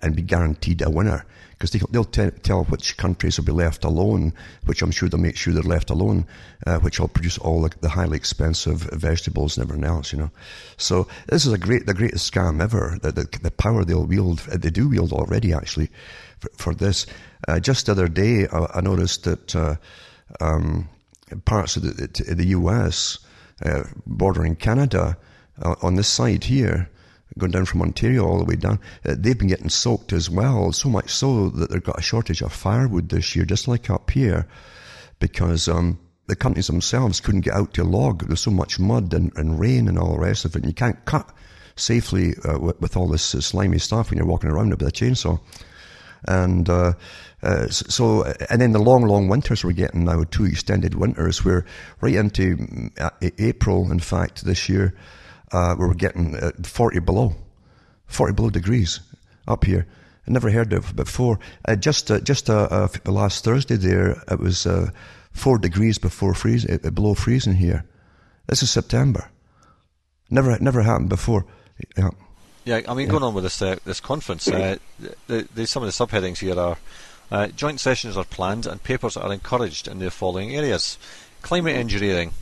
and 0.00 0.16
be 0.16 0.22
guaranteed 0.22 0.82
a 0.82 0.90
winner 0.90 1.24
because 1.58 1.70
they, 1.70 1.80
will 1.90 2.04
t- 2.04 2.30
tell 2.42 2.64
which 2.64 2.98
countries 2.98 3.38
will 3.38 3.46
be 3.46 3.52
left 3.52 3.82
alone, 3.84 4.34
which 4.66 4.82
I'm 4.82 4.90
sure 4.90 5.08
they'll 5.08 5.18
make 5.18 5.36
sure 5.36 5.54
they're 5.54 5.62
left 5.62 5.88
alone, 5.88 6.26
uh, 6.66 6.78
which 6.80 7.00
will 7.00 7.08
produce 7.08 7.38
all 7.38 7.62
the, 7.62 7.74
the, 7.80 7.88
highly 7.88 8.16
expensive 8.16 8.80
vegetables 8.92 9.56
and 9.56 9.64
everything 9.64 9.88
else, 9.88 10.12
you 10.12 10.18
know. 10.18 10.30
So 10.76 11.08
this 11.28 11.46
is 11.46 11.52
a 11.54 11.58
great, 11.58 11.86
the 11.86 11.94
greatest 11.94 12.30
scam 12.30 12.60
ever. 12.60 12.98
The, 13.00 13.10
the, 13.10 13.38
the 13.42 13.50
power 13.50 13.84
they'll 13.84 14.04
wield, 14.04 14.42
uh, 14.52 14.58
they 14.58 14.68
do 14.68 14.88
wield 14.88 15.12
already 15.12 15.54
actually 15.54 15.88
for, 16.40 16.50
for 16.56 16.74
this. 16.74 17.06
Uh, 17.48 17.58
just 17.58 17.86
the 17.86 17.92
other 17.92 18.08
day, 18.08 18.46
I, 18.48 18.66
I 18.74 18.80
noticed 18.82 19.24
that 19.24 19.56
uh, 19.56 19.76
um, 20.42 20.90
parts 21.46 21.76
of 21.76 21.84
the, 21.84 22.34
the 22.34 22.48
US, 22.48 23.18
uh, 23.64 23.84
bordering 24.06 24.56
Canada, 24.56 25.16
uh, 25.62 25.74
on 25.82 25.94
this 25.94 26.08
side 26.08 26.44
here, 26.44 26.90
going 27.38 27.52
down 27.52 27.64
from 27.64 27.82
Ontario 27.82 28.24
all 28.24 28.38
the 28.38 28.44
way 28.44 28.56
down, 28.56 28.78
uh, 29.04 29.14
they've 29.18 29.38
been 29.38 29.48
getting 29.48 29.68
soaked 29.68 30.12
as 30.12 30.30
well, 30.30 30.72
so 30.72 30.88
much 30.88 31.10
so 31.10 31.48
that 31.50 31.70
they've 31.70 31.82
got 31.82 31.98
a 31.98 32.02
shortage 32.02 32.42
of 32.42 32.52
firewood 32.52 33.08
this 33.08 33.34
year, 33.36 33.44
just 33.44 33.68
like 33.68 33.90
up 33.90 34.10
here, 34.10 34.46
because 35.18 35.68
um, 35.68 35.98
the 36.26 36.36
companies 36.36 36.66
themselves 36.66 37.20
couldn't 37.20 37.42
get 37.42 37.54
out 37.54 37.74
to 37.74 37.84
log. 37.84 38.26
There's 38.26 38.40
so 38.40 38.50
much 38.50 38.78
mud 38.78 39.12
and, 39.14 39.32
and 39.36 39.58
rain 39.58 39.88
and 39.88 39.98
all 39.98 40.14
the 40.14 40.20
rest 40.20 40.44
of 40.44 40.54
it, 40.54 40.62
and 40.62 40.66
you 40.66 40.74
can't 40.74 41.04
cut 41.04 41.30
safely 41.76 42.34
uh, 42.44 42.58
with, 42.58 42.80
with, 42.80 42.96
all 42.96 43.08
this 43.08 43.34
uh, 43.34 43.40
slimy 43.40 43.78
stuff 43.78 44.10
when 44.10 44.18
you're 44.18 44.26
walking 44.26 44.50
around 44.50 44.70
with 44.70 44.82
a 44.82 44.90
chainsaw. 44.90 45.38
And 46.28 46.68
uh, 47.46 47.48
uh, 47.48 47.68
so, 47.68 48.24
and 48.50 48.60
then 48.60 48.72
the 48.72 48.78
long, 48.78 49.06
long 49.06 49.28
winters 49.28 49.64
we're 49.64 49.72
getting 49.72 50.04
now, 50.04 50.24
two 50.24 50.44
extended 50.44 50.94
winters, 50.94 51.44
we're 51.44 51.64
right 52.00 52.14
into 52.14 52.56
mm, 52.56 53.32
April, 53.38 53.90
in 53.90 54.00
fact, 54.00 54.44
this 54.44 54.68
year, 54.68 54.94
uh, 55.52 55.74
we 55.78 55.86
were 55.86 55.94
getting 55.94 56.36
uh, 56.36 56.50
40 56.62 57.00
below, 57.00 57.34
40 58.06 58.34
below 58.34 58.50
degrees 58.50 59.00
up 59.46 59.64
here. 59.64 59.86
I 60.26 60.32
never 60.32 60.50
heard 60.50 60.72
of 60.72 60.96
before. 60.96 61.38
Uh, 61.64 61.76
just 61.76 62.10
uh, 62.10 62.18
just 62.20 62.50
uh, 62.50 62.66
uh, 62.70 62.88
last 63.10 63.44
Thursday 63.44 63.76
there, 63.76 64.22
it 64.28 64.40
was 64.40 64.66
uh, 64.66 64.90
four 65.30 65.58
degrees 65.58 65.98
before 65.98 66.34
freeze, 66.34 66.68
uh, 66.68 66.90
below 66.90 67.14
freezing 67.14 67.54
here. 67.54 67.84
This 68.48 68.62
is 68.62 68.70
September. 68.70 69.30
Never 70.30 70.58
never 70.58 70.82
happened 70.82 71.10
before. 71.10 71.46
Yeah. 71.96 72.10
Yeah, 72.64 72.80
I 72.88 72.94
mean, 72.94 73.06
yeah. 73.06 73.12
going 73.12 73.22
on 73.22 73.34
with 73.34 73.44
this 73.44 73.58
this 73.84 74.00
conference, 74.00 74.46
the, 74.46 74.80
the, 75.28 75.66
some 75.68 75.84
of 75.84 75.86
the 75.86 76.06
subheadings 76.06 76.38
here 76.38 76.58
are 76.58 76.76
joint 77.54 77.80
sessions 77.80 78.16
are 78.16 78.24
planned 78.24 78.66
and 78.66 78.82
papers 78.82 79.16
are 79.16 79.32
encouraged 79.32 79.88
in 79.88 79.98
the 79.98 80.10
following 80.10 80.54
areas: 80.54 80.98
climate 81.42 81.76
engineering, 81.76 82.32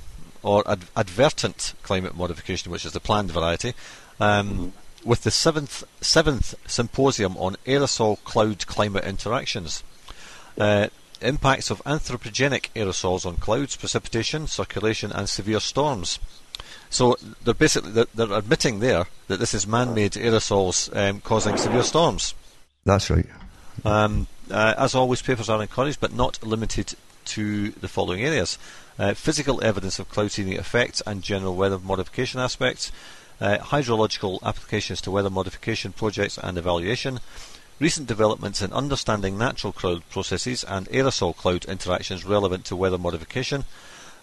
or 0.42 0.68
ad- 0.70 0.86
advertent 0.96 1.74
climate 1.82 2.16
modification, 2.16 2.70
which 2.70 2.84
is 2.84 2.92
the 2.92 3.00
planned 3.00 3.30
variety, 3.30 3.74
um, 4.20 4.72
with 5.04 5.22
the 5.22 5.30
seventh 5.30 5.84
seventh 6.00 6.54
symposium 6.66 7.36
on 7.36 7.56
aerosol 7.66 8.22
cloud 8.24 8.66
climate 8.66 9.04
interactions. 9.04 9.82
Uh, 10.56 10.88
impacts 11.20 11.70
of 11.70 11.82
anthropogenic 11.84 12.68
aerosols 12.76 13.24
on 13.24 13.36
clouds, 13.36 13.76
precipitation, 13.76 14.46
circulation, 14.46 15.10
and 15.10 15.28
severe 15.28 15.60
storms. 15.60 16.18
So 16.90 17.16
they're 17.42 17.54
basically 17.54 17.92
they're, 17.92 18.32
admitting 18.32 18.78
there 18.78 19.06
that 19.28 19.40
this 19.40 19.54
is 19.54 19.66
man-made 19.66 20.12
aerosols 20.12 20.94
um, 20.94 21.20
causing 21.20 21.56
severe 21.56 21.82
storms. 21.82 22.34
That's 22.84 23.10
right. 23.10 23.26
Um, 23.84 24.28
uh, 24.50 24.74
as 24.76 24.94
always, 24.94 25.22
papers 25.22 25.48
are 25.48 25.60
encouraged, 25.60 26.00
but 26.00 26.14
not 26.14 26.42
limited 26.42 26.94
to 27.26 27.70
the 27.70 27.88
following 27.88 28.22
areas. 28.22 28.58
Uh, 28.98 29.14
physical 29.14 29.62
evidence 29.64 29.98
of 29.98 30.08
cloud 30.08 30.30
seeding 30.30 30.52
effects 30.54 31.02
and 31.06 31.22
general 31.22 31.56
weather 31.56 31.78
modification 31.78 32.40
aspects, 32.40 32.92
uh, 33.40 33.58
hydrological 33.58 34.40
applications 34.42 35.00
to 35.00 35.10
weather 35.10 35.30
modification 35.30 35.92
projects 35.92 36.38
and 36.38 36.56
evaluation, 36.56 37.18
recent 37.80 38.06
developments 38.06 38.62
in 38.62 38.72
understanding 38.72 39.36
natural 39.36 39.72
cloud 39.72 40.08
processes 40.10 40.62
and 40.64 40.88
aerosol 40.90 41.34
cloud 41.34 41.64
interactions 41.64 42.24
relevant 42.24 42.64
to 42.64 42.76
weather 42.76 42.98
modification, 42.98 43.64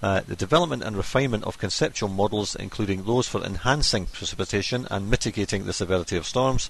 uh, 0.01 0.21
the 0.21 0.35
development 0.35 0.81
and 0.83 0.95
refinement 0.95 1.43
of 1.43 1.57
conceptual 1.57 2.09
models, 2.09 2.55
including 2.55 3.03
those 3.03 3.27
for 3.27 3.43
enhancing 3.43 4.05
precipitation 4.07 4.87
and 4.89 5.09
mitigating 5.09 5.65
the 5.65 5.73
severity 5.73 6.17
of 6.17 6.25
storms, 6.25 6.69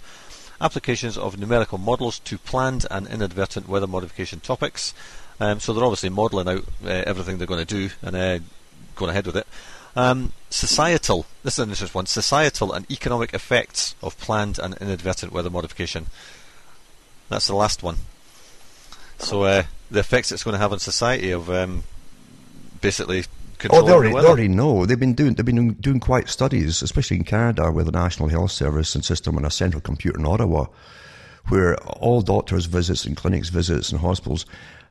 applications 0.61 1.17
of 1.17 1.37
numerical 1.37 1.77
models 1.77 2.19
to 2.19 2.37
planned 2.37 2.85
and 2.89 3.07
inadvertent 3.07 3.67
weather 3.67 3.87
modification 3.87 4.39
topics, 4.39 4.93
um, 5.39 5.59
so 5.59 5.73
they're 5.73 5.83
obviously 5.83 6.09
modelling 6.09 6.47
out 6.47 6.65
uh, 6.85 7.03
everything 7.05 7.37
they're 7.37 7.47
going 7.47 7.65
to 7.65 7.87
do 7.87 7.93
and 8.01 8.15
uh, 8.15 8.39
going 8.95 9.09
ahead 9.09 9.25
with 9.25 9.35
it. 9.35 9.47
Um, 9.95 10.31
societal, 10.49 11.25
this 11.43 11.55
is 11.55 11.59
an 11.59 11.69
interesting 11.69 11.97
one, 11.97 12.05
societal 12.05 12.71
and 12.71 12.89
economic 12.89 13.33
effects 13.33 13.95
of 14.01 14.17
planned 14.19 14.59
and 14.59 14.75
inadvertent 14.79 15.33
weather 15.33 15.49
modification. 15.49 16.07
That's 17.29 17.47
the 17.47 17.55
last 17.55 17.83
one. 17.83 17.97
So 19.17 19.43
uh, 19.43 19.63
the 19.89 19.99
effects 19.99 20.31
it's 20.31 20.43
going 20.43 20.53
to 20.53 20.59
have 20.59 20.71
on 20.71 20.79
society 20.79 21.31
of 21.31 21.49
um, 21.49 21.83
basically 22.79 23.25
Oh, 23.69 23.85
they 23.85 23.91
already, 23.93 24.13
the 24.13 24.21
they 24.21 24.27
already 24.27 24.47
know. 24.47 24.85
They've 24.85 24.99
been 24.99 25.13
doing 25.13 25.33
they've 25.35 25.45
been 25.45 25.73
doing 25.73 25.99
quite 25.99 26.29
studies, 26.29 26.81
especially 26.81 27.17
in 27.17 27.23
Canada, 27.23 27.71
with 27.71 27.85
the 27.85 27.91
National 27.91 28.29
Health 28.29 28.51
Service 28.51 28.95
and 28.95 29.05
system 29.05 29.37
and 29.37 29.45
a 29.45 29.51
central 29.51 29.81
computer 29.81 30.19
in 30.19 30.25
Ottawa, 30.25 30.65
where 31.49 31.75
all 31.83 32.21
doctors' 32.21 32.65
visits 32.65 33.05
and 33.05 33.17
clinics 33.17 33.49
visits 33.49 33.91
and 33.91 34.01
hospitals 34.01 34.45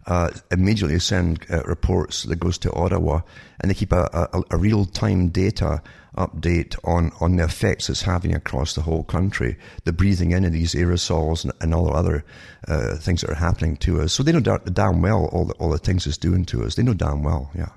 uh, 0.07 0.31
immediately 0.51 0.99
send 0.99 1.45
uh, 1.51 1.63
reports 1.65 2.25
that 2.25 2.37
goes 2.37 2.59
to 2.59 2.73
Ottawa, 2.73 3.21
and 3.61 3.71
they 3.71 3.75
keep 3.75 3.93
a, 3.93 4.29
a, 4.33 4.43
a 4.51 4.57
real-time 4.57 5.29
data 5.29 5.83
update 6.17 6.77
on, 6.85 7.13
on 7.21 7.37
the 7.37 7.45
effects 7.45 7.89
it's 7.89 8.03
having 8.03 8.35
across 8.35 8.75
the 8.75 8.83
whole 8.83 9.05
country, 9.05 9.57
the 9.85 9.93
breathing 9.93 10.33
in 10.33 10.45
of 10.45 10.53
these 10.53 10.75
aerosols 10.75 11.45
and, 11.45 11.53
and 11.61 11.75
all 11.75 11.85
the 11.85 11.93
other 11.93 12.25
uh, 12.67 12.97
things 12.97 13.21
that 13.21 13.31
are 13.31 13.35
happening 13.35 13.77
to 13.77 14.01
us. 14.01 14.13
So 14.13 14.23
they 14.23 14.33
know 14.33 14.41
damn 14.41 15.03
well 15.03 15.27
all 15.27 15.45
the, 15.45 15.55
all 15.55 15.71
the 15.71 15.79
things 15.79 16.07
it's 16.07 16.17
doing 16.17 16.45
to 16.47 16.65
us. 16.65 16.75
They 16.75 16.83
know 16.83 16.95
damn 16.95 17.23
well, 17.23 17.51
yeah. 17.55 17.69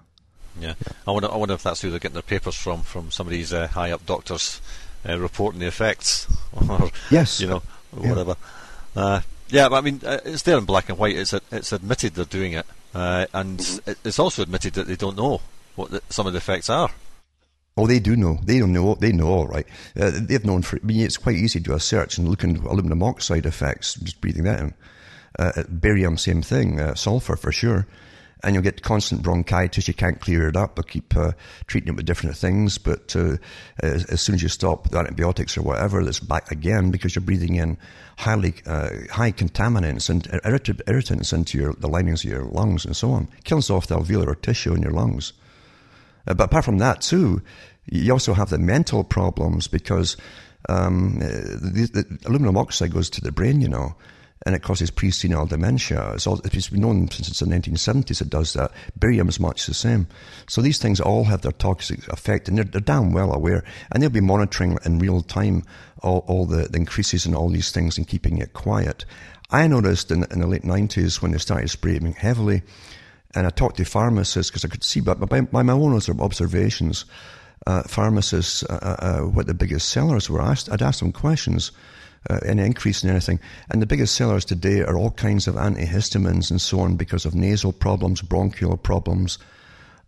Yeah, 0.59 0.75
I 1.07 1.11
wonder. 1.11 1.31
I 1.31 1.35
wonder 1.35 1.55
if 1.55 1.63
that's 1.63 1.81
who 1.81 1.89
they're 1.89 1.99
getting 1.99 2.13
their 2.13 2.21
papers 2.21 2.55
from, 2.55 2.81
from 2.81 3.11
some 3.11 3.27
of 3.27 3.31
these 3.31 3.53
uh, 3.53 3.67
high 3.67 3.91
up 3.91 4.05
doctors 4.05 4.61
uh, 5.07 5.19
reporting 5.19 5.59
the 5.59 5.67
effects, 5.67 6.27
or 6.69 6.91
yes, 7.09 7.39
you 7.39 7.47
know, 7.47 7.63
whatever. 7.91 8.35
Yeah, 8.95 9.01
uh, 9.01 9.21
yeah 9.49 9.69
but 9.69 9.77
I 9.77 9.81
mean, 9.81 10.01
uh, 10.05 10.19
it's 10.25 10.43
there 10.43 10.57
in 10.57 10.65
black 10.65 10.89
and 10.89 10.97
white. 10.97 11.15
It's 11.15 11.33
it's 11.51 11.71
admitted 11.71 12.13
they're 12.13 12.25
doing 12.25 12.53
it, 12.53 12.65
uh, 12.93 13.25
and 13.33 13.59
mm-hmm. 13.59 14.07
it's 14.07 14.19
also 14.19 14.43
admitted 14.43 14.73
that 14.73 14.87
they 14.87 14.95
don't 14.95 15.17
know 15.17 15.41
what 15.75 15.91
the, 15.91 16.01
some 16.09 16.27
of 16.27 16.33
the 16.33 16.37
effects 16.37 16.69
are. 16.69 16.91
Oh, 17.75 17.87
they 17.87 17.99
do 17.99 18.15
know. 18.15 18.37
They 18.43 18.59
don't 18.59 18.73
know. 18.73 18.95
They 18.95 19.11
know 19.11 19.29
all 19.29 19.47
right. 19.47 19.65
Uh, 19.99 20.11
they've 20.13 20.45
known 20.45 20.61
for. 20.61 20.77
I 20.77 20.85
mean, 20.85 21.01
it's 21.01 21.17
quite 21.17 21.35
easy 21.35 21.59
to 21.59 21.65
do 21.65 21.73
a 21.73 21.79
search 21.79 22.17
and 22.17 22.27
look 22.27 22.43
into 22.43 22.67
aluminum 22.67 23.01
oxide 23.01 23.45
effects, 23.47 23.95
just 23.95 24.21
breathing 24.21 24.43
that 24.43 24.59
in. 24.59 24.73
Uh, 25.39 25.63
barium, 25.67 26.17
same 26.17 26.43
thing. 26.43 26.79
Uh, 26.79 26.93
sulfur 26.93 27.35
for 27.35 27.51
sure. 27.51 27.87
And 28.43 28.53
you'll 28.53 28.63
get 28.63 28.81
constant 28.81 29.21
bronchitis. 29.21 29.87
You 29.87 29.93
can't 29.93 30.19
clear 30.19 30.47
it 30.47 30.57
up. 30.57 30.75
But 30.75 30.89
keep 30.89 31.15
uh, 31.15 31.31
treating 31.67 31.89
it 31.89 31.95
with 31.95 32.05
different 32.05 32.35
things. 32.35 32.77
But 32.77 33.15
uh, 33.15 33.37
as, 33.81 34.05
as, 34.05 34.21
soon 34.21 34.35
as 34.35 34.43
you 34.43 34.49
stop 34.49 34.89
the 34.89 34.99
antibiotics 34.99 35.57
or 35.57 35.61
whatever, 35.61 36.01
it's 36.01 36.19
back 36.19 36.51
again 36.51 36.91
because 36.91 37.15
you're 37.15 37.23
breathing 37.23 37.55
in 37.55 37.77
highly 38.17 38.53
uh, 38.65 38.89
high 39.11 39.31
contaminants 39.31 40.09
and 40.09 40.27
irritants 40.87 41.33
into 41.33 41.57
your, 41.57 41.73
the 41.73 41.87
linings 41.87 42.23
of 42.23 42.29
your 42.31 42.43
lungs 42.45 42.85
and 42.85 42.95
so 42.95 43.11
on. 43.11 43.27
Kills 43.43 43.69
off 43.69 43.87
the 43.87 43.97
alveolar 43.97 44.39
tissue 44.41 44.73
in 44.73 44.81
your 44.81 44.91
lungs. 44.91 45.33
Uh, 46.27 46.33
but 46.33 46.45
apart 46.45 46.65
from 46.65 46.77
that, 46.77 47.01
too, 47.01 47.41
you 47.85 48.11
also 48.11 48.33
have 48.33 48.49
the 48.49 48.57
mental 48.57 49.03
problems 49.03 49.67
because 49.67 50.17
um, 50.69 51.19
the, 51.19 51.89
the, 51.93 52.19
aluminum 52.25 52.57
oxide 52.57 52.93
goes 52.93 53.09
to 53.09 53.21
the 53.21 53.31
brain, 53.31 53.61
you 53.61 53.67
know, 53.67 53.95
and 54.45 54.55
it 54.55 54.61
causes 54.61 54.91
presenile 54.91 55.45
dementia. 55.45 56.13
It's, 56.13 56.27
all, 56.27 56.39
it's 56.43 56.69
been 56.69 56.81
known 56.81 57.09
since 57.09 57.39
the 57.39 57.45
1970s 57.45 58.21
it 58.21 58.29
does 58.29 58.53
that. 58.53 58.71
Barium 58.97 59.29
is 59.29 59.39
much 59.39 59.65
the 59.65 59.73
same. 59.73 60.07
So 60.47 60.61
these 60.61 60.79
things 60.79 60.99
all 60.99 61.23
have 61.25 61.41
their 61.41 61.53
toxic 61.53 62.07
effect, 62.09 62.47
and 62.47 62.57
they're, 62.57 62.65
they're 62.65 62.81
damn 62.81 63.13
well 63.13 63.33
aware. 63.33 63.63
And 63.91 64.03
they'll 64.03 64.09
be 64.09 64.21
monitoring 64.21 64.77
in 64.85 64.99
real 64.99 65.21
time 65.21 65.63
all, 66.01 66.25
all 66.27 66.45
the, 66.45 66.67
the 66.67 66.77
increases 66.77 67.25
in 67.25 67.33
all 67.33 67.49
these 67.49 67.71
things 67.71 67.97
and 67.97 68.07
keeping 68.07 68.37
it 68.37 68.53
quiet. 68.53 69.05
I 69.49 69.67
noticed 69.67 70.11
in, 70.11 70.25
in 70.31 70.39
the 70.39 70.47
late 70.47 70.63
90s 70.63 71.21
when 71.21 71.31
they 71.31 71.37
started 71.37 71.69
spraying 71.69 72.13
heavily, 72.13 72.63
and 73.35 73.47
I 73.47 73.49
talked 73.49 73.77
to 73.77 73.85
pharmacists 73.85 74.49
because 74.51 74.65
I 74.65 74.67
could 74.67 74.83
see 74.83 74.99
by, 74.99 75.13
by, 75.13 75.41
by 75.41 75.63
my 75.63 75.73
own 75.73 75.93
observations, 75.93 77.05
uh, 77.65 77.83
pharmacists, 77.83 78.63
uh, 78.63 78.79
uh, 78.81 79.05
uh, 79.05 79.19
what 79.21 79.47
the 79.47 79.53
biggest 79.53 79.89
sellers 79.89 80.29
were. 80.29 80.41
Asked, 80.41 80.71
I'd 80.71 80.81
asked 80.81 80.99
them 80.99 81.11
questions, 81.11 81.71
uh, 82.29 82.39
any 82.45 82.63
increase 82.63 83.03
in 83.03 83.09
anything. 83.09 83.39
And 83.69 83.81
the 83.81 83.85
biggest 83.85 84.15
sellers 84.15 84.45
today 84.45 84.81
are 84.81 84.97
all 84.97 85.11
kinds 85.11 85.47
of 85.47 85.55
antihistamines 85.55 86.51
and 86.51 86.61
so 86.61 86.79
on 86.79 86.95
because 86.95 87.25
of 87.25 87.35
nasal 87.35 87.71
problems, 87.71 88.21
bronchial 88.21 88.77
problems, 88.77 89.37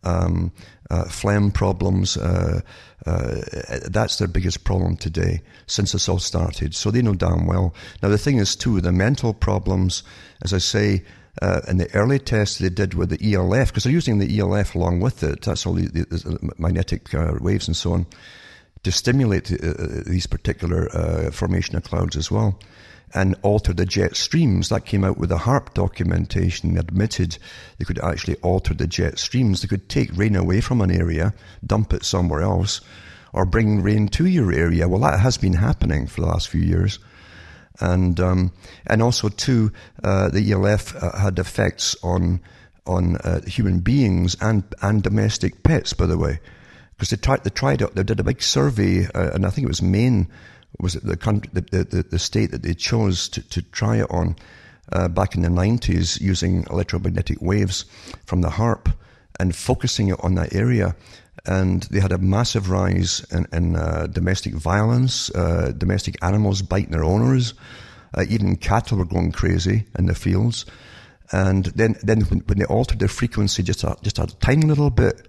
um, 0.04 0.52
uh, 0.90 1.06
phlegm 1.06 1.52
problems. 1.52 2.18
Uh, 2.18 2.62
uh, 3.06 3.42
that's 3.90 4.18
their 4.18 4.28
biggest 4.28 4.64
problem 4.64 4.96
today 4.96 5.42
since 5.68 5.92
this 5.92 6.10
all 6.10 6.20
started. 6.20 6.74
So 6.74 6.92
they 6.92 7.02
know 7.02 7.14
damn 7.14 7.46
well. 7.46 7.74
Now 8.02 8.10
the 8.10 8.18
thing 8.18 8.38
is 8.38 8.56
too, 8.56 8.82
the 8.82 8.92
mental 8.92 9.34
problems, 9.34 10.04
as 10.44 10.54
I 10.54 10.60
say, 10.60 11.04
uh, 11.42 11.62
in 11.68 11.78
the 11.78 11.94
early 11.94 12.20
tests 12.20 12.60
they 12.60 12.70
did 12.70 12.94
with 12.94 13.10
the 13.10 13.34
ELF, 13.34 13.68
because 13.68 13.84
they're 13.84 13.92
using 13.92 14.20
the 14.20 14.40
ELF 14.40 14.74
along 14.74 15.02
with 15.02 15.22
it, 15.22 15.42
that's 15.42 15.66
all 15.66 15.74
the, 15.74 15.88
the 15.88 16.54
magnetic 16.58 17.14
uh, 17.14 17.34
waves 17.42 17.68
and 17.68 17.76
so 17.76 17.92
on, 17.94 18.06
to 18.86 18.92
stimulate 18.92 19.52
uh, 19.52 19.68
uh 19.68 20.04
these 20.06 20.28
particular 20.28 20.90
uh, 20.96 21.32
formation 21.32 21.76
of 21.76 21.84
clouds 21.84 22.16
as 22.16 22.32
well 22.32 22.58
and 23.14 23.36
alter 23.44 23.74
the 23.74 23.86
jet 23.86 24.16
streams. 24.16 24.70
That 24.70 24.86
came 24.86 25.04
out 25.04 25.18
with 25.18 25.30
the 25.30 25.38
HAARP 25.38 25.74
documentation. 25.74 26.74
They 26.74 26.80
admitted 26.80 27.38
they 27.78 27.86
could 27.86 28.00
actually 28.00 28.36
alter 28.38 28.74
the 28.74 28.88
jet 28.88 29.20
streams. 29.20 29.62
They 29.62 29.68
could 29.68 29.88
take 29.88 30.18
rain 30.18 30.36
away 30.36 30.60
from 30.60 30.82
an 30.82 30.92
area, 30.92 31.34
dump 31.66 31.94
it 31.94 32.04
somewhere 32.04 32.42
else, 32.42 32.82
or 33.32 33.46
bring 33.46 33.82
rain 33.82 34.08
to 34.10 34.26
your 34.26 34.52
area. 34.52 34.88
Well, 34.90 35.02
that 35.02 35.20
has 35.20 35.38
been 35.38 35.54
happening 35.54 36.08
for 36.08 36.22
the 36.22 36.28
last 36.28 36.50
few 36.50 36.62
years 36.62 37.00
and 37.80 38.20
um, 38.20 38.52
and 38.88 39.02
also 39.02 39.30
too, 39.30 39.72
uh, 40.04 40.30
the 40.30 40.52
ELF 40.52 40.96
uh, 40.96 41.18
had 41.18 41.40
effects 41.40 41.96
on 42.04 42.42
on 42.86 43.18
uh, 43.18 43.42
human 43.46 43.80
beings 43.80 44.36
and 44.42 44.64
and 44.82 45.04
domestic 45.04 45.64
pets, 45.64 45.94
by 45.94 46.06
the 46.06 46.18
way, 46.18 46.40
because 46.96 47.10
they 47.10 47.18
tried 47.18 47.44
they 47.44 47.50
tried 47.50 47.80
they 47.80 48.04
did 48.04 48.20
a 48.20 48.24
big 48.24 48.42
survey, 48.42 49.08
uh, 49.14 49.32
and 49.34 49.46
I 49.46 49.50
think 49.50 49.66
it 49.66 49.70
was 49.70 49.82
Maine 49.82 50.28
was 50.80 50.96
it 50.96 51.04
the 51.04 51.18
country 51.18 51.50
the, 51.54 51.62
the, 51.62 52.04
the 52.04 52.20
state 52.20 52.52
that 52.52 52.64
they 52.64 52.74
chose 52.74 53.30
to, 53.30 53.42
to 53.50 53.62
try 53.62 53.98
it 53.98 54.08
on 54.10 54.36
uh, 54.92 55.08
back 55.08 55.36
in 55.36 55.42
the 55.42 55.50
90s 55.50 56.20
using 56.20 56.66
electromagnetic 56.70 57.42
waves 57.42 57.86
from 58.26 58.42
the 58.42 58.50
HAARP 58.50 58.94
and 59.40 59.56
focusing 59.56 60.10
it 60.10 60.20
on 60.22 60.36
that 60.36 60.54
area 60.54 60.96
and 61.46 61.84
they 61.84 62.00
had 62.00 62.12
a 62.12 62.18
massive 62.18 62.70
rise 62.70 63.26
in, 63.32 63.48
in 63.54 63.76
uh, 63.76 64.08
domestic 64.08 64.54
violence, 64.54 65.30
uh, 65.36 65.72
domestic 65.78 66.16
animals 66.24 66.62
biting 66.62 66.92
their 66.92 67.04
owners, 67.04 67.54
uh, 68.16 68.26
even 68.30 68.56
cattle 68.56 68.98
were 68.98 69.06
going 69.06 69.32
crazy 69.32 69.86
in 69.98 70.08
the 70.08 70.16
fields. 70.16 70.66
And 71.32 71.66
then, 71.66 71.96
then 72.02 72.22
when, 72.22 72.40
when 72.40 72.60
they 72.60 72.66
altered 72.66 73.00
their 73.00 73.08
frequency 73.08 73.64
just 73.64 73.84
a, 73.84 73.96
just 74.02 74.20
a 74.20 74.28
tiny 74.40 74.66
little 74.66 74.90
bit, 74.90 75.28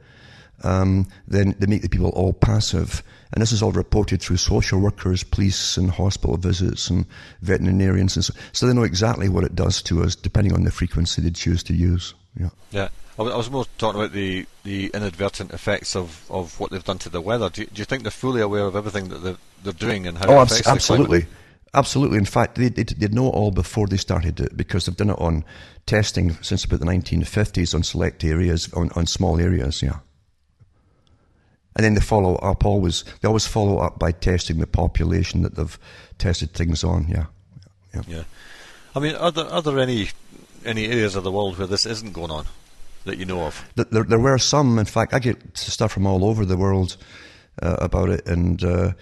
um, 0.62 1.06
then 1.26 1.54
they 1.58 1.66
make 1.66 1.82
the 1.82 1.88
people 1.88 2.10
all 2.10 2.32
passive. 2.32 3.02
And 3.32 3.42
this 3.42 3.52
is 3.52 3.62
all 3.62 3.72
reported 3.72 4.22
through 4.22 4.36
social 4.36 4.80
workers, 4.80 5.24
police, 5.24 5.76
and 5.76 5.90
hospital 5.90 6.36
visits, 6.36 6.88
and 6.88 7.06
veterinarians. 7.42 8.16
And 8.16 8.24
so, 8.24 8.34
so 8.52 8.66
they 8.66 8.72
know 8.72 8.84
exactly 8.84 9.28
what 9.28 9.44
it 9.44 9.54
does 9.54 9.82
to 9.82 10.02
us, 10.02 10.14
depending 10.14 10.54
on 10.54 10.64
the 10.64 10.70
frequency 10.70 11.22
they 11.22 11.30
choose 11.30 11.62
to 11.64 11.74
use. 11.74 12.14
Yeah. 12.38 12.50
Yeah. 12.70 12.88
I 13.18 13.22
was 13.22 13.50
more 13.50 13.64
talking 13.78 13.98
about 13.98 14.12
the, 14.12 14.46
the 14.62 14.90
inadvertent 14.92 15.52
effects 15.52 15.96
of, 15.96 16.30
of 16.30 16.60
what 16.60 16.70
they've 16.70 16.84
done 16.84 16.98
to 16.98 17.08
the 17.08 17.20
weather. 17.20 17.48
Do 17.48 17.62
you, 17.62 17.66
do 17.66 17.80
you 17.80 17.86
think 17.86 18.02
they're 18.02 18.10
fully 18.10 18.42
aware 18.42 18.66
of 18.66 18.76
everything 18.76 19.08
that 19.08 19.18
they're, 19.18 19.38
they're 19.64 19.72
doing 19.72 20.06
and 20.06 20.18
how 20.18 20.26
oh, 20.28 20.42
it 20.42 20.50
affects 20.50 20.68
absolutely. 20.68 21.26
Absolutely. 21.72 22.18
In 22.18 22.26
fact, 22.26 22.56
they, 22.56 22.68
they, 22.68 22.84
they'd 22.84 23.14
know 23.14 23.28
all 23.28 23.50
before 23.50 23.86
they 23.86 23.96
started 23.96 24.38
it 24.40 24.56
because 24.56 24.86
they've 24.86 24.96
done 24.96 25.10
it 25.10 25.18
on 25.18 25.44
testing 25.86 26.32
since 26.42 26.64
about 26.64 26.80
the 26.80 26.86
1950s 26.86 27.74
on 27.74 27.82
select 27.82 28.22
areas, 28.22 28.72
on, 28.74 28.90
on 28.96 29.06
small 29.06 29.40
areas, 29.40 29.82
yeah. 29.82 29.98
And 31.76 31.84
then 31.84 31.94
they 31.94 32.00
follow 32.00 32.36
up 32.36 32.64
always, 32.64 33.04
they 33.20 33.28
always 33.28 33.46
follow 33.46 33.78
up 33.78 33.98
by 33.98 34.10
testing 34.10 34.58
the 34.58 34.66
population 34.66 35.42
that 35.42 35.54
they've 35.54 35.78
tested 36.18 36.52
things 36.52 36.82
on, 36.82 37.06
yeah. 37.08 37.26
Yeah. 37.94 38.02
yeah. 38.08 38.22
I 38.94 38.98
mean, 38.98 39.14
are 39.14 39.30
there, 39.30 39.46
are 39.46 39.62
there 39.62 39.78
any, 39.78 40.08
any 40.64 40.86
areas 40.86 41.16
of 41.16 41.24
the 41.24 41.30
world 41.30 41.58
where 41.58 41.66
this 41.66 41.86
isn't 41.86 42.12
going 42.12 42.30
on? 42.30 42.46
that 43.06 43.18
you 43.18 43.24
know 43.24 43.46
of? 43.46 43.64
There, 43.74 44.04
there 44.04 44.18
were 44.18 44.38
some. 44.38 44.78
In 44.78 44.84
fact, 44.84 45.14
I 45.14 45.18
get 45.18 45.56
stuff 45.56 45.92
from 45.92 46.06
all 46.06 46.24
over 46.24 46.44
the 46.44 46.56
world 46.56 46.96
uh, 47.62 47.76
about 47.80 48.10
it, 48.10 48.26
and 48.26 48.62
uh, 48.62 48.92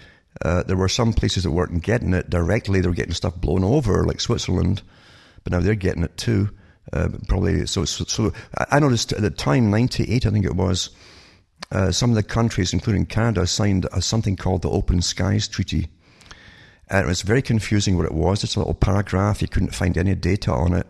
uh, 0.43 0.63
there 0.63 0.77
were 0.77 0.87
some 0.87 1.11
places 1.11 1.43
that 1.43 1.51
weren't 1.51 1.83
getting 1.83 2.13
it 2.13 2.29
directly. 2.29 2.79
They 2.79 2.87
were 2.87 2.93
getting 2.93 3.13
stuff 3.13 3.35
blown 3.35 3.63
over, 3.63 4.05
like 4.05 4.21
Switzerland, 4.21 4.81
but 5.43 5.51
now 5.51 5.59
they're 5.59 5.75
getting 5.75 6.03
it 6.03 6.15
too. 6.17 6.49
Uh, 6.93 7.09
probably 7.27 7.65
so, 7.65 7.83
so, 7.83 8.05
so. 8.05 8.31
I 8.71 8.79
noticed 8.79 9.11
at 9.11 9.21
the 9.21 9.31
time, 9.31 9.69
'98, 9.69 10.25
I 10.25 10.29
think 10.29 10.45
it 10.45 10.55
was. 10.55 10.91
Uh, 11.75 11.91
some 11.91 12.09
of 12.09 12.15
the 12.15 12.23
countries, 12.23 12.71
including 12.71 13.05
Canada, 13.05 13.45
signed 13.45 13.85
something 13.99 14.37
called 14.37 14.61
the 14.61 14.69
Open 14.69 15.01
Skies 15.01 15.45
Treaty. 15.45 15.89
And 16.87 17.03
it 17.03 17.07
was 17.07 17.21
very 17.21 17.41
confusing 17.41 17.97
what 17.97 18.05
it 18.05 18.13
was. 18.13 18.45
It's 18.45 18.55
a 18.55 18.59
little 18.59 18.73
paragraph. 18.73 19.41
You 19.41 19.49
couldn't 19.49 19.75
find 19.75 19.97
any 19.97 20.15
data 20.15 20.53
on 20.53 20.71
it. 20.71 20.87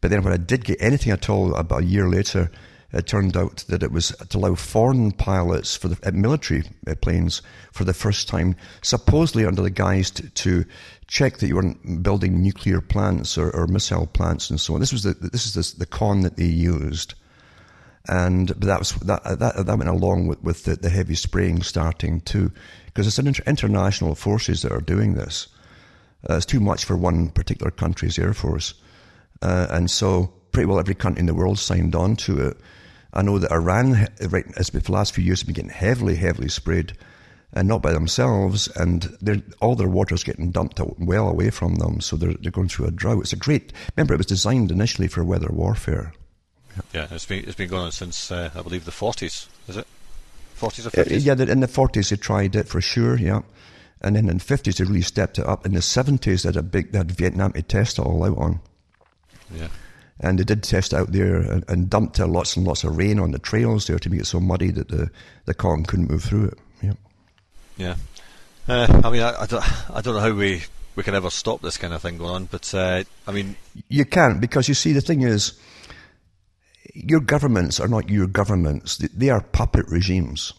But 0.00 0.10
then 0.10 0.24
when 0.24 0.32
I 0.32 0.38
did 0.38 0.64
get 0.64 0.80
anything 0.80 1.12
at 1.12 1.28
all 1.28 1.54
about 1.54 1.82
a 1.82 1.84
year 1.84 2.08
later, 2.08 2.50
it 2.90 3.06
turned 3.06 3.36
out 3.36 3.66
that 3.68 3.82
it 3.82 3.92
was 3.92 4.16
to 4.30 4.38
allow 4.38 4.54
foreign 4.54 5.12
pilots 5.12 5.76
for 5.76 5.88
the 5.88 6.12
military 6.12 6.62
uh, 6.86 6.94
planes 6.94 7.42
for 7.72 7.84
the 7.84 7.92
first 7.92 8.28
time, 8.28 8.56
supposedly 8.80 9.44
under 9.44 9.60
the 9.60 9.68
guise 9.68 10.10
to, 10.12 10.30
to 10.30 10.64
check 11.06 11.36
that 11.36 11.48
you 11.48 11.56
weren't 11.56 12.02
building 12.02 12.42
nuclear 12.42 12.80
plants 12.80 13.36
or, 13.36 13.54
or, 13.54 13.66
missile 13.66 14.06
plants 14.06 14.48
and 14.48 14.58
so 14.58 14.72
on. 14.72 14.80
This 14.80 14.92
was 14.92 15.02
the 15.02 15.12
this 15.12 15.44
is 15.44 15.74
the, 15.74 15.80
the 15.80 15.86
con 15.86 16.22
that 16.22 16.38
they 16.38 16.46
used, 16.46 17.12
and 18.08 18.48
but 18.48 18.62
that 18.62 18.78
was 18.78 18.92
that 18.92 19.22
that, 19.24 19.66
that 19.66 19.78
went 19.78 19.88
along 19.88 20.26
with, 20.26 20.42
with 20.42 20.64
the, 20.64 20.76
the 20.76 20.88
heavy 20.88 21.14
spraying 21.14 21.62
starting 21.62 22.20
too, 22.22 22.50
because 22.86 23.06
it's 23.06 23.18
an 23.18 23.26
inter- 23.26 23.44
international 23.46 24.14
forces 24.14 24.62
that 24.62 24.72
are 24.72 24.80
doing 24.80 25.14
this. 25.14 25.48
Uh, 26.28 26.36
it's 26.36 26.46
too 26.46 26.60
much 26.60 26.84
for 26.84 26.96
one 26.96 27.28
particular 27.30 27.70
country's 27.70 28.18
air 28.18 28.34
force. 28.34 28.74
Uh, 29.40 29.68
and 29.70 29.90
so 29.90 30.32
pretty 30.50 30.66
well 30.66 30.80
every 30.80 30.94
country 30.94 31.20
in 31.20 31.26
the 31.26 31.34
world 31.34 31.58
signed 31.58 31.94
on 31.94 32.16
to 32.16 32.48
it. 32.48 32.56
I 33.12 33.22
know 33.22 33.38
that 33.38 33.52
Iran, 33.52 34.08
right, 34.28 34.46
as 34.56 34.70
for 34.70 34.80
the 34.80 34.92
last 34.92 35.14
few 35.14 35.24
years, 35.24 35.40
has 35.40 35.46
been 35.46 35.54
getting 35.54 35.70
heavily, 35.70 36.16
heavily 36.16 36.48
sprayed 36.48 36.94
and 37.52 37.66
not 37.66 37.80
by 37.80 37.92
themselves, 37.92 38.68
and 38.76 39.16
all 39.60 39.74
their 39.74 39.88
water's 39.88 40.22
getting 40.22 40.50
dumped 40.50 40.80
well 40.98 41.28
away 41.28 41.50
from 41.50 41.76
them, 41.76 42.00
so 42.00 42.16
they're, 42.16 42.34
they're 42.34 42.50
going 42.50 42.68
through 42.68 42.86
a 42.86 42.90
drought. 42.90 43.22
It's 43.22 43.32
a 43.32 43.36
great. 43.36 43.72
Remember, 43.96 44.12
it 44.12 44.18
was 44.18 44.26
designed 44.26 44.70
initially 44.70 45.08
for 45.08 45.24
weather 45.24 45.48
warfare. 45.50 46.12
Yeah, 46.92 47.08
it's 47.10 47.26
been 47.26 47.44
it's 47.44 47.56
been 47.56 47.68
going 47.68 47.84
on 47.84 47.92
since 47.92 48.30
uh, 48.30 48.50
I 48.54 48.62
believe 48.62 48.84
the 48.84 48.92
forties. 48.92 49.48
Is 49.66 49.76
it 49.76 49.86
forties 50.54 50.86
or 50.86 50.90
fifties? 50.90 51.28
Uh, 51.28 51.34
yeah, 51.34 51.50
in 51.50 51.60
the 51.60 51.68
forties 51.68 52.10
they 52.10 52.16
tried 52.16 52.56
it 52.56 52.68
for 52.68 52.80
sure. 52.80 53.16
Yeah, 53.16 53.40
and 54.00 54.16
then 54.16 54.28
in 54.28 54.38
the 54.38 54.44
fifties 54.44 54.76
they 54.76 54.84
really 54.84 55.02
stepped 55.02 55.38
it 55.38 55.46
up. 55.46 55.66
In 55.66 55.72
the 55.72 55.82
seventies 55.82 56.42
they 56.42 56.48
had 56.48 56.56
a 56.56 56.62
big 56.62 56.92
they 56.92 56.98
had 56.98 57.12
Vietnam 57.12 57.52
to 57.52 57.62
test 57.62 57.98
it 57.98 58.02
all 58.02 58.24
out 58.24 58.38
on. 58.38 58.60
Yeah. 59.54 59.68
And 60.20 60.38
they 60.38 60.44
did 60.44 60.64
test 60.64 60.92
out 60.92 61.12
there 61.12 61.36
and, 61.36 61.64
and 61.68 61.88
dumped 61.88 62.18
lots 62.18 62.56
and 62.56 62.66
lots 62.66 62.82
of 62.82 62.96
rain 62.96 63.20
on 63.20 63.30
the 63.30 63.38
trails 63.38 63.86
there 63.86 64.00
to 64.00 64.10
make 64.10 64.20
it 64.22 64.26
so 64.26 64.40
muddy 64.40 64.72
that 64.72 64.88
the, 64.88 65.10
the 65.44 65.54
cotton 65.54 65.84
couldn't 65.84 66.10
move 66.10 66.24
through 66.24 66.46
it. 66.46 66.58
Yeah. 66.82 66.92
Yeah. 67.76 67.94
Uh, 68.66 69.00
I 69.04 69.10
mean, 69.10 69.22
I, 69.22 69.42
I, 69.42 69.46
don't, 69.46 69.90
I 69.92 70.00
don't 70.00 70.14
know 70.14 70.20
how 70.20 70.32
we, 70.32 70.64
we 70.96 71.04
can 71.04 71.14
ever 71.14 71.30
stop 71.30 71.62
this 71.62 71.78
kind 71.78 71.94
of 71.94 72.02
thing 72.02 72.18
going 72.18 72.32
on, 72.32 72.44
but 72.46 72.74
uh, 72.74 73.04
I 73.28 73.30
mean. 73.30 73.54
You 73.88 74.04
can't, 74.04 74.40
because 74.40 74.66
you 74.66 74.74
see, 74.74 74.92
the 74.92 75.00
thing 75.00 75.22
is, 75.22 75.52
your 76.94 77.20
governments 77.20 77.80
are 77.80 77.88
not 77.88 78.08
your 78.08 78.26
governments, 78.26 78.96
they 78.96 79.30
are 79.30 79.40
puppet 79.40 79.86
regimes. 79.88 80.52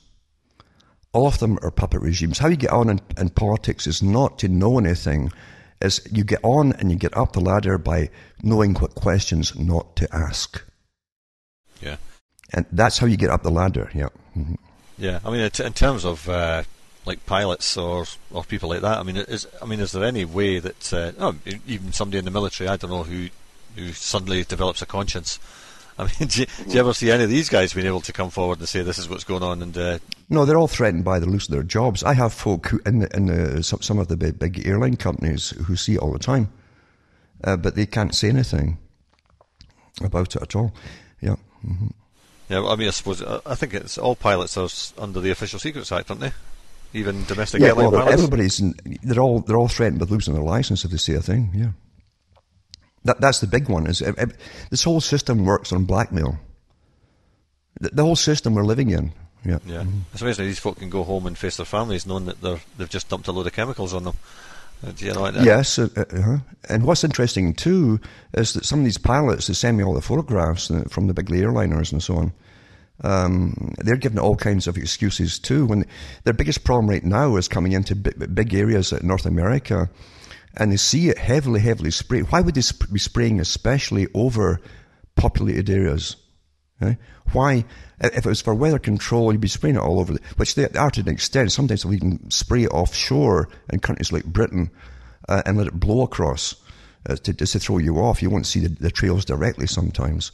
All 1.12 1.28
of 1.28 1.40
them 1.40 1.58
are 1.64 1.72
puppet 1.72 2.02
regimes. 2.02 2.38
How 2.38 2.50
you 2.50 2.56
get 2.56 2.72
on 2.72 2.90
in, 2.90 3.02
in 3.18 3.30
politics 3.30 3.88
is 3.88 4.04
not 4.04 4.38
to 4.40 4.48
know 4.48 4.78
anything, 4.78 5.32
is 5.82 6.08
you 6.12 6.24
get 6.24 6.40
on 6.44 6.74
and 6.74 6.92
you 6.92 6.98
get 6.98 7.16
up 7.18 7.34
the 7.34 7.40
ladder 7.40 7.78
by 7.78 8.10
knowing 8.44 8.76
what 8.76 8.96
questions 8.96 9.58
not 9.58 9.96
to 9.96 10.16
ask. 10.16 10.64
Yeah. 11.82 11.98
And 12.54 12.66
that's 12.72 12.98
how 13.00 13.08
you 13.08 13.18
get 13.18 13.30
up 13.30 13.44
the 13.44 13.52
ladder, 13.52 13.90
yeah. 13.94 14.10
Mm-hmm. 14.38 14.56
Yeah, 14.98 15.20
I 15.24 15.32
mean, 15.32 15.40
in 15.40 15.74
terms 15.74 16.04
of 16.04 16.28
uh, 16.28 16.64
like 17.06 17.26
pilots 17.26 17.78
or 17.78 18.06
or 18.32 18.44
people 18.44 18.70
like 18.70 18.82
that, 18.82 18.98
I 18.98 19.04
mean, 19.04 19.16
is 19.16 19.48
I 19.62 19.66
mean, 19.66 19.80
is 19.80 19.94
there 19.94 20.04
any 20.04 20.26
way 20.26 20.60
that 20.60 20.94
uh, 20.94 21.12
oh, 21.18 21.36
even 21.66 21.94
somebody 21.94 22.20
in 22.20 22.26
the 22.26 22.32
military, 22.32 22.68
I 22.68 22.76
don't 22.76 22.92
know, 22.92 23.04
who 23.04 23.30
who 23.76 23.94
suddenly 23.94 24.44
develops 24.44 24.82
a 24.82 24.86
conscience 24.86 25.40
I 26.00 26.04
mean, 26.04 26.12
do 26.30 26.42
you, 26.42 26.46
do 26.46 26.72
you, 26.72 26.80
ever 26.80 26.94
see 26.94 27.12
any 27.12 27.24
of 27.26 27.30
these 27.30 27.50
guys 27.50 27.74
being 27.74 27.86
able 27.86 28.02
to 28.02 28.14
come 28.14 28.30
forward 28.30 28.60
and 28.60 28.68
say 28.68 28.82
this 28.82 28.98
is 28.98 29.10
what's 29.10 29.26
going 29.26 29.44
on? 29.44 29.62
And 29.62 29.78
uh... 29.78 30.00
no, 30.30 30.46
they're 30.46 30.58
all 30.58 30.68
threatened 30.68 31.04
by 31.04 31.20
the 31.20 31.30
loss 31.30 31.48
of 31.48 31.52
their 31.52 31.64
jobs. 31.64 32.04
I 32.04 32.14
have 32.14 32.34
folk 32.34 32.68
who 32.68 32.80
in 32.86 33.00
the, 33.00 33.16
in 33.16 33.26
the, 33.26 33.62
some, 33.62 33.82
some 33.82 34.00
of 34.00 34.08
the 34.08 34.18
big, 34.18 34.40
big, 34.40 34.66
airline 34.66 34.96
companies 34.96 35.50
who 35.50 35.76
see 35.76 35.96
it 35.96 36.00
all 36.00 36.14
the 36.14 36.20
time, 36.20 36.50
uh, 37.44 37.58
but 37.58 37.76
they 37.76 37.86
can't 37.86 38.16
say 38.16 38.30
anything 38.30 38.78
about 40.02 40.36
it 40.36 40.42
at 40.42 40.56
all. 40.56 40.74
Yeah. 41.20 41.36
Mm-hmm. 41.66 41.88
Yeah, 42.48 42.60
well, 42.60 42.72
I 42.72 42.76
mean, 42.78 42.88
I 42.88 42.92
suppose 42.92 43.22
I 43.22 43.54
think 43.56 43.76
it's 43.76 43.98
all 43.98 44.16
pilots 44.16 44.58
are 44.58 44.70
under 44.98 45.20
the 45.20 45.30
Official 45.30 45.60
Secrets 45.60 45.92
Act, 45.92 46.10
aren't 46.10 46.22
they? 46.22 46.32
Even 46.94 47.24
domestic 47.26 47.62
yeah, 47.62 47.68
airline 47.68 47.92
well, 47.92 48.02
pilots. 48.02 48.14
Everybody's 48.14 48.60
in, 48.60 48.74
they're 49.04 49.22
all 49.22 49.42
they're 49.42 49.58
all 49.58 49.68
threatened 49.68 50.00
with 50.00 50.10
losing 50.10 50.34
their 50.34 50.42
license 50.42 50.84
if 50.84 50.90
they 50.90 50.98
say 50.98 51.14
a 51.14 51.22
thing. 51.22 51.52
Yeah. 51.54 51.72
That, 53.06 53.22
that's 53.22 53.40
the 53.40 53.48
big 53.48 53.70
one. 53.70 53.88
Is 53.88 54.00
this 54.70 54.84
whole 54.84 55.02
system 55.02 55.46
works 55.46 55.72
on 55.72 55.86
blackmail. 55.86 56.38
The, 57.80 57.90
the 57.90 58.04
whole 58.04 58.16
system 58.16 58.56
we're 58.56 58.64
living 58.64 58.90
in. 58.90 59.14
Yeah. 59.46 59.60
Yeah. 59.66 59.86
It's 60.14 60.22
amazing 60.22 60.46
these 60.46 60.60
folk 60.60 60.80
can 60.80 60.90
go 60.90 61.04
home 61.04 61.26
and 61.26 61.38
face 61.38 61.58
their 61.58 61.66
families 61.66 62.06
knowing 62.06 62.26
that 62.26 62.42
they're 62.42 62.60
they've 62.78 62.90
just 62.90 63.10
dumped 63.10 63.28
a 63.28 63.32
load 63.32 63.48
of 63.48 63.54
chemicals 63.54 63.94
on 63.94 64.04
them. 64.04 64.16
Uh, 64.86 64.92
you 64.98 65.14
know, 65.14 65.30
yes, 65.42 65.78
uh, 65.78 65.90
uh, 65.98 66.38
and 66.70 66.86
what's 66.86 67.04
interesting 67.04 67.54
too 67.54 68.00
is 68.34 68.54
that 68.54 68.64
some 68.64 68.80
of 68.80 68.86
these 68.86 68.98
pilots 68.98 69.48
they 69.48 69.54
send 69.54 69.78
me 69.78 69.84
all 69.84 69.94
the 69.94 70.02
photographs 70.02 70.72
uh, 70.72 70.84
from 70.90 71.08
the 71.08 71.14
big 71.14 71.28
airliners 71.28 71.92
and 71.92 72.02
so 72.02 72.16
on. 72.16 72.34
Um, 73.02 73.74
they're 73.78 73.98
giving 73.98 74.20
all 74.20 74.36
kinds 74.36 74.68
of 74.68 74.78
excuses 74.78 75.38
too. 75.38 75.66
When 75.66 75.86
their 76.24 76.34
biggest 76.34 76.64
problem 76.64 76.90
right 76.90 77.04
now 77.04 77.36
is 77.36 77.48
coming 77.48 77.74
into 77.74 77.96
big, 77.96 78.34
big 78.34 78.54
areas 78.54 78.92
like 78.92 79.04
North 79.04 79.26
America 79.26 79.90
and 80.58 80.72
they 80.72 80.78
see 80.78 81.10
it 81.10 81.18
heavily, 81.18 81.60
heavily 81.60 81.92
sprayed. 81.92 82.32
Why 82.32 82.42
would 82.42 82.56
they 82.56 82.62
be 82.92 83.00
spraying 83.00 83.40
especially 83.40 84.08
over 84.14 84.60
populated 85.16 85.70
areas? 85.70 86.16
Eh? 86.82 86.96
Why, 87.32 87.66
if 88.00 88.26
it 88.26 88.26
was 88.26 88.42
for 88.42 88.56
weather 88.56 88.80
control, 88.80 89.32
you'd 89.32 89.42
be 89.42 89.48
spraying 89.48 89.76
it 89.76 89.82
all 89.82 90.00
over, 90.00 90.14
the, 90.14 90.20
which 90.38 90.56
they 90.56 90.68
are 90.70 90.92
to 90.92 91.02
an 91.02 91.10
extent. 91.10 91.52
Sometimes 91.52 91.84
they'll 91.84 91.94
even 91.94 92.30
spray 92.32 92.64
it 92.64 92.72
offshore 92.72 93.50
in 93.72 93.80
countries 93.80 94.12
like 94.12 94.26
Britain 94.26 94.72
uh, 95.28 95.44
and 95.46 95.58
let 95.58 95.68
it 95.68 95.80
blow 95.80 96.02
across 96.02 96.56
uh, 97.08 97.16
to, 97.18 97.34
just 97.34 97.54
to 97.54 97.60
throw 97.60 97.78
you 97.78 97.98
off. 97.98 98.22
You 98.22 98.30
won't 98.30 98.48
see 98.48 98.62
the, 98.62 98.70
the 98.70 98.92
trails 98.92 99.26
directly 99.26 99.68
sometimes. 99.68 100.32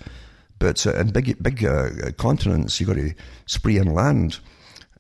But 0.60 0.88
uh, 0.88 0.96
in 0.96 1.12
big, 1.12 1.42
big 1.44 1.66
uh, 1.66 2.12
continents, 2.18 2.80
you've 2.80 2.88
got 2.88 2.96
to 2.96 3.14
spray 3.46 3.78
inland. 3.78 4.40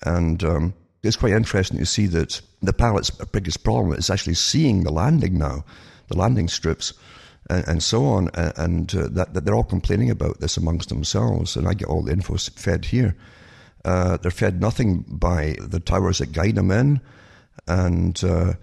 And 0.03 0.43
um, 0.43 0.73
it's 1.05 1.15
quite 1.15 1.33
interesting 1.33 1.77
to 1.79 1.85
see 1.85 2.07
that 2.07 2.41
the 2.61 2.73
pilot's 2.73 3.09
biggest 3.09 3.63
problem 3.63 3.93
is 3.97 4.09
actually 4.09 4.33
seeing 4.33 4.83
the 4.83 4.91
landing 4.91 5.37
now, 5.37 5.63
the 6.07 6.17
landing 6.17 6.47
strips, 6.47 6.93
and, 7.49 7.67
and 7.67 7.83
so 7.83 8.05
on, 8.05 8.29
and 8.33 8.93
uh, 8.95 9.07
that, 9.11 9.33
that, 9.33 9.45
they're 9.45 9.55
all 9.55 9.63
complaining 9.63 10.09
about 10.09 10.39
this 10.39 10.57
amongst 10.57 10.89
themselves. 10.89 11.55
And 11.55 11.67
I 11.67 11.73
get 11.73 11.87
all 11.87 12.01
the 12.01 12.11
info 12.11 12.37
fed 12.37 12.85
here. 12.85 13.15
Uh, 13.83 14.17
they're 14.17 14.31
fed 14.31 14.61
nothing 14.61 15.05
by 15.07 15.55
the 15.59 15.79
towers 15.79 16.17
that 16.17 16.31
guide 16.31 16.55
them 16.55 16.71
in, 16.71 16.99
and 17.67 18.23
uh, 18.23 18.53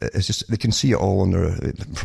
it's 0.00 0.26
just 0.26 0.48
they 0.48 0.56
can 0.56 0.72
see 0.72 0.92
it 0.92 0.96
all 0.96 1.20
on 1.20 1.32
their 1.32 1.56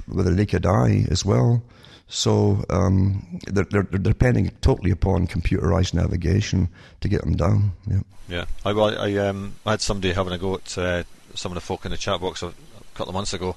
with 0.08 0.26
their 0.26 0.34
naked 0.34 0.66
eye 0.66 1.06
as 1.12 1.24
well. 1.24 1.64
So 2.08 2.64
um, 2.70 3.40
they're, 3.48 3.66
they're, 3.66 3.84
depending 3.84 4.52
totally 4.62 4.92
upon 4.92 5.28
computerized 5.28 5.94
navigation 5.94 6.70
to 7.02 7.10
get 7.10 7.22
them 7.22 7.36
down. 7.36 7.74
Yeah. 7.86 8.00
Yeah. 8.30 8.46
I, 8.66 8.72
I, 8.72 9.18
um, 9.28 9.56
I 9.66 9.72
had 9.72 9.82
somebody 9.82 10.14
having 10.14 10.34
a 10.34 10.38
go 10.38 10.56
at 10.56 10.78
uh, 10.78 11.04
some 11.36 11.52
of 11.52 11.56
the 11.56 11.62
folk 11.62 11.86
in 11.86 11.92
the 11.92 11.98
chat 11.98 12.22
box 12.22 12.44
a 12.44 12.54
couple 12.96 13.10
of 13.10 13.14
months 13.14 13.34
ago 13.34 13.56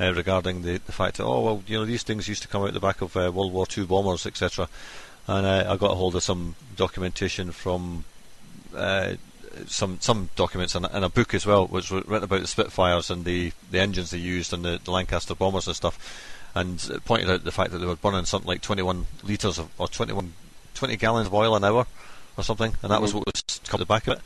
uh, 0.00 0.12
regarding 0.12 0.62
the, 0.62 0.78
the 0.78 0.92
fact 0.92 1.18
that, 1.18 1.24
oh, 1.24 1.40
well, 1.40 1.62
you 1.66 1.78
know, 1.78 1.84
these 1.84 2.02
things 2.02 2.28
used 2.28 2.42
to 2.42 2.48
come 2.48 2.62
out 2.62 2.72
the 2.72 2.80
back 2.80 3.02
of 3.02 3.16
uh, 3.16 3.30
World 3.32 3.52
War 3.52 3.66
II 3.76 3.86
bombers, 3.86 4.26
etc. 4.26 4.68
And 5.28 5.46
uh, 5.46 5.66
I 5.68 5.76
got 5.76 5.92
a 5.92 5.96
hold 5.96 6.16
of 6.16 6.22
some 6.24 6.56
documentation 6.76 7.52
from 7.52 8.04
uh, 8.74 9.14
some 9.66 9.98
some 10.00 10.30
documents 10.34 10.74
and, 10.74 10.86
and, 10.86 11.04
a 11.04 11.10
book 11.10 11.34
as 11.34 11.46
well, 11.46 11.66
which 11.66 11.90
was 11.90 12.04
written 12.06 12.24
about 12.24 12.40
the 12.40 12.46
Spitfires 12.46 13.10
and 13.10 13.24
the, 13.24 13.52
the 13.70 13.78
engines 13.78 14.10
they 14.10 14.18
used 14.18 14.52
and 14.52 14.64
the, 14.64 14.80
the 14.82 14.90
Lancaster 14.90 15.34
bombers 15.34 15.66
and 15.66 15.76
stuff 15.76 16.31
and 16.54 17.00
pointed 17.04 17.30
out 17.30 17.44
the 17.44 17.52
fact 17.52 17.70
that 17.72 17.78
they 17.78 17.86
were 17.86 17.96
burning 17.96 18.24
something 18.24 18.48
like 18.48 18.62
21 18.62 19.06
litres 19.22 19.58
of, 19.58 19.68
or 19.78 19.88
21, 19.88 20.32
20 20.74 20.96
gallons 20.96 21.26
of 21.26 21.34
oil 21.34 21.56
an 21.56 21.64
hour 21.64 21.86
or 22.36 22.44
something, 22.44 22.74
and 22.82 22.90
that 22.90 22.96
mm-hmm. 22.96 23.02
was 23.02 23.14
what 23.14 23.26
was 23.26 23.60
coming 23.64 23.80
the 23.80 23.86
back 23.86 24.06
of 24.06 24.18
it. 24.18 24.22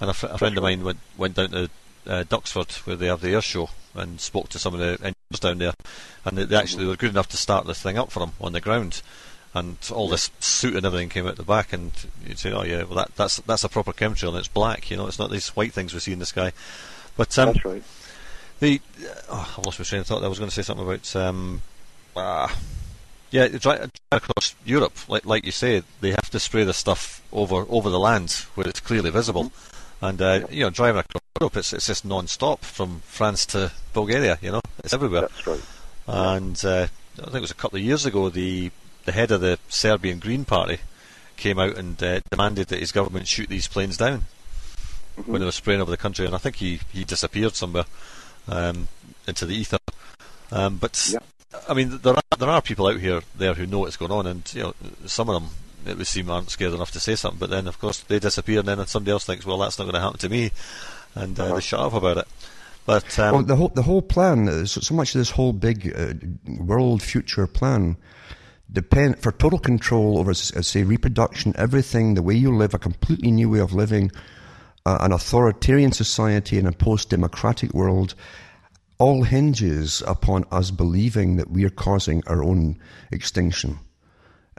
And 0.00 0.10
a, 0.10 0.14
fr- 0.14 0.26
a 0.26 0.38
friend 0.38 0.56
of 0.56 0.62
mine 0.62 0.84
went, 0.84 0.98
went 1.16 1.36
down 1.36 1.50
to 1.50 1.70
uh, 2.06 2.24
Duxford 2.24 2.72
where 2.86 2.96
they 2.96 3.06
have 3.06 3.20
the 3.20 3.34
air 3.34 3.42
show 3.42 3.68
and 3.94 4.20
spoke 4.20 4.48
to 4.50 4.58
some 4.58 4.74
of 4.74 4.80
the 4.80 4.92
engineers 4.92 5.40
down 5.40 5.58
there, 5.58 5.74
and 6.24 6.38
they, 6.38 6.44
they 6.44 6.56
actually 6.56 6.86
were 6.86 6.96
good 6.96 7.10
enough 7.10 7.28
to 7.28 7.36
start 7.36 7.66
this 7.66 7.82
thing 7.82 7.98
up 7.98 8.10
for 8.10 8.20
them 8.20 8.32
on 8.40 8.52
the 8.52 8.60
ground. 8.60 9.02
And 9.52 9.76
all 9.92 10.08
this 10.08 10.30
soot 10.38 10.76
and 10.76 10.86
everything 10.86 11.08
came 11.08 11.26
out 11.26 11.34
the 11.34 11.42
back, 11.42 11.72
and 11.72 11.90
you'd 12.24 12.38
say, 12.38 12.52
"Oh 12.52 12.62
yeah, 12.62 12.84
well 12.84 12.94
that, 12.94 13.16
that's 13.16 13.38
that's 13.38 13.64
a 13.64 13.68
proper 13.68 13.92
chemtrail, 13.92 14.28
and 14.28 14.38
it's 14.38 14.46
black. 14.46 14.92
You 14.92 14.96
know, 14.96 15.08
it's 15.08 15.18
not 15.18 15.32
these 15.32 15.48
white 15.48 15.72
things 15.72 15.92
we 15.92 15.98
see 15.98 16.12
in 16.12 16.20
the 16.20 16.26
sky." 16.26 16.52
But 17.16 17.36
um, 17.36 17.46
that's 17.46 17.64
right. 17.64 17.82
The 18.60 18.80
oh, 19.28 19.54
I've 19.58 19.66
lost 19.66 19.80
my 19.80 19.84
train 19.84 20.02
of 20.02 20.06
thought. 20.06 20.22
I 20.22 20.28
was 20.28 20.38
going 20.38 20.50
to 20.50 20.54
say 20.54 20.62
something 20.62 20.86
about 20.86 21.16
um, 21.16 21.62
uh, 22.16 22.48
yeah, 23.30 23.48
right 23.64 23.90
across 24.10 24.54
Europe, 24.64 25.08
like 25.08 25.24
like 25.24 25.44
you 25.44 25.52
say, 25.52 25.82
they 26.00 26.10
have 26.10 26.30
to 26.30 26.40
spray 26.40 26.64
the 26.64 26.72
stuff 26.72 27.22
over 27.32 27.66
over 27.68 27.90
the 27.90 28.00
land 28.00 28.32
where 28.54 28.68
it's 28.68 28.80
clearly 28.80 29.10
visible. 29.10 29.44
Mm-hmm. 29.44 30.04
And 30.04 30.22
uh, 30.22 30.46
you 30.50 30.64
know, 30.64 30.70
driving 30.70 31.00
across 31.00 31.22
Europe, 31.40 31.56
it's 31.56 31.72
it's 31.72 31.86
just 31.86 32.04
non-stop 32.04 32.64
from 32.64 33.02
France 33.06 33.46
to 33.46 33.72
Bulgaria. 33.92 34.38
You 34.40 34.52
know, 34.52 34.60
it's 34.82 34.94
everywhere. 34.94 35.22
That's 35.22 35.46
right. 35.46 35.62
And 36.06 36.64
uh, 36.64 36.86
I 37.18 37.24
think 37.24 37.36
it 37.36 37.40
was 37.40 37.50
a 37.50 37.54
couple 37.54 37.78
of 37.78 37.84
years 37.84 38.06
ago, 38.06 38.28
the 38.30 38.70
the 39.04 39.12
head 39.12 39.30
of 39.30 39.40
the 39.40 39.58
Serbian 39.68 40.18
Green 40.18 40.44
Party 40.44 40.78
came 41.36 41.58
out 41.58 41.76
and 41.76 42.00
uh, 42.02 42.20
demanded 42.30 42.68
that 42.68 42.80
his 42.80 42.92
government 42.92 43.26
shoot 43.26 43.48
these 43.48 43.66
planes 43.66 43.96
down 43.96 44.24
mm-hmm. 45.16 45.32
when 45.32 45.40
they 45.40 45.46
were 45.46 45.52
spraying 45.52 45.80
over 45.80 45.90
the 45.90 45.96
country, 45.96 46.26
and 46.26 46.34
I 46.34 46.38
think 46.38 46.56
he, 46.56 46.80
he 46.92 47.04
disappeared 47.04 47.54
somewhere 47.54 47.86
um, 48.46 48.88
into 49.26 49.46
the 49.46 49.54
ether. 49.54 49.78
Um, 50.52 50.76
but 50.76 51.10
yeah. 51.12 51.20
I 51.68 51.74
mean, 51.74 51.98
there 52.02 52.14
are 52.14 52.22
there 52.38 52.48
are 52.48 52.62
people 52.62 52.86
out 52.86 53.00
here 53.00 53.22
there 53.36 53.54
who 53.54 53.66
know 53.66 53.80
what's 53.80 53.96
going 53.96 54.12
on, 54.12 54.26
and 54.26 54.54
you 54.54 54.62
know, 54.62 54.74
some 55.06 55.28
of 55.28 55.42
them 55.42 55.50
it 55.86 55.96
would 55.98 56.06
seem 56.06 56.30
aren't 56.30 56.50
scared 56.50 56.74
enough 56.74 56.92
to 56.92 57.00
say 57.00 57.16
something. 57.16 57.38
But 57.38 57.50
then, 57.50 57.66
of 57.66 57.78
course, 57.78 58.00
they 58.00 58.18
disappear, 58.18 58.60
and 58.60 58.68
then 58.68 58.86
somebody 58.86 59.12
else 59.12 59.24
thinks, 59.24 59.46
"Well, 59.46 59.58
that's 59.58 59.78
not 59.78 59.84
going 59.84 59.94
to 59.94 60.00
happen 60.00 60.18
to 60.18 60.28
me," 60.28 60.52
and 61.14 61.38
uh, 61.38 61.44
uh-huh. 61.44 61.54
they 61.54 61.60
shut 61.60 61.80
up 61.80 61.94
about 61.94 62.18
it. 62.18 62.28
But 62.86 63.18
um, 63.18 63.34
well, 63.34 63.42
the 63.42 63.56
whole 63.56 63.68
the 63.68 63.82
whole 63.82 64.02
plan, 64.02 64.48
is, 64.48 64.72
so 64.72 64.94
much 64.94 65.14
of 65.14 65.20
this 65.20 65.30
whole 65.30 65.52
big 65.52 65.92
uh, 65.94 66.14
world 66.58 67.02
future 67.02 67.46
plan, 67.46 67.96
depend 68.72 69.18
for 69.18 69.32
total 69.32 69.58
control 69.58 70.18
over, 70.18 70.34
say, 70.34 70.82
reproduction, 70.82 71.52
everything, 71.56 72.14
the 72.14 72.22
way 72.22 72.34
you 72.34 72.54
live, 72.54 72.74
a 72.74 72.78
completely 72.78 73.30
new 73.30 73.50
way 73.50 73.58
of 73.58 73.72
living, 73.72 74.10
uh, 74.86 74.98
an 75.00 75.12
authoritarian 75.12 75.92
society 75.92 76.58
in 76.58 76.66
a 76.66 76.72
post-democratic 76.72 77.74
world 77.74 78.14
all 79.00 79.22
hinges 79.22 80.02
upon 80.06 80.44
us 80.52 80.70
believing 80.70 81.36
that 81.36 81.50
we 81.50 81.64
are 81.64 81.70
causing 81.70 82.22
our 82.26 82.44
own 82.44 82.78
extinction. 83.10 83.78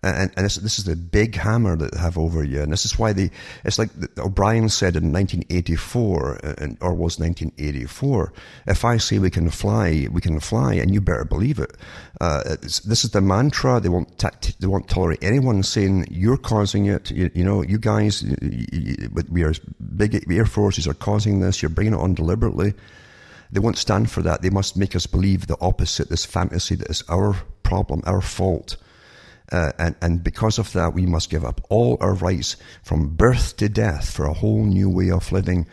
And, 0.04 0.32
and 0.36 0.46
this, 0.46 0.56
this, 0.56 0.80
is 0.80 0.86
the 0.86 0.96
big 0.96 1.36
hammer 1.36 1.76
that 1.76 1.92
they 1.92 2.00
have 2.00 2.18
over 2.18 2.44
you. 2.44 2.60
And 2.60 2.74
this 2.74 2.84
is 2.84 2.98
why 2.98 3.14
they, 3.14 3.30
it's 3.64 3.78
like 3.78 3.92
O'Brien 4.18 4.68
said 4.68 4.96
in 4.96 5.14
1984, 5.14 6.40
uh, 6.44 6.68
or 6.82 6.96
was 6.96 7.20
1984, 7.20 8.34
if 8.66 8.84
I 8.84 8.98
say 8.98 9.20
we 9.20 9.30
can 9.30 9.52
fly, 9.52 10.08
we 10.12 10.20
can 10.20 10.40
fly, 10.40 10.74
and 10.74 10.92
you 10.92 11.02
better 11.02 11.24
believe 11.24 11.60
it. 11.60 11.78
Uh, 12.20 12.56
this 12.62 13.04
is 13.06 13.12
the 13.12 13.22
mantra. 13.22 13.80
They 13.80 13.90
won't, 13.90 14.18
t- 14.18 14.56
they 14.60 14.66
won't 14.66 14.90
tolerate 14.90 15.24
anyone 15.24 15.62
saying 15.62 16.08
you're 16.10 16.36
causing 16.36 16.88
it. 16.88 17.12
You, 17.12 17.30
you 17.36 17.44
know, 17.44 17.62
you 17.62 17.78
guys, 17.78 18.24
we 19.30 19.44
are 19.44 19.54
big 19.96 20.26
air 20.32 20.48
forces 20.48 20.88
are 20.88 20.96
causing 20.96 21.42
this. 21.42 21.62
You're 21.62 21.70
bringing 21.70 21.94
it 21.94 22.00
on 22.00 22.16
deliberately. 22.16 22.74
They 23.52 23.60
won't 23.60 23.78
stand 23.78 24.10
for 24.10 24.22
that. 24.22 24.42
They 24.42 24.50
must 24.50 24.78
make 24.78 24.96
us 24.96 25.08
believe 25.08 25.48
the 25.48 25.58
opposite, 25.60 26.10
this 26.10 26.26
fantasy 26.26 26.76
that 26.76 26.90
is 26.90 27.04
our 27.10 27.36
problem, 27.64 28.02
our 28.06 28.22
fault. 28.22 28.78
Uh, 29.52 29.72
and, 29.78 29.96
and 30.02 30.24
because 30.24 30.58
of 30.58 30.72
that, 30.72 30.94
we 30.94 31.06
must 31.06 31.30
give 31.30 31.44
up 31.44 31.60
all 31.70 31.98
our 32.00 32.14
rights 32.14 32.56
from 32.84 33.10
birth 33.16 33.58
to 33.58 33.68
death 33.68 34.10
for 34.10 34.26
a 34.26 34.34
whole 34.34 34.64
new 34.64 34.90
way 34.90 35.12
of 35.12 35.32
living, 35.32 35.68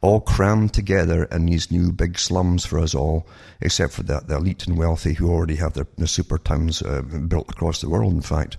all 0.00 0.20
crammed 0.20 0.72
together 0.72 1.24
in 1.24 1.46
these 1.46 1.72
new 1.72 1.90
big 1.90 2.18
slums 2.18 2.64
for 2.64 2.78
us 2.78 2.94
all, 2.94 3.26
except 3.60 3.92
for 3.92 4.04
the, 4.04 4.20
the 4.20 4.36
elite 4.36 4.66
and 4.66 4.78
wealthy 4.78 5.14
who 5.14 5.28
already 5.30 5.56
have 5.56 5.72
their, 5.72 5.88
their 5.96 6.06
super 6.06 6.38
towns 6.38 6.82
uh, 6.82 7.02
built 7.02 7.50
across 7.50 7.80
the 7.80 7.88
world, 7.88 8.12
in 8.12 8.20
fact. 8.20 8.56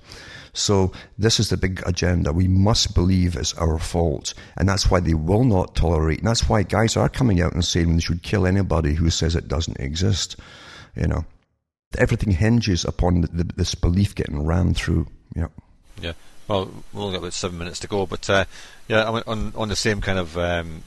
So 0.56 0.92
this 1.18 1.40
is 1.40 1.50
the 1.50 1.58
big 1.58 1.84
agenda. 1.86 2.32
We 2.32 2.48
must 2.48 2.96
believe 2.96 3.36
it's 3.36 3.54
our 3.56 3.78
fault. 3.78 4.34
And 4.58 4.68
that's 4.68 4.90
why 4.90 5.02
they 5.02 5.14
will 5.14 5.44
not 5.44 5.76
tolerate. 5.76 6.20
And 6.20 6.28
that's 6.28 6.50
why 6.50 6.64
guys 6.64 6.96
are 6.98 7.10
coming 7.10 7.42
out 7.42 7.54
and 7.54 7.64
saying 7.64 7.94
they 7.94 8.00
should 8.00 8.24
kill 8.24 8.48
anybody 8.48 8.94
who 8.94 9.10
says 9.10 9.36
it 9.36 9.50
doesn't 9.50 9.80
exist. 9.80 10.38
You 10.96 11.08
know, 11.08 11.26
everything 11.98 12.32
hinges 12.32 12.86
upon 12.86 13.22
the, 13.22 13.28
the, 13.28 13.44
this 13.44 13.76
belief 13.76 14.16
getting 14.16 14.46
rammed 14.46 14.78
through. 14.78 15.08
Yeah. 15.36 15.48
Yeah. 16.02 16.14
Well, 16.48 16.66
we've 16.66 17.02
only 17.02 17.14
got 17.14 17.20
about 17.20 17.34
seven 17.34 17.58
minutes 17.58 17.80
to 17.80 17.88
go, 17.88 18.06
but 18.06 18.30
uh, 18.30 18.46
yeah, 18.88 19.04
on 19.26 19.52
on 19.56 19.68
the 19.68 19.76
same 19.76 20.00
kind 20.00 20.20
of 20.20 20.38
um, 20.38 20.84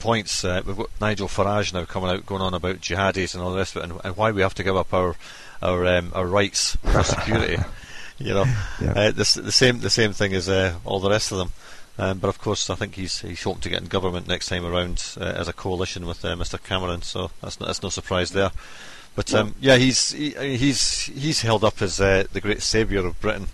points, 0.00 0.44
uh, 0.44 0.62
we've 0.66 0.76
got 0.76 0.90
Nigel 1.00 1.28
Farage 1.28 1.72
now 1.72 1.84
coming 1.84 2.10
out, 2.10 2.26
going 2.26 2.42
on 2.42 2.54
about 2.54 2.80
jihadis 2.80 3.34
and 3.34 3.42
all 3.42 3.52
this, 3.52 3.76
and, 3.76 3.92
and 4.02 4.16
why 4.16 4.32
we 4.32 4.42
have 4.42 4.54
to 4.54 4.64
give 4.64 4.76
up 4.76 4.92
our 4.92 5.14
our 5.62 5.86
um, 5.86 6.10
our 6.12 6.26
rights 6.26 6.76
for 6.82 7.04
security. 7.04 7.62
you 8.18 8.34
know, 8.34 8.44
yeah. 8.80 8.92
uh, 8.92 9.10
the, 9.10 9.40
the 9.44 9.52
same 9.52 9.80
the 9.80 9.90
same 9.90 10.12
thing 10.12 10.32
as 10.34 10.48
uh, 10.48 10.74
all 10.84 11.00
the 11.00 11.10
rest 11.10 11.32
of 11.32 11.38
them. 11.38 11.52
Um, 11.98 12.18
but 12.18 12.28
of 12.28 12.38
course, 12.38 12.68
I 12.68 12.74
think 12.74 12.94
he's 12.94 13.20
he's 13.20 13.42
hoping 13.42 13.62
to 13.62 13.68
get 13.70 13.82
in 13.82 13.88
government 13.88 14.28
next 14.28 14.48
time 14.48 14.66
around 14.66 15.02
uh, 15.18 15.24
as 15.24 15.48
a 15.48 15.52
coalition 15.52 16.06
with 16.06 16.24
uh, 16.24 16.36
Mr. 16.36 16.62
Cameron. 16.62 17.02
So 17.02 17.30
that's 17.40 17.58
no, 17.58 17.66
that's 17.66 17.82
no 17.82 17.88
surprise 17.88 18.32
there. 18.32 18.50
But 19.14 19.32
um, 19.32 19.54
yeah, 19.60 19.76
he's 19.76 20.12
he, 20.12 20.30
he's 20.30 21.04
he's 21.04 21.40
held 21.40 21.64
up 21.64 21.80
as 21.80 22.00
uh, 22.00 22.24
the 22.32 22.40
great 22.40 22.62
saviour 22.62 23.06
of 23.06 23.20
Britain. 23.20 23.48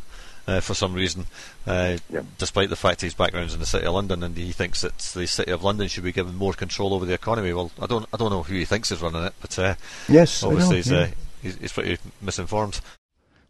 Uh, 0.44 0.58
for 0.58 0.74
some 0.74 0.92
reason, 0.92 1.24
uh, 1.68 1.96
yep. 2.10 2.24
despite 2.36 2.68
the 2.68 2.74
fact 2.74 3.00
his 3.00 3.14
background's 3.14 3.54
in 3.54 3.60
the 3.60 3.64
city 3.64 3.86
of 3.86 3.94
London, 3.94 4.24
and 4.24 4.36
he 4.36 4.50
thinks 4.50 4.80
that 4.80 4.98
the 4.98 5.24
city 5.24 5.52
of 5.52 5.62
London 5.62 5.86
should 5.86 6.02
be 6.02 6.10
given 6.10 6.34
more 6.34 6.52
control 6.52 6.94
over 6.94 7.06
the 7.06 7.14
economy. 7.14 7.52
Well, 7.52 7.70
I 7.80 7.86
don't, 7.86 8.08
I 8.12 8.16
don't 8.16 8.30
know 8.30 8.42
who 8.42 8.56
he 8.56 8.64
thinks 8.64 8.90
is 8.90 9.00
running 9.00 9.22
it, 9.22 9.34
but 9.40 9.56
uh, 9.56 9.74
yes, 10.08 10.42
obviously 10.42 10.78
he's, 10.78 10.90
yeah. 10.90 11.10
he's, 11.40 11.54
he's, 11.58 11.72
pretty 11.72 11.96
misinformed. 12.20 12.80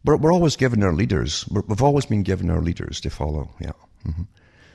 We're, 0.05 0.17
we're 0.17 0.33
always 0.33 0.55
given 0.55 0.83
our 0.83 0.93
leaders. 0.93 1.45
we 1.49 1.61
have 1.69 1.81
always 1.81 2.05
been 2.05 2.23
given 2.23 2.49
our 2.49 2.61
leaders 2.61 2.99
to 3.01 3.09
follow. 3.09 3.49
Yeah. 3.59 3.71
Mm-hmm. 4.05 4.23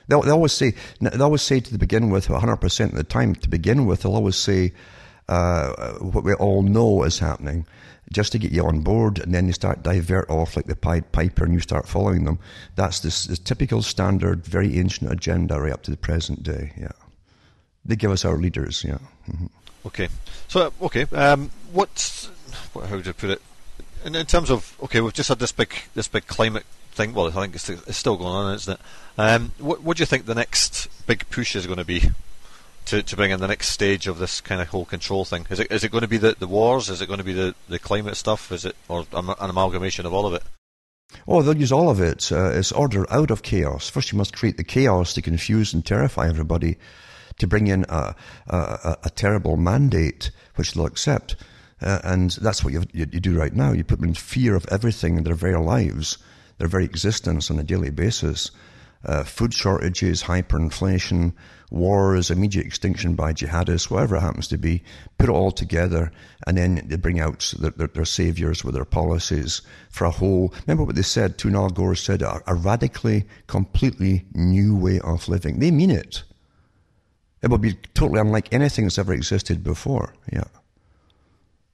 They'll, 0.08 0.22
they 0.22 0.30
always 0.30 0.52
say, 0.52 0.74
they 1.00 1.18
always 1.18 1.42
say 1.42 1.60
to 1.60 1.78
begin 1.78 2.10
with, 2.10 2.28
100% 2.28 2.84
of 2.84 2.94
the 2.94 3.04
time, 3.04 3.34
to 3.36 3.48
begin 3.48 3.86
with, 3.86 4.02
they'll 4.02 4.14
always 4.14 4.36
say 4.36 4.72
uh, 5.28 5.92
what 5.98 6.24
we 6.24 6.32
all 6.34 6.62
know 6.62 7.02
is 7.02 7.18
happening 7.18 7.66
just 8.12 8.32
to 8.32 8.38
get 8.38 8.52
you 8.52 8.64
on 8.64 8.80
board, 8.80 9.18
and 9.18 9.34
then 9.34 9.46
they 9.46 9.52
start 9.52 9.82
divert 9.82 10.28
off 10.30 10.56
like 10.56 10.66
the 10.66 10.76
Pied 10.76 11.12
Piper, 11.12 11.44
and 11.44 11.52
you 11.52 11.60
start 11.60 11.86
following 11.86 12.24
them. 12.24 12.38
That's 12.74 13.00
this, 13.00 13.26
typical 13.40 13.82
standard, 13.82 14.46
very 14.46 14.78
ancient 14.78 15.12
agenda 15.12 15.60
right 15.60 15.72
up 15.72 15.82
to 15.84 15.90
the 15.90 15.96
present 15.96 16.42
day. 16.42 16.72
Yeah, 16.78 16.92
they 17.84 17.96
give 17.96 18.10
us 18.10 18.24
our 18.24 18.36
leaders. 18.36 18.84
Yeah. 18.84 18.98
Mm-hmm. 19.28 19.46
Okay. 19.86 20.08
So 20.48 20.72
okay, 20.82 21.02
um, 21.12 21.50
what? 21.72 22.30
How 22.74 22.96
would 22.96 23.08
I 23.08 23.12
put 23.12 23.30
it? 23.30 23.42
In, 24.04 24.14
in 24.14 24.26
terms 24.26 24.50
of 24.50 24.76
okay, 24.82 25.00
we've 25.00 25.12
just 25.12 25.28
had 25.28 25.38
this 25.38 25.52
big 25.52 25.74
this 25.94 26.08
big 26.08 26.26
climate 26.26 26.64
thing. 26.92 27.14
Well, 27.14 27.28
I 27.28 27.30
think 27.30 27.54
it's, 27.54 27.68
it's 27.68 27.96
still 27.96 28.16
going 28.16 28.30
on, 28.30 28.54
isn't 28.54 28.74
it? 28.74 28.80
Um, 29.16 29.52
what, 29.58 29.82
what 29.82 29.96
do 29.96 30.02
you 30.02 30.06
think 30.06 30.26
the 30.26 30.34
next 30.34 30.88
big 31.06 31.28
push 31.30 31.56
is 31.56 31.66
going 31.66 31.78
to 31.78 31.84
be 31.84 32.10
to, 32.86 33.02
to 33.02 33.16
bring 33.16 33.30
in 33.30 33.40
the 33.40 33.48
next 33.48 33.68
stage 33.68 34.06
of 34.06 34.18
this 34.18 34.40
kind 34.40 34.60
of 34.60 34.68
whole 34.68 34.84
control 34.84 35.24
thing? 35.24 35.46
Is 35.50 35.60
it 35.60 35.70
is 35.70 35.84
it 35.84 35.90
going 35.90 36.02
to 36.02 36.08
be 36.08 36.18
the, 36.18 36.36
the 36.38 36.48
wars? 36.48 36.88
Is 36.88 37.00
it 37.00 37.06
going 37.06 37.18
to 37.18 37.24
be 37.24 37.32
the, 37.32 37.54
the 37.68 37.78
climate 37.78 38.16
stuff? 38.16 38.52
Is 38.52 38.64
it 38.64 38.76
or 38.88 39.06
an 39.12 39.34
amalgamation 39.38 40.06
of 40.06 40.12
all 40.12 40.26
of 40.26 40.34
it? 40.34 40.42
Oh, 41.26 41.40
they'll 41.42 41.56
use 41.56 41.72
all 41.72 41.88
of 41.88 42.00
it. 42.00 42.30
Uh, 42.30 42.50
it's 42.50 42.72
order 42.72 43.10
out 43.10 43.30
of 43.30 43.42
chaos. 43.42 43.88
First, 43.88 44.12
you 44.12 44.18
must 44.18 44.36
create 44.36 44.56
the 44.56 44.64
chaos 44.64 45.14
to 45.14 45.22
confuse 45.22 45.72
and 45.72 45.84
terrify 45.84 46.28
everybody, 46.28 46.76
to 47.38 47.46
bring 47.46 47.66
in 47.66 47.86
a, 47.88 48.14
a, 48.46 48.96
a 49.04 49.10
terrible 49.10 49.56
mandate 49.56 50.30
which 50.56 50.72
they'll 50.72 50.84
accept. 50.84 51.36
Uh, 51.80 52.00
and 52.04 52.32
that's 52.42 52.64
what 52.64 52.72
you, 52.72 52.82
you, 52.92 53.06
you, 53.12 53.20
do 53.20 53.38
right 53.38 53.54
now. 53.54 53.72
You 53.72 53.84
put 53.84 54.00
them 54.00 54.08
in 54.08 54.14
fear 54.14 54.56
of 54.56 54.66
everything 54.70 55.16
in 55.16 55.24
their 55.24 55.34
very 55.34 55.56
lives, 55.56 56.18
their 56.58 56.68
very 56.68 56.84
existence 56.84 57.50
on 57.50 57.58
a 57.58 57.64
daily 57.64 57.90
basis. 57.90 58.50
Uh, 59.04 59.22
food 59.22 59.54
shortages, 59.54 60.24
hyperinflation, 60.24 61.32
wars, 61.70 62.32
immediate 62.32 62.66
extinction 62.66 63.14
by 63.14 63.32
jihadists, 63.32 63.88
whatever 63.88 64.16
it 64.16 64.20
happens 64.20 64.48
to 64.48 64.58
be, 64.58 64.82
put 65.18 65.28
it 65.28 65.32
all 65.32 65.52
together, 65.52 66.10
and 66.48 66.56
then 66.56 66.82
they 66.86 66.96
bring 66.96 67.20
out 67.20 67.54
their, 67.60 67.70
their, 67.70 67.86
their 67.86 68.04
saviors 68.04 68.64
with 68.64 68.74
their 68.74 68.84
policies 68.84 69.62
for 69.88 70.04
a 70.04 70.10
whole. 70.10 70.52
Remember 70.66 70.82
what 70.82 70.96
they 70.96 71.02
said? 71.02 71.38
To 71.38 71.54
Al 71.54 71.68
Gore 71.68 71.94
said, 71.94 72.22
a, 72.22 72.42
a 72.48 72.56
radically, 72.56 73.24
completely 73.46 74.24
new 74.34 74.76
way 74.76 74.98
of 74.98 75.28
living. 75.28 75.60
They 75.60 75.70
mean 75.70 75.92
it. 75.92 76.24
It 77.40 77.50
will 77.50 77.58
be 77.58 77.74
totally 77.94 78.18
unlike 78.18 78.52
anything 78.52 78.84
that's 78.84 78.98
ever 78.98 79.12
existed 79.12 79.62
before. 79.62 80.12
Yeah 80.32 80.42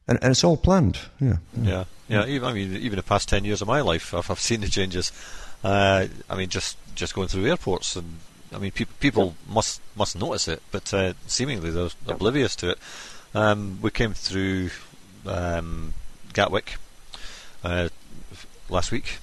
and, 0.07 0.19
and 0.23 0.33
it's 0.33 0.45
all 0.45 0.57
planned. 0.57 0.99
Yeah, 1.21 1.37
yeah, 1.61 1.85
yeah. 2.09 2.27
Even, 2.27 2.49
I 2.49 2.53
mean, 2.53 2.77
even 2.77 2.97
the 2.97 3.03
past 3.03 3.29
ten 3.29 3.45
years 3.45 3.63
of 3.63 3.69
my 3.69 3.81
life, 3.81 4.15
I've, 4.15 4.31
I've 4.31 4.41
seen 4.41 4.61
the 4.61 4.69
changes. 4.69 5.13
Uh, 5.63 6.07
I 6.29 6.37
mean, 6.37 6.49
just 6.49 6.77
just 6.95 7.15
going 7.15 7.29
through 7.29 7.47
airports, 7.47 7.97
and 7.97 8.19
I 8.53 8.59
mean, 8.59 8.71
pe- 8.71 8.85
people 9.01 9.35
must 9.49 9.81
must 9.97 10.17
notice 10.19 10.49
it, 10.49 10.63
but 10.71 10.93
uh, 10.93 11.15
seemingly 11.27 11.71
they're 11.71 11.91
oblivious 12.07 12.55
to 12.57 12.71
it. 12.71 12.79
Um, 13.35 13.79
we 13.83 13.91
came 13.91 14.15
through 14.15 14.71
um, 15.27 15.95
Gatwick 16.33 16.77
uh, 17.65 17.89
last 18.69 18.93
week, 18.93 19.19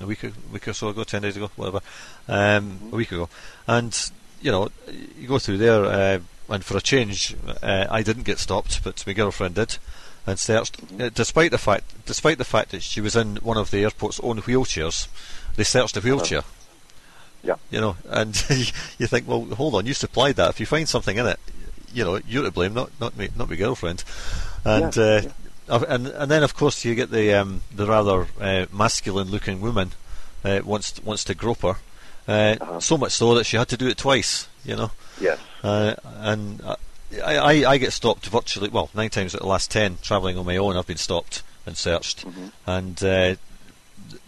a 0.00 0.06
week 0.06 0.24
a 0.24 0.32
week 0.52 0.68
or 0.68 0.72
so 0.72 0.88
ago, 0.88 1.04
ten 1.04 1.22
days 1.22 1.36
ago, 1.36 1.50
whatever, 1.56 1.80
um, 2.28 2.78
a 2.92 2.96
week 2.96 3.12
ago, 3.12 3.28
and 3.66 4.10
you 4.40 4.52
know, 4.52 4.68
you 5.18 5.26
go 5.26 5.38
through 5.38 5.58
there, 5.58 5.84
uh, 5.84 6.18
and 6.50 6.64
for 6.64 6.76
a 6.76 6.80
change, 6.80 7.34
uh, 7.62 7.86
I 7.90 8.02
didn't 8.02 8.22
get 8.22 8.38
stopped, 8.38 8.84
but 8.84 9.04
my 9.06 9.12
girlfriend 9.12 9.56
did 9.56 9.78
and 10.26 10.38
searched. 10.38 10.76
Uh, 11.00 11.08
despite 11.08 11.50
the 11.50 11.58
fact, 11.58 11.84
despite 12.06 12.38
the 12.38 12.44
fact 12.44 12.70
that 12.70 12.82
she 12.82 13.00
was 13.00 13.16
in 13.16 13.36
one 13.36 13.56
of 13.56 13.70
the 13.70 13.82
airport's 13.82 14.20
own 14.20 14.40
wheelchairs, 14.42 15.08
they 15.56 15.64
searched 15.64 15.94
the 15.94 16.00
wheelchair. 16.00 16.42
Yeah. 17.42 17.56
You 17.70 17.80
know, 17.80 17.96
and 18.08 18.34
you 18.98 19.06
think, 19.06 19.28
well, 19.28 19.44
hold 19.44 19.74
on, 19.74 19.86
you 19.86 19.94
supplied 19.94 20.36
that. 20.36 20.50
If 20.50 20.60
you 20.60 20.66
find 20.66 20.88
something 20.88 21.16
in 21.16 21.26
it, 21.26 21.38
you 21.92 22.04
know, 22.04 22.20
you're 22.28 22.42
to 22.42 22.50
blame, 22.50 22.74
not 22.74 22.90
not 23.00 23.16
me, 23.16 23.28
not 23.36 23.48
my 23.48 23.56
girlfriend. 23.56 24.04
And 24.64 24.94
yeah, 24.96 25.02
uh, 25.02 25.22
yeah. 25.68 25.84
and 25.88 26.06
and 26.08 26.30
then 26.30 26.42
of 26.42 26.54
course 26.54 26.84
you 26.84 26.94
get 26.94 27.10
the 27.10 27.34
um, 27.34 27.62
the 27.74 27.86
rather 27.86 28.26
uh, 28.40 28.66
masculine-looking 28.72 29.60
woman 29.60 29.92
uh, 30.44 30.60
wants 30.64 31.02
wants 31.02 31.24
to 31.24 31.34
grope 31.34 31.62
her. 31.62 31.76
Uh, 32.26 32.56
uh-huh. 32.60 32.80
So 32.80 32.98
much 32.98 33.12
so 33.12 33.34
that 33.34 33.44
she 33.44 33.56
had 33.56 33.68
to 33.68 33.76
do 33.76 33.88
it 33.88 33.96
twice. 33.96 34.48
You 34.64 34.76
know. 34.76 34.90
Yes. 35.20 35.38
Uh, 35.62 35.94
and 36.04 36.60
uh, 37.16 37.24
I, 37.24 37.64
I, 37.64 37.78
get 37.78 37.92
stopped 37.92 38.26
virtually, 38.26 38.68
well, 38.68 38.90
nine 38.94 39.10
times 39.10 39.34
out 39.34 39.40
of 39.40 39.44
the 39.44 39.48
last 39.48 39.70
ten 39.70 39.98
travelling 40.02 40.36
on 40.36 40.46
my 40.46 40.56
own, 40.56 40.76
I've 40.76 40.86
been 40.86 40.96
stopped 40.96 41.42
and 41.66 41.76
searched. 41.76 42.26
Mm-hmm. 42.26 42.46
And 42.66 43.02
uh, 43.02 43.34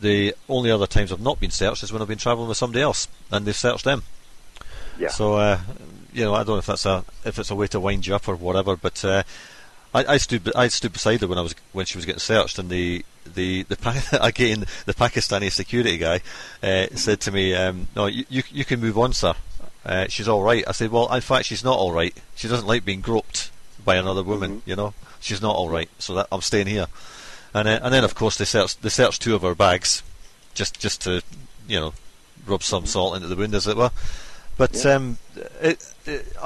the 0.00 0.34
only 0.48 0.70
other 0.70 0.86
times 0.86 1.12
I've 1.12 1.20
not 1.20 1.40
been 1.40 1.50
searched 1.50 1.82
is 1.82 1.92
when 1.92 2.02
I've 2.02 2.08
been 2.08 2.18
travelling 2.18 2.48
with 2.48 2.58
somebody 2.58 2.82
else 2.82 3.08
and 3.30 3.46
they've 3.46 3.56
searched 3.56 3.84
them. 3.84 4.02
Yeah. 4.98 5.08
So, 5.08 5.34
uh, 5.34 5.58
you 6.12 6.24
know, 6.24 6.34
I 6.34 6.38
don't 6.38 6.48
know 6.48 6.58
if 6.58 6.66
that's 6.66 6.86
a 6.86 7.04
if 7.24 7.38
it's 7.38 7.50
a 7.50 7.54
way 7.54 7.66
to 7.68 7.80
wind 7.80 8.06
you 8.06 8.14
up 8.14 8.28
or 8.28 8.36
whatever, 8.36 8.76
but 8.76 9.04
uh, 9.04 9.22
I, 9.94 10.04
I, 10.04 10.16
stood 10.18 10.50
I 10.54 10.68
stood 10.68 10.92
beside 10.92 11.20
her 11.20 11.26
when 11.26 11.38
I 11.38 11.42
was 11.42 11.54
when 11.72 11.86
she 11.86 11.98
was 11.98 12.06
getting 12.06 12.20
searched, 12.20 12.58
and 12.58 12.68
the 12.68 13.04
the 13.24 13.62
the 13.64 14.18
again 14.20 14.66
the 14.86 14.94
Pakistani 14.94 15.50
security 15.50 15.98
guy 15.98 16.20
uh, 16.62 16.86
said 16.94 17.20
to 17.22 17.32
me, 17.32 17.54
um, 17.54 17.88
"No, 17.96 18.06
you, 18.06 18.24
you 18.28 18.42
you 18.50 18.64
can 18.64 18.80
move 18.80 18.98
on, 18.98 19.12
sir." 19.12 19.34
Uh, 19.84 20.06
she's 20.08 20.28
all 20.28 20.42
right. 20.42 20.64
I 20.66 20.72
said, 20.72 20.90
well, 20.90 21.12
in 21.14 21.20
fact, 21.20 21.46
she's 21.46 21.64
not 21.64 21.78
all 21.78 21.92
right. 21.92 22.16
She 22.34 22.48
doesn't 22.48 22.66
like 22.66 22.84
being 22.84 23.00
groped 23.00 23.50
by 23.84 23.96
another 23.96 24.22
woman. 24.22 24.58
Mm-hmm. 24.58 24.70
You 24.70 24.76
know, 24.76 24.94
she's 25.20 25.42
not 25.42 25.56
all 25.56 25.68
right. 25.68 25.88
So 25.98 26.14
that 26.14 26.28
I'm 26.30 26.42
staying 26.42 26.66
here. 26.66 26.86
And 27.54 27.66
uh, 27.66 27.80
and 27.82 27.92
then 27.92 28.04
of 28.04 28.14
course 28.14 28.36
they 28.36 28.44
searched 28.44 28.82
they 28.82 28.90
searched 28.90 29.22
two 29.22 29.34
of 29.34 29.42
her 29.42 29.54
bags, 29.54 30.02
just 30.54 30.78
just 30.78 31.00
to 31.02 31.22
you 31.66 31.80
know 31.80 31.94
rub 32.46 32.62
some 32.62 32.84
mm-hmm. 32.84 32.88
salt 32.88 33.16
into 33.16 33.28
the 33.28 33.36
wound, 33.36 33.54
as 33.54 33.66
it 33.66 33.76
were. 33.76 33.90
But 34.56 34.84
yeah. 34.84 34.92
um, 34.92 35.18
it, 35.60 35.94
it, 36.06 36.36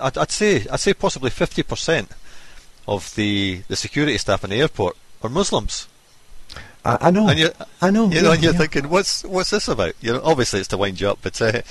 I'd, 0.00 0.16
I'd 0.16 0.30
say 0.30 0.66
I'd 0.70 0.80
say 0.80 0.94
possibly 0.94 1.30
fifty 1.30 1.62
percent 1.62 2.10
of 2.88 3.14
the 3.14 3.62
the 3.68 3.76
security 3.76 4.16
staff 4.16 4.44
in 4.44 4.50
the 4.50 4.60
airport 4.60 4.96
are 5.22 5.28
Muslims. 5.28 5.88
I, 6.84 6.98
I 7.00 7.10
know. 7.10 7.28
And 7.28 7.38
you, 7.38 7.50
I 7.80 7.90
know. 7.90 8.08
You 8.08 8.22
know, 8.22 8.28
yeah, 8.28 8.34
and 8.34 8.42
you're 8.42 8.52
yeah. 8.52 8.58
thinking, 8.58 8.88
what's 8.88 9.24
what's 9.24 9.50
this 9.50 9.68
about? 9.68 9.94
You 10.00 10.12
know, 10.12 10.20
obviously 10.22 10.60
it's 10.60 10.68
to 10.68 10.78
wind 10.78 11.00
you 11.00 11.08
up, 11.08 11.18
but 11.22 11.40
uh, 11.40 11.62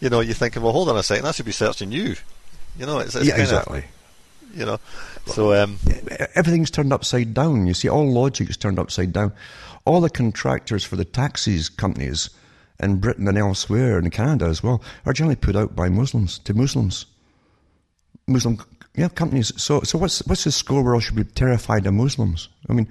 you 0.00 0.10
know, 0.10 0.20
you're 0.20 0.34
thinking, 0.34 0.62
well, 0.62 0.72
hold 0.72 0.88
on 0.88 0.96
a 0.96 1.02
second, 1.02 1.26
I 1.26 1.32
should 1.32 1.46
be 1.46 1.52
searching 1.52 1.92
you. 1.92 2.16
You 2.78 2.86
know, 2.86 2.98
it's, 2.98 3.14
it's 3.14 3.26
yeah, 3.26 3.40
exactly. 3.40 3.84
You 4.54 4.64
know, 4.64 4.80
so 5.26 5.52
um, 5.54 5.78
Everything's 6.34 6.70
turned 6.70 6.92
upside 6.92 7.34
down. 7.34 7.66
You 7.66 7.74
see, 7.74 7.88
all 7.88 8.10
logic's 8.10 8.56
turned 8.56 8.78
upside 8.78 9.12
down. 9.12 9.32
All 9.84 10.00
the 10.00 10.10
contractors 10.10 10.84
for 10.84 10.96
the 10.96 11.04
taxis 11.04 11.68
companies 11.68 12.30
in 12.80 12.96
Britain 12.96 13.28
and 13.28 13.38
elsewhere, 13.38 13.98
in 13.98 14.10
Canada 14.10 14.46
as 14.46 14.62
well, 14.62 14.82
are 15.04 15.12
generally 15.12 15.36
put 15.36 15.56
out 15.56 15.76
by 15.76 15.88
Muslims 15.88 16.38
to 16.40 16.54
Muslims. 16.54 17.06
Muslim, 18.26 18.58
yeah, 18.96 19.08
companies. 19.08 19.52
So, 19.60 19.80
so 19.82 19.98
what's 19.98 20.26
what's 20.26 20.44
the 20.44 20.52
score 20.52 20.82
where 20.82 20.94
all 20.94 21.00
should 21.00 21.16
be 21.16 21.24
terrified 21.24 21.86
of 21.86 21.94
Muslims? 21.94 22.48
I 22.68 22.72
mean, 22.72 22.88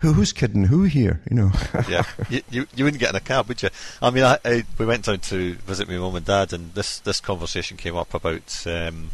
who 0.00 0.12
who's 0.12 0.32
kidding 0.32 0.64
who 0.64 0.84
here? 0.84 1.20
You 1.30 1.36
know. 1.36 1.52
yeah, 1.88 2.04
you, 2.30 2.42
you 2.50 2.66
you 2.74 2.84
wouldn't 2.84 3.00
get 3.00 3.10
in 3.10 3.16
a 3.16 3.20
cab, 3.20 3.48
would 3.48 3.62
you? 3.62 3.70
I 4.00 4.10
mean, 4.10 4.24
I, 4.24 4.38
I 4.44 4.64
we 4.78 4.86
went 4.86 5.04
down 5.04 5.18
to 5.20 5.54
visit 5.54 5.88
my 5.88 5.96
mum 5.98 6.14
and 6.16 6.24
dad, 6.26 6.52
and 6.52 6.74
this 6.74 6.98
this 7.00 7.20
conversation 7.20 7.76
came 7.76 7.96
up 7.96 8.14
about. 8.14 8.64
Um, 8.66 9.10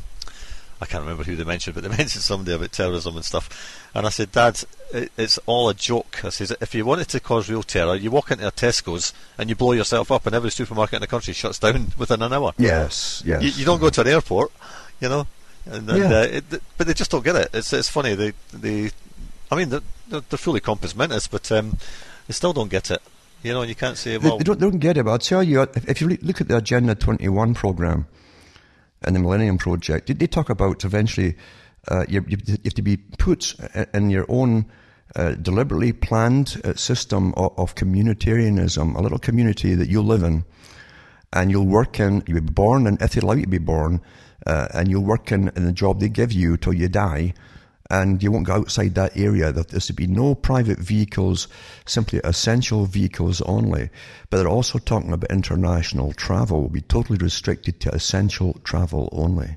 I 0.80 0.86
can't 0.86 1.02
remember 1.02 1.22
who 1.22 1.36
they 1.36 1.44
mentioned, 1.44 1.74
but 1.74 1.82
they 1.84 1.88
mentioned 1.96 2.22
somebody 2.24 2.52
about 2.54 2.72
terrorism 2.72 3.14
and 3.16 3.24
stuff. 3.24 3.88
And 3.94 4.04
I 4.04 4.08
said, 4.10 4.32
Dad, 4.32 4.62
it, 4.92 5.12
it's 5.16 5.38
all 5.46 5.68
a 5.68 5.74
joke. 5.74 6.22
I 6.24 6.28
says, 6.30 6.54
if 6.60 6.74
you 6.74 6.84
wanted 6.84 7.08
to 7.10 7.20
cause 7.20 7.48
real 7.48 7.62
terror, 7.62 7.94
you 7.94 8.10
walk 8.10 8.32
into 8.32 8.46
a 8.46 8.52
Tesco's 8.52 9.14
and 9.38 9.48
you 9.48 9.54
blow 9.54 9.72
yourself 9.72 10.10
up, 10.10 10.26
and 10.26 10.34
every 10.34 10.50
supermarket 10.50 10.96
in 10.96 11.00
the 11.00 11.06
country 11.06 11.32
shuts 11.32 11.60
down 11.60 11.92
within 11.98 12.20
an 12.22 12.32
hour. 12.32 12.52
yes, 12.58 13.22
yes. 13.24 13.40
You, 13.42 13.50
you 13.50 13.64
don't 13.64 13.80
go 13.80 13.88
to 13.88 14.00
an 14.00 14.08
airport, 14.08 14.50
you 15.00 15.08
know. 15.08 15.26
And, 15.64 15.88
and, 15.88 15.98
Yeah. 15.98 16.18
uh, 16.18 16.22
it, 16.24 16.44
but 16.76 16.86
they 16.86 16.92
just 16.92 17.10
don't 17.12 17.24
get 17.24 17.36
it. 17.36 17.50
It's 17.54 17.72
it's 17.72 17.88
funny. 17.88 18.14
They 18.14 18.32
they, 18.52 18.90
I 19.54 19.58
mean, 19.58 19.68
they're, 19.68 20.20
they're 20.20 20.38
fully 20.38 20.60
compos 20.60 20.96
mentis, 20.96 21.28
but 21.28 21.50
um, 21.52 21.78
they 22.26 22.32
still 22.32 22.52
don't 22.52 22.70
get 22.70 22.90
it. 22.90 23.00
You 23.44 23.52
know, 23.52 23.60
and 23.60 23.68
you 23.68 23.76
can't 23.76 23.96
say, 23.96 24.16
They, 24.16 24.28
well, 24.28 24.38
they 24.38 24.44
don't, 24.44 24.58
they 24.58 24.68
don't 24.68 24.80
get 24.80 24.96
it, 24.96 25.04
but 25.04 25.12
I'll 25.12 25.18
tell 25.18 25.42
you, 25.42 25.62
if, 25.62 25.88
if 25.88 26.00
you 26.00 26.08
look 26.22 26.40
at 26.40 26.48
the 26.48 26.56
Agenda 26.56 26.94
21 26.94 27.54
program 27.54 28.06
and 29.02 29.14
the 29.14 29.20
Millennium 29.20 29.58
Project, 29.58 30.08
they, 30.08 30.14
they 30.14 30.26
talk 30.26 30.50
about 30.50 30.84
eventually 30.84 31.36
uh, 31.88 32.04
you, 32.08 32.24
you, 32.26 32.38
you 32.46 32.58
have 32.64 32.74
to 32.74 32.82
be 32.82 32.96
put 32.96 33.54
in 33.92 34.10
your 34.10 34.26
own 34.28 34.66
uh, 35.14 35.32
deliberately 35.32 35.92
planned 35.92 36.60
uh, 36.64 36.74
system 36.74 37.32
of, 37.36 37.56
of 37.56 37.76
communitarianism, 37.76 38.96
a 38.96 39.00
little 39.00 39.18
community 39.18 39.76
that 39.76 39.88
you 39.88 40.02
live 40.02 40.24
in, 40.24 40.44
and 41.32 41.52
you'll 41.52 41.66
work 41.66 42.00
in, 42.00 42.24
you'll 42.26 42.40
be 42.40 42.50
born, 42.50 42.86
and 42.88 43.00
if 43.00 43.12
they 43.12 43.20
allow 43.20 43.34
you 43.34 43.42
to 43.42 43.48
be 43.48 43.58
born, 43.58 44.00
uh, 44.46 44.66
and 44.74 44.88
you'll 44.88 45.04
work 45.04 45.30
in, 45.30 45.48
in 45.54 45.64
the 45.64 45.72
job 45.72 46.00
they 46.00 46.08
give 46.08 46.32
you 46.32 46.56
till 46.56 46.72
you 46.72 46.88
die, 46.88 47.34
and 47.90 48.22
you 48.22 48.32
won't 48.32 48.46
go 48.46 48.54
outside 48.54 48.94
that 48.94 49.16
area. 49.16 49.52
That 49.52 49.68
there 49.68 49.80
should 49.80 49.96
be 49.96 50.06
no 50.06 50.34
private 50.34 50.78
vehicles, 50.78 51.48
simply 51.86 52.20
essential 52.24 52.86
vehicles 52.86 53.40
only. 53.42 53.90
But 54.30 54.38
they're 54.38 54.48
also 54.48 54.78
talking 54.78 55.12
about 55.12 55.30
international 55.30 56.12
travel 56.12 56.62
will 56.62 56.68
be 56.70 56.80
totally 56.80 57.18
restricted 57.18 57.80
to 57.80 57.94
essential 57.94 58.54
travel 58.64 59.08
only. 59.12 59.56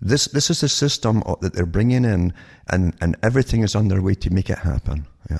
This 0.00 0.26
this 0.26 0.50
is 0.50 0.60
the 0.60 0.68
system 0.68 1.22
that 1.40 1.52
they're 1.52 1.66
bringing 1.66 2.04
in, 2.04 2.32
and, 2.68 2.96
and 3.00 3.16
everything 3.22 3.62
is 3.62 3.74
on 3.74 3.88
their 3.88 4.00
way 4.00 4.14
to 4.14 4.30
make 4.30 4.48
it 4.48 4.58
happen. 4.58 5.06
Yeah. 5.30 5.38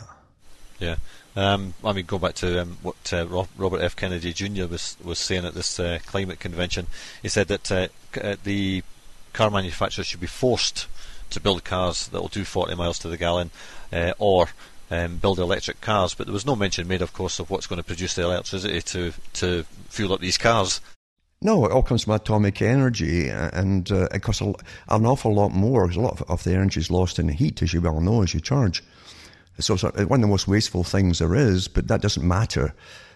Yeah. 0.79 0.97
Um, 1.37 1.75
I 1.85 1.93
mean, 1.93 2.07
go 2.07 2.19
back 2.19 2.35
to 2.37 2.63
um, 2.63 2.79
what 2.83 3.13
uh, 3.13 3.27
Robert 3.57 3.81
F. 3.81 3.97
Kennedy 3.97 4.33
Jr. 4.33 4.67
was 4.67 4.97
was 5.03 5.19
saying 5.19 5.47
at 5.47 5.55
this 5.55 5.81
uh, 5.81 5.99
climate 6.07 6.41
convention. 6.41 6.89
He 7.23 7.29
said 7.29 7.49
that 7.49 7.73
uh, 7.73 7.89
uh, 8.21 8.37
the 8.43 8.83
car 9.33 9.51
manufacturers 9.51 10.09
should 10.09 10.21
be 10.21 10.27
forced 10.27 10.89
to 11.31 11.41
build 11.41 11.65
cars 11.65 12.09
that 12.09 12.21
will 12.21 12.29
do 12.29 12.45
40 12.45 12.75
miles 12.75 12.99
to 13.01 13.09
the 13.09 13.17
gallon, 13.17 13.51
uh, 13.93 14.13
or 14.19 14.49
um, 14.91 15.17
build 15.19 15.39
electric 15.39 15.81
cars. 15.81 16.15
But 16.15 16.27
there 16.27 16.35
was 16.35 16.47
no 16.47 16.57
mention 16.57 16.89
made, 16.89 17.03
of 17.03 17.13
course, 17.13 17.39
of 17.39 17.51
what's 17.51 17.67
going 17.67 17.79
to 17.79 17.87
produce 17.87 18.15
the 18.15 18.23
electricity 18.23 18.83
to 18.83 19.13
to 19.35 19.65
fuel 19.89 20.13
up 20.13 20.21
these 20.21 20.39
cars. 20.39 20.81
No, 21.43 21.65
it 21.65 21.73
all 21.73 21.83
comes 21.83 22.05
from 22.05 22.13
atomic 22.13 22.61
energy, 22.61 23.31
uh, 23.31 23.51
and 23.55 23.91
uh, 23.91 24.09
it 24.13 24.23
costs 24.23 24.43
a, 24.43 24.53
an 24.91 25.07
awful 25.07 25.35
lot 25.35 25.53
more 25.53 25.87
because 25.87 25.97
a 25.97 26.01
lot 26.01 26.21
of, 26.21 26.31
of 26.31 26.45
the 26.45 26.53
energy 26.53 26.81
is 26.81 26.91
lost 26.91 27.19
in 27.19 27.29
heat, 27.29 27.63
as 27.63 27.73
you 27.73 27.81
well 27.81 28.01
know, 28.01 28.23
as 28.23 28.35
you 28.35 28.41
charge. 28.41 28.85
So 29.59 29.75
it's 29.75 29.83
one 29.83 29.95
of 29.95 30.21
the 30.21 30.27
most 30.27 30.49
wasteful 30.49 30.85
things 30.85 31.19
there 31.19 31.35
is, 31.35 31.67
but 31.69 31.89
that 31.89 32.03
doesn't 32.03 32.27
matter. 32.27 32.75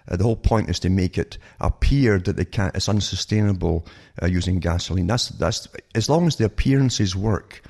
Uh, 0.08 0.16
the 0.16 0.24
whole 0.24 0.36
point 0.36 0.68
is 0.68 0.78
to 0.80 0.90
make 0.90 1.16
it 1.16 1.38
appear 1.60 2.18
that 2.18 2.36
they 2.36 2.44
can't, 2.44 2.74
it's 2.74 2.88
unsustainable 2.88 3.86
uh, 4.22 4.26
using 4.26 4.58
gasoline. 4.58 5.06
That's 5.06 5.28
that's 5.30 5.68
as 5.94 6.08
long 6.08 6.26
as 6.26 6.36
the 6.36 6.44
appearances 6.44 7.16
work, 7.16 7.62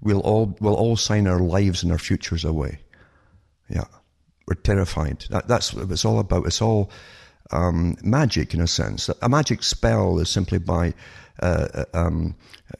we'll 0.00 0.20
all 0.20 0.56
we'll 0.60 0.74
all 0.74 0.96
sign 0.96 1.26
our 1.26 1.40
lives 1.40 1.82
and 1.82 1.92
our 1.92 1.98
futures 1.98 2.44
away. 2.44 2.80
Yeah, 3.68 3.84
we're 4.46 4.54
terrified. 4.54 5.24
That, 5.30 5.48
that's 5.48 5.74
what 5.74 5.90
it's 5.90 6.04
all 6.04 6.18
about. 6.18 6.46
It's 6.46 6.62
all 6.62 6.90
um, 7.50 7.96
magic 8.02 8.54
in 8.54 8.60
a 8.60 8.66
sense. 8.66 9.10
A 9.22 9.28
magic 9.28 9.62
spell 9.62 10.18
is 10.18 10.28
simply 10.28 10.58
by 10.58 10.94
uh, 11.40 11.84
um, 11.94 12.34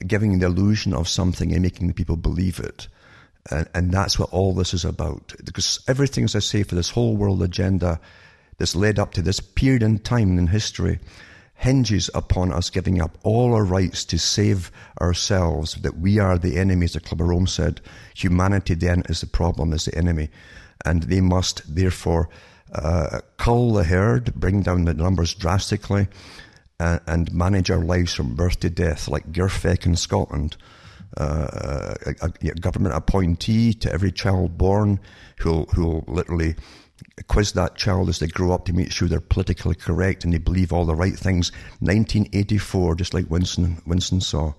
giving 0.05 0.39
the 0.39 0.45
illusion 0.45 0.93
of 0.93 1.07
something 1.07 1.53
and 1.53 1.61
making 1.61 1.87
the 1.87 1.93
people 1.93 2.17
believe 2.17 2.59
it. 2.59 2.87
And, 3.51 3.69
and 3.73 3.91
that's 3.91 4.19
what 4.19 4.31
all 4.31 4.53
this 4.53 4.73
is 4.73 4.85
about. 4.85 5.33
Because 5.43 5.79
everything, 5.87 6.25
as 6.25 6.35
I 6.35 6.39
say, 6.39 6.63
for 6.63 6.75
this 6.75 6.89
whole 6.89 7.15
world 7.15 7.41
agenda 7.41 7.99
that's 8.57 8.75
led 8.75 8.99
up 8.99 9.13
to 9.13 9.21
this 9.21 9.39
period 9.39 9.83
in 9.83 9.99
time 9.99 10.37
in 10.37 10.47
history 10.47 10.99
hinges 11.59 12.09
upon 12.15 12.53
us 12.53 12.69
giving 12.69 13.01
up 13.01 13.17
all 13.21 13.53
our 13.53 13.65
rights 13.65 14.05
to 14.05 14.17
save 14.17 14.71
ourselves, 15.01 15.75
that 15.81 15.97
we 15.97 16.17
are 16.17 16.37
the 16.37 16.57
enemies, 16.57 16.95
as 16.95 17.01
Club 17.01 17.19
of 17.19 17.27
Rome 17.27 17.47
said. 17.47 17.81
Humanity 18.15 18.75
then 18.75 19.03
is 19.09 19.19
the 19.19 19.27
problem, 19.27 19.73
is 19.73 19.83
the 19.83 19.97
enemy. 19.97 20.29
And 20.85 21.03
they 21.03 21.19
must 21.19 21.75
therefore 21.75 22.29
uh, 22.73 23.19
cull 23.35 23.73
the 23.73 23.83
herd, 23.83 24.33
bring 24.35 24.61
down 24.61 24.85
the 24.85 24.93
numbers 24.93 25.33
drastically, 25.33 26.07
uh, 26.79 26.99
and 27.07 27.33
manage 27.33 27.69
our 27.69 27.83
lives 27.83 28.13
from 28.13 28.35
birth 28.35 28.61
to 28.61 28.69
death, 28.69 29.09
like 29.09 29.33
GIRFEC 29.33 29.85
in 29.85 29.97
Scotland. 29.97 30.55
Uh, 31.17 31.95
a, 32.21 32.31
a 32.41 32.53
government 32.53 32.95
appointee 32.95 33.73
to 33.73 33.91
every 33.91 34.13
child 34.13 34.57
born 34.57 34.97
who'll 35.39 36.05
literally 36.07 36.55
quiz 37.27 37.53
that 37.53 37.75
child 37.75 38.09
as 38.09 38.19
they 38.19 38.27
grow 38.27 38.51
up 38.51 38.65
to 38.65 38.73
make 38.73 38.91
sure 38.91 39.07
they're 39.07 39.19
politically 39.19 39.75
correct 39.75 40.23
and 40.23 40.33
they 40.33 40.37
believe 40.37 40.73
all 40.73 40.85
the 40.85 40.95
right 40.95 41.15
things. 41.15 41.51
1984, 41.79 42.95
just 42.95 43.13
like 43.13 43.29
Winston, 43.29 43.81
Winston 43.85 44.21
saw, 44.21 44.53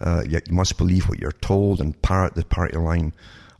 uh, 0.00 0.22
you, 0.26 0.40
must 0.50 0.78
believe 0.78 1.08
what 1.08 1.18
you're 1.18 1.32
told 1.32 1.80
and 1.80 2.00
parrot 2.02 2.34
the 2.34 2.44
party 2.44 2.76
line, 2.76 3.12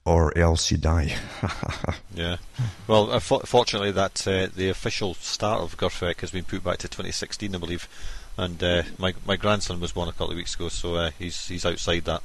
or 0.04 0.36
else 0.36 0.70
you 0.70 0.76
die. 0.76 1.14
Yeah. 2.14 2.38
Well, 2.86 3.12
uh, 3.12 3.20
for- 3.20 3.40
fortunately, 3.46 3.92
that 3.92 4.26
uh, 4.26 4.48
the 4.54 4.68
official 4.68 5.14
start 5.14 5.62
of 5.62 5.76
GIRFEC 5.76 6.20
has 6.20 6.32
been 6.32 6.44
put 6.44 6.64
back 6.64 6.78
to 6.78 6.88
2016, 6.88 7.54
I 7.54 7.58
believe. 7.58 7.88
And 8.36 8.62
uh, 8.62 8.82
my 8.98 9.14
my 9.26 9.36
grandson 9.36 9.80
was 9.80 9.92
born 9.92 10.08
a 10.08 10.12
couple 10.12 10.32
of 10.32 10.36
weeks 10.36 10.54
ago, 10.54 10.68
so 10.68 10.96
uh, 10.96 11.10
he's 11.18 11.48
he's 11.48 11.64
outside 11.64 12.04
that, 12.04 12.22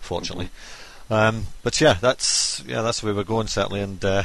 fortunately. 0.00 0.50
Um, 1.12 1.48
but 1.62 1.78
yeah, 1.78 1.94
that's 2.00 2.64
yeah, 2.66 2.80
that's 2.80 3.00
the 3.00 3.06
way 3.06 3.12
we're 3.12 3.24
going 3.24 3.46
certainly. 3.46 3.82
And 3.82 4.02
uh, 4.02 4.22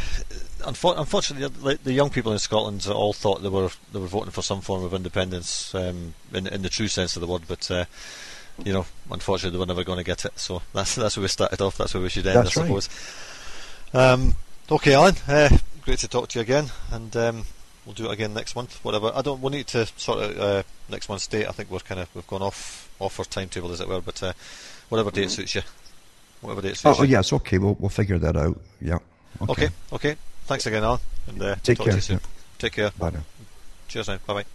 unfor- 0.59 0.97
unfortunately, 0.97 1.49
the, 1.49 1.79
the 1.83 1.91
young 1.91 2.09
people 2.09 2.31
in 2.31 2.39
Scotland 2.39 2.87
all 2.87 3.11
thought 3.11 3.43
they 3.43 3.49
were 3.49 3.69
they 3.91 3.99
were 3.99 4.07
voting 4.07 4.31
for 4.31 4.41
some 4.41 4.61
form 4.61 4.85
of 4.85 4.93
independence 4.93 5.75
um, 5.75 6.13
in 6.33 6.47
in 6.47 6.61
the 6.61 6.69
true 6.69 6.87
sense 6.87 7.17
of 7.17 7.21
the 7.21 7.27
word. 7.27 7.41
But 7.45 7.69
uh, 7.69 7.85
you 8.63 8.71
know, 8.71 8.85
unfortunately, 9.11 9.57
they 9.57 9.59
were 9.59 9.65
never 9.65 9.83
going 9.83 9.97
to 9.97 10.05
get 10.05 10.23
it. 10.23 10.39
So 10.39 10.61
that's 10.73 10.95
that's 10.95 11.17
where 11.17 11.23
we 11.23 11.27
started 11.27 11.61
off. 11.61 11.77
That's 11.77 11.93
where 11.93 12.01
we 12.01 12.07
should 12.07 12.25
end, 12.25 12.37
That's 12.37 12.57
I 12.57 12.61
right. 12.61 12.67
suppose. 12.67 12.89
Um, 13.93 14.35
okay, 14.71 14.93
Alan. 14.93 15.15
Uh, 15.27 15.57
great 15.83 15.99
to 15.99 16.07
talk 16.07 16.29
to 16.29 16.39
you 16.39 16.43
again, 16.43 16.67
and 16.89 17.13
um, 17.17 17.43
we'll 17.85 17.95
do 17.95 18.05
it 18.05 18.13
again 18.13 18.33
next 18.33 18.55
month. 18.55 18.79
Whatever. 18.85 19.11
I 19.13 19.21
don't. 19.21 19.41
We 19.41 19.49
need 19.49 19.67
to 19.67 19.87
sort 19.97 20.19
of 20.23 20.39
uh, 20.39 20.63
next 20.87 21.09
month's 21.09 21.27
date. 21.27 21.49
I 21.49 21.51
think 21.51 21.69
we're 21.69 21.79
kind 21.79 21.99
of 21.99 22.07
we've 22.15 22.27
gone 22.27 22.41
off 22.41 22.89
off 22.99 23.19
our 23.19 23.25
timetable 23.25 23.73
as 23.73 23.81
it 23.81 23.89
were. 23.89 23.99
But 23.99 24.23
uh, 24.23 24.31
whatever 24.87 25.11
date 25.11 25.31
suits 25.31 25.53
you. 25.53 25.63
Whatever 26.41 26.61
date 26.61 26.81
oh, 26.85 26.93
suits 26.93 26.99
oh, 26.99 27.03
yes, 27.03 27.33
okay, 27.33 27.57
we'll, 27.57 27.75
we'll 27.79 27.89
figure 27.89 28.17
that 28.19 28.35
out. 28.35 28.59
Yeah. 28.81 28.99
Okay. 29.49 29.69
Okay. 29.91 30.15
Thanks 30.45 30.65
again, 30.65 30.83
Alan. 30.83 30.99
And 31.27 31.41
uh, 31.41 31.55
Take 31.63 31.77
talk 31.77 31.85
care. 31.85 31.91
to 31.93 31.97
you 31.97 32.01
soon. 32.01 32.19
Take 32.57 32.73
care. 32.73 32.91
Bye 32.97 33.11
now. 33.11 33.23
Cheers 33.87 34.07
now. 34.07 34.17
Bye 34.25 34.33
bye. 34.33 34.45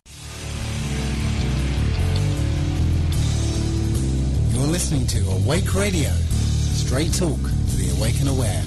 You're 4.53 4.71
listening 4.71 5.07
to 5.09 5.19
Awake 5.31 5.75
Radio, 5.75 6.11
straight 6.11 7.13
talk 7.13 7.39
for 7.39 7.77
the 7.77 7.93
awake 7.99 8.21
and 8.21 8.29
aware. 8.29 8.63